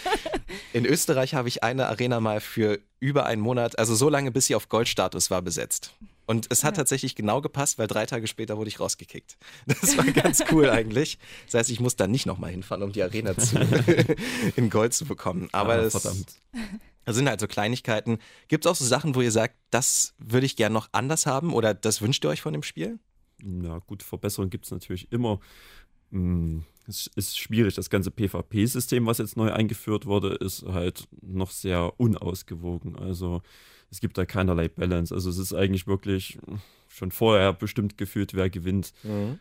In 0.72 0.84
Österreich 0.84 1.34
habe 1.34 1.48
ich 1.48 1.62
eine 1.62 1.86
Arena 1.86 2.18
mal 2.20 2.40
für 2.40 2.80
über 2.98 3.26
einen 3.26 3.42
Monat, 3.42 3.78
also 3.78 3.94
so 3.94 4.08
lange, 4.08 4.32
bis 4.32 4.46
sie 4.46 4.56
auf 4.56 4.68
Goldstatus 4.68 5.30
war, 5.30 5.40
besetzt. 5.40 5.94
Und 6.26 6.46
es 6.50 6.64
hat 6.64 6.74
ja. 6.74 6.78
tatsächlich 6.78 7.14
genau 7.14 7.40
gepasst, 7.40 7.78
weil 7.78 7.86
drei 7.86 8.06
Tage 8.06 8.26
später 8.26 8.56
wurde 8.56 8.68
ich 8.68 8.80
rausgekickt. 8.80 9.36
Das 9.66 9.96
war 9.96 10.04
ganz 10.06 10.42
cool 10.50 10.70
eigentlich. 10.70 11.18
Das 11.46 11.54
heißt, 11.54 11.70
ich 11.70 11.80
muss 11.80 11.96
da 11.96 12.06
nicht 12.06 12.26
nochmal 12.26 12.50
hinfahren, 12.50 12.82
um 12.82 12.92
die 12.92 13.02
Arena 13.02 13.36
zu, 13.36 13.56
in 14.56 14.70
Gold 14.70 14.94
zu 14.94 15.04
bekommen. 15.04 15.48
Aber 15.52 15.82
ja, 15.82 15.90
verdammt. 15.90 16.34
Das 17.04 17.16
sind 17.16 17.28
halt 17.28 17.40
so 17.40 17.46
Kleinigkeiten. 17.46 18.18
Gibt 18.48 18.64
es 18.64 18.70
auch 18.70 18.76
so 18.76 18.84
Sachen, 18.84 19.14
wo 19.14 19.20
ihr 19.20 19.32
sagt, 19.32 19.56
das 19.70 20.14
würde 20.18 20.46
ich 20.46 20.56
gerne 20.56 20.72
noch 20.74 20.88
anders 20.92 21.26
haben 21.26 21.52
oder 21.52 21.74
das 21.74 22.00
wünscht 22.00 22.24
ihr 22.24 22.30
euch 22.30 22.42
von 22.42 22.52
dem 22.52 22.62
Spiel? 22.62 22.98
Ja, 23.42 23.78
gut, 23.80 24.02
Verbesserungen 24.02 24.50
gibt 24.50 24.64
es 24.64 24.70
natürlich 24.70 25.10
immer. 25.12 25.40
Hm, 26.10 26.64
es 26.86 27.08
ist 27.14 27.38
schwierig. 27.38 27.74
Das 27.74 27.90
ganze 27.90 28.10
PvP-System, 28.10 29.06
was 29.06 29.18
jetzt 29.18 29.36
neu 29.36 29.52
eingeführt 29.52 30.06
wurde, 30.06 30.34
ist 30.34 30.64
halt 30.64 31.08
noch 31.22 31.50
sehr 31.50 31.98
unausgewogen. 31.98 32.96
Also 32.96 33.42
es 33.90 34.00
gibt 34.00 34.18
da 34.18 34.24
keinerlei 34.24 34.68
Balance. 34.68 35.14
Also 35.14 35.30
es 35.30 35.38
ist 35.38 35.52
eigentlich 35.52 35.86
wirklich 35.86 36.38
schon 36.88 37.10
vorher 37.10 37.52
bestimmt 37.52 37.98
gefühlt, 37.98 38.34
wer 38.34 38.50
gewinnt. 38.50 38.92
Mhm. 39.02 39.40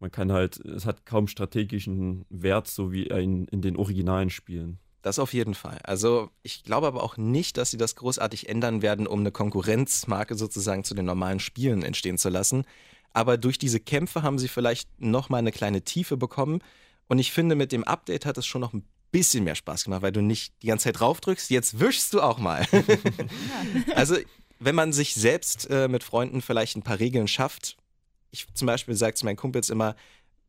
Man 0.00 0.10
kann 0.12 0.30
halt, 0.30 0.58
es 0.60 0.86
hat 0.86 1.06
kaum 1.06 1.26
strategischen 1.26 2.24
Wert, 2.28 2.68
so 2.68 2.92
wie 2.92 3.04
in, 3.04 3.46
in 3.48 3.62
den 3.62 3.76
originalen 3.76 4.30
Spielen. 4.30 4.78
Das 5.02 5.18
auf 5.18 5.32
jeden 5.32 5.54
Fall. 5.54 5.78
Also 5.84 6.30
ich 6.42 6.64
glaube 6.64 6.88
aber 6.88 7.02
auch 7.02 7.16
nicht, 7.16 7.56
dass 7.56 7.70
sie 7.70 7.76
das 7.76 7.94
großartig 7.94 8.48
ändern 8.48 8.82
werden, 8.82 9.06
um 9.06 9.20
eine 9.20 9.30
Konkurrenzmarke 9.30 10.34
sozusagen 10.34 10.84
zu 10.84 10.94
den 10.94 11.06
normalen 11.06 11.40
Spielen 11.40 11.82
entstehen 11.82 12.18
zu 12.18 12.28
lassen. 12.28 12.64
Aber 13.12 13.38
durch 13.38 13.58
diese 13.58 13.80
Kämpfe 13.80 14.22
haben 14.22 14.38
sie 14.38 14.48
vielleicht 14.48 14.88
nochmal 15.00 15.38
eine 15.38 15.52
kleine 15.52 15.82
Tiefe 15.82 16.16
bekommen. 16.16 16.60
Und 17.06 17.18
ich 17.18 17.32
finde, 17.32 17.54
mit 17.54 17.72
dem 17.72 17.84
Update 17.84 18.26
hat 18.26 18.38
es 18.38 18.46
schon 18.46 18.60
noch 18.60 18.72
ein 18.72 18.84
bisschen 19.10 19.44
mehr 19.44 19.54
Spaß 19.54 19.84
gemacht, 19.84 20.02
weil 20.02 20.12
du 20.12 20.20
nicht 20.20 20.52
die 20.62 20.66
ganze 20.66 20.84
Zeit 20.84 21.00
draufdrückst, 21.00 21.50
jetzt 21.50 21.80
wischst 21.80 22.12
du 22.12 22.20
auch 22.20 22.38
mal. 22.38 22.66
also 23.94 24.16
wenn 24.58 24.74
man 24.74 24.92
sich 24.92 25.14
selbst 25.14 25.70
äh, 25.70 25.88
mit 25.88 26.04
Freunden 26.04 26.42
vielleicht 26.42 26.76
ein 26.76 26.82
paar 26.82 26.98
Regeln 26.98 27.28
schafft, 27.28 27.76
ich 28.30 28.46
zum 28.54 28.66
Beispiel 28.66 28.94
sage 28.94 29.14
zu 29.14 29.24
meinen 29.24 29.36
Kumpels 29.36 29.70
immer, 29.70 29.96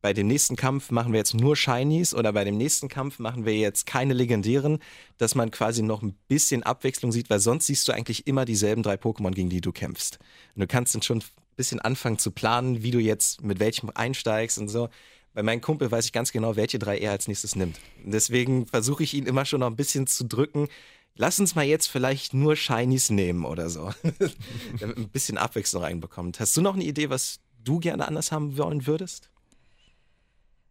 bei 0.01 0.13
dem 0.13 0.27
nächsten 0.27 0.55
Kampf 0.55 0.91
machen 0.91 1.11
wir 1.11 1.17
jetzt 1.17 1.33
nur 1.33 1.55
Shinies 1.55 2.13
oder 2.13 2.31
bei 2.31 2.45
dem 2.45 2.57
nächsten 2.57 2.87
Kampf 2.87 3.19
machen 3.19 3.45
wir 3.45 3.55
jetzt 3.55 3.85
keine 3.85 4.13
legendären, 4.13 4.79
dass 5.17 5.35
man 5.35 5.51
quasi 5.51 5.81
noch 5.81 6.01
ein 6.01 6.15
bisschen 6.27 6.63
Abwechslung 6.63 7.11
sieht, 7.11 7.29
weil 7.29 7.39
sonst 7.39 7.67
siehst 7.67 7.87
du 7.87 7.91
eigentlich 7.91 8.25
immer 8.25 8.45
dieselben 8.45 8.81
drei 8.81 8.95
Pokémon, 8.95 9.31
gegen 9.31 9.49
die 9.49 9.61
du 9.61 9.71
kämpfst. 9.71 10.19
Und 10.55 10.61
du 10.61 10.67
kannst 10.67 10.95
dann 10.95 11.01
schon 11.01 11.17
ein 11.19 11.23
bisschen 11.57 11.81
anfangen 11.81 12.17
zu 12.17 12.31
planen, 12.31 12.81
wie 12.81 12.91
du 12.91 12.99
jetzt 12.99 13.43
mit 13.43 13.59
welchem 13.59 13.91
einsteigst 13.93 14.57
und 14.57 14.69
so. 14.69 14.89
Bei 15.33 15.43
meinem 15.43 15.61
Kumpel 15.61 15.91
weiß 15.91 16.05
ich 16.05 16.13
ganz 16.13 16.31
genau, 16.31 16.55
welche 16.55 16.79
drei 16.79 16.97
er 16.97 17.11
als 17.11 17.27
nächstes 17.27 17.55
nimmt. 17.55 17.79
Deswegen 18.03 18.65
versuche 18.65 19.03
ich 19.03 19.13
ihn 19.13 19.25
immer 19.25 19.45
schon 19.45 19.59
noch 19.59 19.67
ein 19.67 19.75
bisschen 19.75 20.07
zu 20.07 20.25
drücken. 20.25 20.67
Lass 21.15 21.39
uns 21.39 21.55
mal 21.55 21.65
jetzt 21.65 21.87
vielleicht 21.87 22.33
nur 22.33 22.55
Shinies 22.55 23.09
nehmen 23.09 23.43
oder 23.43 23.69
so. 23.69 23.91
Damit 24.79 24.97
ein 24.97 25.09
bisschen 25.09 25.37
Abwechslung 25.37 25.83
reinbekommt. 25.83 26.39
Hast 26.39 26.55
du 26.55 26.61
noch 26.61 26.75
eine 26.75 26.85
Idee, 26.85 27.09
was 27.09 27.41
du 27.61 27.79
gerne 27.79 28.07
anders 28.07 28.31
haben 28.31 28.57
wollen 28.57 28.87
würdest? 28.87 29.29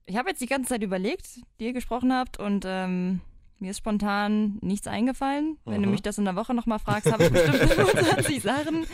Ich 0.08 0.16
habe 0.16 0.30
jetzt 0.30 0.40
die 0.40 0.46
ganze 0.46 0.70
Zeit 0.70 0.82
überlegt, 0.82 1.26
die 1.60 1.66
ihr 1.66 1.72
gesprochen 1.74 2.14
habt 2.14 2.38
und 2.38 2.64
ähm, 2.66 3.20
mir 3.58 3.72
ist 3.72 3.78
spontan 3.78 4.58
nichts 4.62 4.86
eingefallen. 4.86 5.58
Wenn 5.66 5.74
Aha. 5.74 5.82
du 5.82 5.90
mich 5.90 6.00
das 6.00 6.16
in 6.16 6.24
der 6.24 6.34
Woche 6.34 6.54
nochmal 6.54 6.78
fragst, 6.78 7.12
habe 7.12 7.24
ich 7.24 7.30
bestimmt 7.30 7.56
25 7.72 8.42
Sachen. 8.42 8.86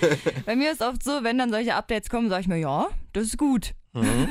Bei 0.44 0.57
mir 0.57 0.72
ist 0.72 0.83
oft 0.83 1.05
so, 1.05 1.22
wenn 1.22 1.38
dann 1.38 1.50
solche 1.50 1.77
Updates 1.77 2.11
kommen, 2.11 2.29
sage 2.29 2.40
ich 2.40 2.48
mir, 2.48 2.59
ja, 2.59 2.88
das 3.12 3.27
ist 3.27 3.38
gut. 3.38 3.74
Mhm. 3.92 4.29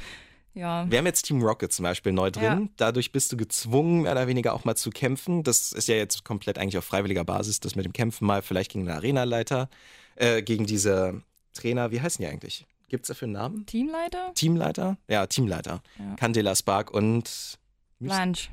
ja. 0.54 0.90
Wir 0.90 0.98
haben 0.98 1.06
jetzt 1.06 1.26
Team 1.26 1.42
Rocket 1.42 1.70
zum 1.70 1.82
Beispiel 1.82 2.12
neu 2.12 2.30
drin. 2.30 2.42
Ja. 2.44 2.68
Dadurch 2.78 3.12
bist 3.12 3.30
du 3.32 3.36
gezwungen, 3.36 4.02
mehr 4.02 4.12
oder 4.12 4.26
weniger 4.26 4.54
auch 4.54 4.64
mal 4.64 4.74
zu 4.74 4.88
kämpfen. 4.88 5.42
Das 5.42 5.72
ist 5.72 5.86
ja 5.86 5.96
jetzt 5.96 6.24
komplett 6.24 6.56
eigentlich 6.56 6.78
auf 6.78 6.84
freiwilliger 6.86 7.24
Basis, 7.24 7.60
das 7.60 7.76
mit 7.76 7.84
dem 7.84 7.92
Kämpfen 7.92 8.24
mal 8.24 8.40
vielleicht 8.40 8.72
gegen 8.72 8.88
einen 8.88 8.96
Arenaleiter, 8.96 9.68
äh, 10.16 10.40
gegen 10.42 10.64
diese 10.64 11.20
Trainer, 11.52 11.90
wie 11.90 12.00
heißen 12.00 12.24
die 12.24 12.30
eigentlich? 12.30 12.64
Gibt 12.92 13.04
es 13.04 13.08
dafür 13.08 13.24
einen 13.24 13.32
Namen? 13.32 13.64
Teamleiter? 13.64 14.32
Teamleiter? 14.34 14.98
Ja, 15.08 15.26
Teamleiter. 15.26 15.82
Ja. 15.98 16.14
Candela 16.16 16.54
Spark 16.54 16.90
und 16.90 17.58
Blanche. 17.98 18.50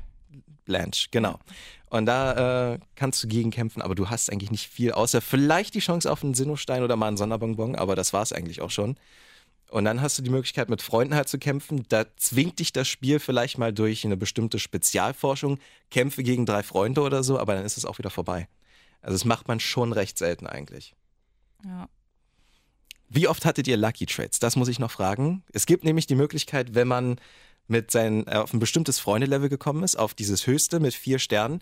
Blanche, 0.64 1.08
genau. 1.10 1.38
Und 1.90 2.06
da 2.06 2.72
äh, 2.72 2.78
kannst 2.94 3.22
du 3.22 3.28
gegen 3.28 3.50
kämpfen, 3.50 3.82
aber 3.82 3.94
du 3.94 4.08
hast 4.08 4.32
eigentlich 4.32 4.50
nicht 4.50 4.66
viel, 4.66 4.92
außer 4.92 5.20
vielleicht 5.20 5.74
die 5.74 5.80
Chance 5.80 6.10
auf 6.10 6.24
einen 6.24 6.32
Sinnostein 6.32 6.82
oder 6.82 6.96
mal 6.96 7.08
einen 7.08 7.18
Sonderbonbon, 7.18 7.76
aber 7.76 7.94
das 7.94 8.14
war 8.14 8.22
es 8.22 8.32
eigentlich 8.32 8.62
auch 8.62 8.70
schon. 8.70 8.96
Und 9.68 9.84
dann 9.84 10.00
hast 10.00 10.16
du 10.16 10.22
die 10.22 10.30
Möglichkeit, 10.30 10.70
mit 10.70 10.80
Freunden 10.80 11.14
halt 11.14 11.28
zu 11.28 11.38
kämpfen. 11.38 11.84
Da 11.90 12.06
zwingt 12.16 12.60
dich 12.60 12.72
das 12.72 12.88
Spiel 12.88 13.18
vielleicht 13.18 13.58
mal 13.58 13.74
durch 13.74 14.06
eine 14.06 14.16
bestimmte 14.16 14.58
Spezialforschung, 14.58 15.58
Kämpfe 15.90 16.22
gegen 16.22 16.46
drei 16.46 16.62
Freunde 16.62 17.02
oder 17.02 17.22
so, 17.22 17.38
aber 17.38 17.56
dann 17.56 17.66
ist 17.66 17.76
es 17.76 17.84
auch 17.84 17.98
wieder 17.98 18.08
vorbei. 18.08 18.48
Also 19.02 19.16
das 19.16 19.26
macht 19.26 19.48
man 19.48 19.60
schon 19.60 19.92
recht 19.92 20.16
selten 20.16 20.46
eigentlich. 20.46 20.94
Ja. 21.62 21.90
Wie 23.12 23.26
oft 23.26 23.44
hattet 23.44 23.66
ihr 23.66 23.76
Lucky 23.76 24.06
Trades? 24.06 24.38
Das 24.38 24.54
muss 24.54 24.68
ich 24.68 24.78
noch 24.78 24.92
fragen. 24.92 25.42
Es 25.52 25.66
gibt 25.66 25.82
nämlich 25.82 26.06
die 26.06 26.14
Möglichkeit, 26.14 26.76
wenn 26.76 26.86
man 26.86 27.16
mit 27.66 27.90
seinen, 27.90 28.24
äh, 28.28 28.36
auf 28.36 28.54
ein 28.54 28.60
bestimmtes 28.60 29.00
Freundelevel 29.00 29.48
gekommen 29.48 29.82
ist, 29.82 29.96
auf 29.96 30.14
dieses 30.14 30.46
höchste 30.46 30.78
mit 30.78 30.94
vier 30.94 31.18
Sternen, 31.18 31.60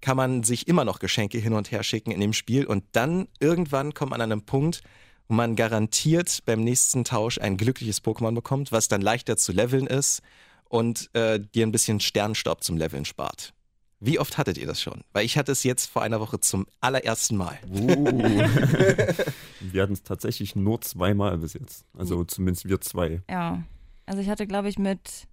kann 0.00 0.16
man 0.16 0.42
sich 0.42 0.66
immer 0.66 0.84
noch 0.84 0.98
Geschenke 0.98 1.38
hin 1.38 1.52
und 1.52 1.70
her 1.70 1.84
schicken 1.84 2.10
in 2.10 2.20
dem 2.20 2.32
Spiel 2.32 2.66
und 2.66 2.84
dann 2.92 3.28
irgendwann 3.38 3.94
kommt 3.94 4.10
man 4.10 4.20
an 4.20 4.32
einen 4.32 4.44
Punkt, 4.44 4.82
wo 5.28 5.34
man 5.34 5.54
garantiert 5.54 6.42
beim 6.46 6.62
nächsten 6.64 7.04
Tausch 7.04 7.38
ein 7.38 7.56
glückliches 7.56 8.02
Pokémon 8.02 8.34
bekommt, 8.34 8.72
was 8.72 8.88
dann 8.88 9.00
leichter 9.00 9.36
zu 9.36 9.52
leveln 9.52 9.86
ist 9.86 10.20
und 10.68 11.14
äh, 11.14 11.38
dir 11.38 11.64
ein 11.64 11.72
bisschen 11.72 12.00
Sternstaub 12.00 12.64
zum 12.64 12.76
Leveln 12.76 13.04
spart. 13.04 13.54
Wie 14.00 14.18
oft 14.20 14.38
hattet 14.38 14.58
ihr 14.58 14.66
das 14.66 14.80
schon? 14.80 15.02
Weil 15.12 15.24
ich 15.24 15.36
hatte 15.36 15.50
es 15.52 15.64
jetzt 15.64 15.86
vor 15.90 16.02
einer 16.02 16.20
Woche 16.20 16.38
zum 16.38 16.66
allerersten 16.80 17.36
Mal. 17.36 17.58
Uh. 17.68 18.04
wir 19.60 19.82
hatten 19.82 19.92
es 19.92 20.02
tatsächlich 20.04 20.54
nur 20.54 20.80
zweimal 20.80 21.36
bis 21.38 21.54
jetzt. 21.54 21.84
Also 21.96 22.24
zumindest 22.24 22.68
wir 22.68 22.80
zwei. 22.80 23.22
Ja. 23.28 23.64
Also 24.06 24.20
ich 24.22 24.28
hatte, 24.28 24.46
glaube 24.46 24.68
ich, 24.68 24.78
mit 24.78 25.26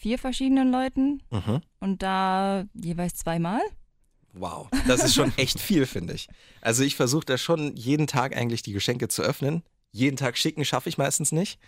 vier 0.00 0.18
verschiedenen 0.18 0.70
Leuten 0.72 1.22
Mhm. 1.30 1.60
und 1.78 2.02
da 2.02 2.64
jeweils 2.74 3.14
zweimal. 3.14 3.60
Wow, 4.32 4.68
das 4.86 5.04
ist 5.04 5.14
schon 5.14 5.32
echt 5.36 5.60
viel, 5.60 5.86
finde 5.86 6.14
ich. 6.14 6.28
Also 6.60 6.82
ich 6.82 6.96
versuche 6.96 7.24
da 7.26 7.38
schon 7.38 7.76
jeden 7.76 8.06
Tag 8.06 8.36
eigentlich 8.36 8.62
die 8.62 8.72
Geschenke 8.72 9.08
zu 9.08 9.22
öffnen. 9.22 9.62
Jeden 9.92 10.16
Tag 10.16 10.38
schicken 10.38 10.64
schaffe 10.64 10.88
ich 10.88 10.98
meistens 10.98 11.32
nicht. 11.32 11.58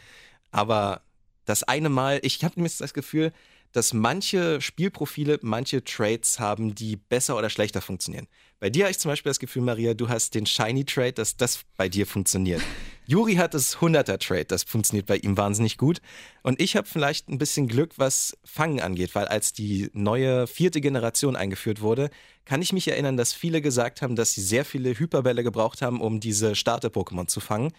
Aber 0.50 1.02
das 1.44 1.62
eine 1.64 1.88
Mal, 1.88 2.20
ich 2.22 2.42
habe 2.44 2.54
nämlich 2.56 2.76
das 2.76 2.94
Gefühl, 2.94 3.32
dass 3.72 3.92
manche 3.92 4.60
Spielprofile 4.60 5.38
manche 5.42 5.82
Trades 5.82 6.38
haben, 6.38 6.74
die 6.74 6.96
besser 6.96 7.36
oder 7.36 7.50
schlechter 7.50 7.80
funktionieren. 7.80 8.28
Bei 8.60 8.70
dir 8.70 8.84
habe 8.84 8.92
ich 8.92 8.98
zum 8.98 9.10
Beispiel 9.10 9.30
das 9.30 9.40
Gefühl, 9.40 9.62
Maria, 9.62 9.94
du 9.94 10.08
hast 10.08 10.36
den 10.36 10.46
Shiny 10.46 10.84
Trade, 10.84 11.14
dass 11.14 11.36
das 11.36 11.62
bei 11.76 11.88
dir 11.88 12.06
funktioniert. 12.06 12.62
Juri 13.06 13.34
hat 13.34 13.54
das 13.54 13.78
100er 13.78 14.18
Trade, 14.18 14.44
das 14.44 14.62
funktioniert 14.62 15.06
bei 15.06 15.16
ihm 15.16 15.36
wahnsinnig 15.36 15.78
gut. 15.78 16.00
Und 16.42 16.60
ich 16.60 16.76
habe 16.76 16.86
vielleicht 16.86 17.28
ein 17.28 17.38
bisschen 17.38 17.66
Glück, 17.66 17.94
was 17.96 18.38
Fangen 18.44 18.80
angeht, 18.80 19.16
weil 19.16 19.26
als 19.26 19.52
die 19.52 19.90
neue 19.92 20.46
vierte 20.46 20.80
Generation 20.80 21.34
eingeführt 21.34 21.80
wurde, 21.80 22.10
kann 22.44 22.62
ich 22.62 22.72
mich 22.72 22.86
erinnern, 22.86 23.16
dass 23.16 23.32
viele 23.32 23.60
gesagt 23.60 24.00
haben, 24.00 24.14
dass 24.14 24.32
sie 24.32 24.42
sehr 24.42 24.64
viele 24.64 24.96
Hyperbälle 24.96 25.42
gebraucht 25.42 25.82
haben, 25.82 26.00
um 26.00 26.20
diese 26.20 26.54
Starter-Pokémon 26.54 27.26
zu 27.26 27.40
fangen. 27.40 27.72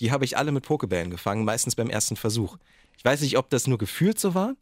Die 0.00 0.10
habe 0.10 0.24
ich 0.24 0.38
alle 0.38 0.52
mit 0.52 0.64
Pokebällen 0.64 1.10
gefangen, 1.10 1.44
meistens 1.44 1.76
beim 1.76 1.90
ersten 1.90 2.16
Versuch. 2.16 2.56
Ich 2.96 3.04
weiß 3.04 3.20
nicht, 3.20 3.36
ob 3.36 3.50
das 3.50 3.66
nur 3.66 3.78
gefühlt 3.78 4.18
so 4.18 4.34
war, 4.34 4.54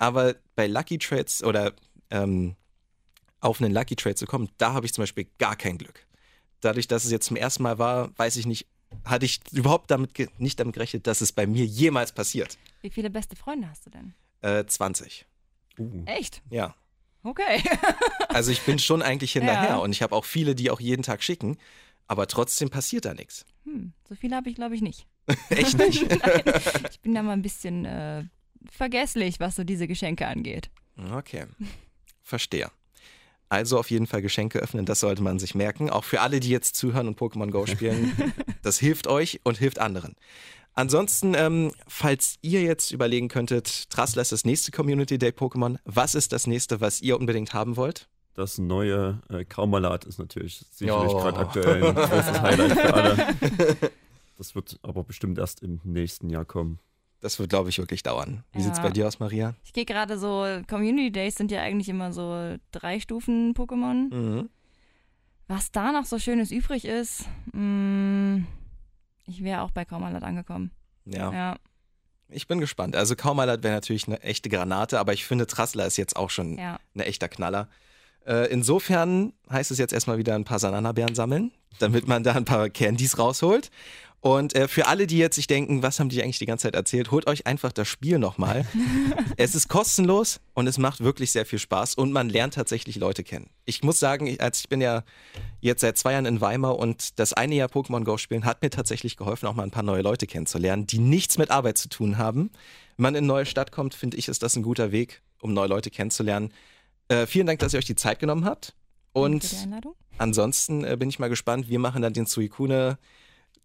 aber 0.00 0.34
bei 0.56 0.66
Lucky 0.66 0.98
Trades 0.98 1.44
oder 1.44 1.74
ähm, 2.10 2.56
auf 3.40 3.60
einen 3.60 3.72
Lucky 3.72 3.94
Trade 3.94 4.16
zu 4.16 4.26
kommen, 4.26 4.48
da 4.58 4.72
habe 4.72 4.86
ich 4.86 4.92
zum 4.94 5.02
Beispiel 5.02 5.28
gar 5.38 5.54
kein 5.56 5.78
Glück. 5.78 6.06
Dadurch, 6.60 6.88
dass 6.88 7.04
es 7.04 7.10
jetzt 7.10 7.26
zum 7.26 7.36
ersten 7.36 7.62
Mal 7.62 7.78
war, 7.78 8.10
weiß 8.18 8.36
ich 8.36 8.46
nicht, 8.46 8.66
hatte 9.04 9.24
ich 9.26 9.40
überhaupt 9.52 9.90
damit 9.90 10.12
nicht 10.40 10.58
damit 10.58 10.74
gerechnet, 10.74 11.06
dass 11.06 11.20
es 11.20 11.32
bei 11.32 11.46
mir 11.46 11.64
jemals 11.64 12.12
passiert. 12.12 12.58
Wie 12.80 12.90
viele 12.90 13.10
beste 13.10 13.36
Freunde 13.36 13.68
hast 13.68 13.86
du 13.86 13.90
denn? 13.90 14.14
Äh, 14.40 14.64
20. 14.64 15.26
Uh. 15.78 16.02
Echt? 16.06 16.42
Ja. 16.50 16.74
Okay. 17.22 17.62
Also 18.32 18.52
ich 18.52 18.62
bin 18.62 18.78
schon 18.78 19.02
eigentlich 19.02 19.32
hinterher 19.32 19.70
Ja. 19.70 19.76
und 19.78 19.90
ich 19.90 20.02
habe 20.02 20.14
auch 20.14 20.24
viele, 20.24 20.54
die 20.54 20.70
auch 20.70 20.78
jeden 20.78 21.02
Tag 21.02 21.20
schicken, 21.20 21.58
aber 22.06 22.28
trotzdem 22.28 22.70
passiert 22.70 23.04
da 23.04 23.12
nichts. 23.12 23.44
Hm, 23.64 23.92
so 24.08 24.14
viele 24.14 24.36
habe 24.36 24.48
ich, 24.48 24.54
glaube 24.54 24.76
ich, 24.76 24.82
nicht. 24.82 25.08
Echt 25.48 25.76
nicht? 25.76 26.08
Nein, 26.24 26.42
ich 26.88 27.00
bin 27.00 27.12
da 27.16 27.22
mal 27.24 27.32
ein 27.32 27.42
bisschen 27.42 27.84
äh, 27.86 28.22
vergesslich, 28.70 29.40
was 29.40 29.56
so 29.56 29.64
diese 29.64 29.86
Geschenke 29.88 30.26
angeht. 30.26 30.70
Okay, 31.14 31.44
verstehe. 32.22 32.70
Also 33.48 33.78
auf 33.78 33.90
jeden 33.90 34.06
Fall 34.06 34.22
Geschenke 34.22 34.60
öffnen, 34.60 34.86
das 34.86 35.00
sollte 35.00 35.22
man 35.22 35.38
sich 35.38 35.54
merken. 35.54 35.90
Auch 35.90 36.04
für 36.04 36.20
alle, 36.20 36.38
die 36.40 36.50
jetzt 36.50 36.76
zuhören 36.76 37.08
und 37.08 37.18
Pokémon 37.18 37.50
Go 37.50 37.66
spielen, 37.66 38.12
das 38.62 38.78
hilft 38.78 39.06
euch 39.08 39.40
und 39.42 39.58
hilft 39.58 39.78
anderen. 39.80 40.14
Ansonsten, 40.74 41.34
ähm, 41.34 41.72
falls 41.88 42.36
ihr 42.42 42.62
jetzt 42.62 42.92
überlegen 42.92 43.26
könntet, 43.26 43.90
Trassler 43.90 44.22
ist 44.22 44.30
das 44.30 44.44
nächste 44.44 44.70
Community 44.70 45.18
Day 45.18 45.30
Pokémon, 45.30 45.78
was 45.84 46.14
ist 46.14 46.32
das 46.32 46.46
nächste, 46.46 46.80
was 46.80 47.00
ihr 47.00 47.18
unbedingt 47.18 47.52
haben 47.52 47.76
wollt? 47.76 48.08
Das 48.34 48.58
neue 48.58 49.20
äh, 49.28 49.44
Kaumalat 49.44 50.04
ist 50.04 50.18
natürlich 50.20 50.64
sicherlich 50.70 51.10
Oh. 51.12 51.18
gerade 51.20 51.38
aktuell 51.40 51.84
ein 51.84 51.94
großes 51.96 52.40
Highlight 52.40 52.72
für 52.72 52.94
alle. 52.94 53.36
Das 54.38 54.54
wird 54.54 54.78
aber 54.82 55.02
bestimmt 55.02 55.38
erst 55.38 55.60
im 55.62 55.80
nächsten 55.82 56.30
Jahr 56.30 56.44
kommen. 56.44 56.78
Das 57.20 57.38
wird, 57.38 57.50
glaube 57.50 57.68
ich, 57.68 57.78
wirklich 57.78 58.02
dauern. 58.02 58.44
Wie 58.52 58.58
Ja. 58.58 58.64
sieht's 58.64 58.80
bei 58.80 58.90
dir 58.90 59.06
aus, 59.06 59.18
Maria? 59.20 59.54
Ich 59.64 59.72
gehe 59.72 59.84
gerade 59.84 60.18
so, 60.18 60.46
Community 60.68 61.12
Days 61.12 61.34
sind 61.34 61.50
ja 61.50 61.60
eigentlich 61.60 61.88
immer 61.88 62.12
so 62.12 62.56
drei 62.72 62.98
Stufen 63.00 63.52
Pokémon. 63.54 64.12
Mhm. 64.14 64.48
Was 65.48 65.70
da 65.72 65.92
noch 65.92 66.04
so 66.06 66.18
Schönes 66.18 66.50
übrig 66.50 66.84
ist, 66.84 67.24
mh, 67.52 68.44
ich 69.26 69.42
wäre 69.44 69.62
auch 69.62 69.70
bei 69.70 69.84
Kaumalat 69.84 70.22
angekommen. 70.22 70.70
Ja. 71.04 71.32
Ja. 71.32 71.56
ich 72.28 72.46
bin 72.46 72.60
gespannt. 72.60 72.94
Also 72.94 73.16
Kaumalat 73.16 73.62
wäre 73.64 73.74
natürlich 73.74 74.06
eine 74.06 74.22
echte 74.22 74.48
Granate, 74.48 74.98
aber 75.00 75.12
ich 75.12 75.24
finde, 75.24 75.46
Trassler 75.46 75.86
ist 75.86 75.96
jetzt 75.96 76.14
auch 76.16 76.30
schon 76.30 76.56
ja. 76.56 76.78
ein 76.94 77.00
echter 77.00 77.28
Knaller. 77.28 77.68
Äh, 78.24 78.50
insofern 78.52 79.32
heißt 79.50 79.70
es 79.72 79.78
jetzt 79.78 79.92
erstmal 79.92 80.18
wieder 80.18 80.34
ein 80.36 80.44
paar 80.44 80.58
Sananabeeren 80.60 81.14
sammeln, 81.16 81.50
damit 81.80 82.06
man 82.06 82.22
da 82.22 82.32
ein 82.34 82.44
paar 82.44 82.68
Candies 82.70 83.18
rausholt. 83.18 83.70
Und 84.22 84.54
äh, 84.54 84.68
für 84.68 84.86
alle, 84.86 85.06
die 85.06 85.16
jetzt 85.16 85.36
sich 85.36 85.46
denken, 85.46 85.82
was 85.82 85.98
haben 85.98 86.10
die 86.10 86.22
eigentlich 86.22 86.38
die 86.38 86.44
ganze 86.44 86.64
Zeit 86.64 86.74
erzählt, 86.74 87.10
holt 87.10 87.26
euch 87.26 87.46
einfach 87.46 87.72
das 87.72 87.88
Spiel 87.88 88.18
nochmal. 88.18 88.66
es 89.38 89.54
ist 89.54 89.68
kostenlos 89.68 90.40
und 90.52 90.66
es 90.66 90.76
macht 90.76 91.00
wirklich 91.00 91.32
sehr 91.32 91.46
viel 91.46 91.58
Spaß 91.58 91.94
und 91.94 92.12
man 92.12 92.28
lernt 92.28 92.52
tatsächlich 92.54 92.96
Leute 92.96 93.24
kennen. 93.24 93.48
Ich 93.64 93.82
muss 93.82 93.98
sagen, 93.98 94.26
ich, 94.26 94.42
als 94.42 94.60
ich 94.60 94.68
bin 94.68 94.82
ja 94.82 95.04
jetzt 95.60 95.80
seit 95.80 95.96
zwei 95.96 96.12
Jahren 96.12 96.26
in 96.26 96.42
Weimar 96.42 96.78
und 96.78 97.18
das 97.18 97.32
eine 97.32 97.54
Jahr 97.54 97.70
Pokémon 97.70 98.04
Go 98.04 98.18
spielen 98.18 98.44
hat 98.44 98.60
mir 98.60 98.68
tatsächlich 98.68 99.16
geholfen, 99.16 99.46
auch 99.46 99.54
mal 99.54 99.62
ein 99.62 99.70
paar 99.70 99.82
neue 99.82 100.02
Leute 100.02 100.26
kennenzulernen, 100.26 100.86
die 100.86 100.98
nichts 100.98 101.38
mit 101.38 101.50
Arbeit 101.50 101.78
zu 101.78 101.88
tun 101.88 102.18
haben. 102.18 102.50
Wenn 102.98 103.02
man 103.04 103.14
in 103.14 103.18
eine 103.18 103.26
neue 103.26 103.46
Stadt 103.46 103.72
kommt, 103.72 103.94
finde 103.94 104.18
ich, 104.18 104.28
ist 104.28 104.42
das 104.42 104.54
ein 104.54 104.62
guter 104.62 104.92
Weg, 104.92 105.22
um 105.40 105.54
neue 105.54 105.68
Leute 105.68 105.90
kennenzulernen. 105.90 106.52
Äh, 107.08 107.26
vielen 107.26 107.46
Dank, 107.46 107.60
dass 107.60 107.72
ihr 107.72 107.78
euch 107.78 107.86
die 107.86 107.96
Zeit 107.96 108.18
genommen 108.18 108.44
habt. 108.44 108.74
Danke 109.14 109.26
Und 109.26 109.44
für 109.44 109.56
die 109.56 109.62
Einladung. 109.62 109.94
ansonsten 110.18 110.84
äh, 110.84 110.96
bin 110.98 111.08
ich 111.08 111.18
mal 111.18 111.28
gespannt. 111.28 111.70
Wir 111.70 111.78
machen 111.78 112.02
dann 112.02 112.12
den 112.12 112.26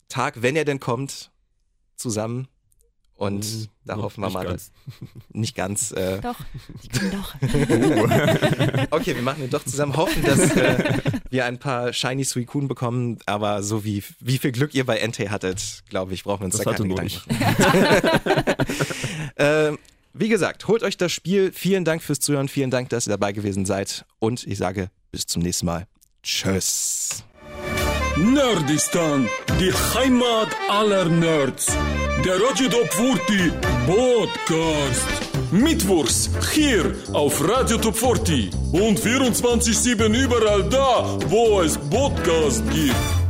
Suikune-Tag, 0.10 0.42
wenn 0.42 0.56
er 0.56 0.66
denn 0.66 0.80
kommt, 0.80 1.32
zusammen. 1.96 2.48
Und 3.18 3.46
Mhm, 3.46 3.68
da 3.86 3.96
hoffen 3.96 4.20
wir 4.22 4.26
nicht 4.28 4.34
mal, 4.34 4.44
ganz. 4.46 4.72
dass- 4.90 5.10
nicht 5.30 5.56
ganz. 5.56 5.92
Äh, 5.94 6.20
Doch, 6.22 6.36
ich 6.84 6.90
bin 6.90 7.12
doch. 7.12 7.34
okay, 8.92 9.16
wir 9.16 9.22
machen 9.22 9.40
den 9.40 9.50
doch 9.50 9.64
zusammen. 9.64 9.96
Hoffen, 9.96 10.22
dass 10.22 10.38
äh, 10.58 10.98
wir 11.30 11.46
ein 11.46 11.58
paar 11.58 11.94
Shiny 11.94 12.26
Suicune 12.26 12.68
bekommen. 12.68 13.20
Aber 13.26 13.64
so 13.64 13.86
wie, 13.86 14.04
wie 14.20 14.38
viel 14.38 14.52
Glück 14.52 14.76
ihr 14.76 14.86
bei 14.86 14.98
Entei 14.98 15.28
hattet, 15.28 15.84
glaube 15.88 16.14
ich, 16.14 16.26
brauchen 16.26 16.42
wir 16.42 16.46
uns 16.48 16.58
Das 16.58 16.66
da 16.66 16.72
hatte 16.72 16.84
keine 16.84 16.94
nur 16.94 16.98
Gedanken 16.98 18.36
machen. 18.44 18.56
Ähm, 19.38 19.80
wie 20.14 20.30
gesagt, 20.30 20.68
holt 20.70 20.82
euch 20.84 20.96
das 20.98 21.12
Spiel. 21.12 21.52
Vielen 21.54 21.84
Dank 21.86 22.02
fürs 22.02 22.20
Zuhören. 22.22 22.48
Vielen 22.50 22.70
Dank, 22.72 22.88
dass 22.90 23.06
ihr 23.08 23.12
dabei 23.12 23.32
gewesen 23.34 23.66
seid. 23.66 24.06
Und 24.20 24.46
ich 24.48 24.58
sage 24.58 24.90
bis 25.12 25.26
zum 25.26 25.42
nächsten 25.42 25.66
Mal. 25.66 25.88
Tschüss. 26.24 27.24
Nerdistan, 28.18 29.28
die 29.60 29.74
Heimat 29.74 30.48
aller 30.70 31.04
Nerds. 31.04 31.68
Der 32.24 32.36
Radio 32.36 32.70
Top 32.70 32.94
40 32.94 33.52
Podcast. 33.86 35.06
Mittwochs 35.52 36.30
hier 36.54 36.96
auf 37.12 37.46
Radio 37.46 37.78
Top 37.78 37.98
40 37.98 38.52
und 38.72 38.98
24-7 38.98 40.24
überall 40.24 40.64
da, 40.70 41.18
wo 41.28 41.60
es 41.60 41.78
Podcast 41.78 42.64
gibt. 42.72 43.25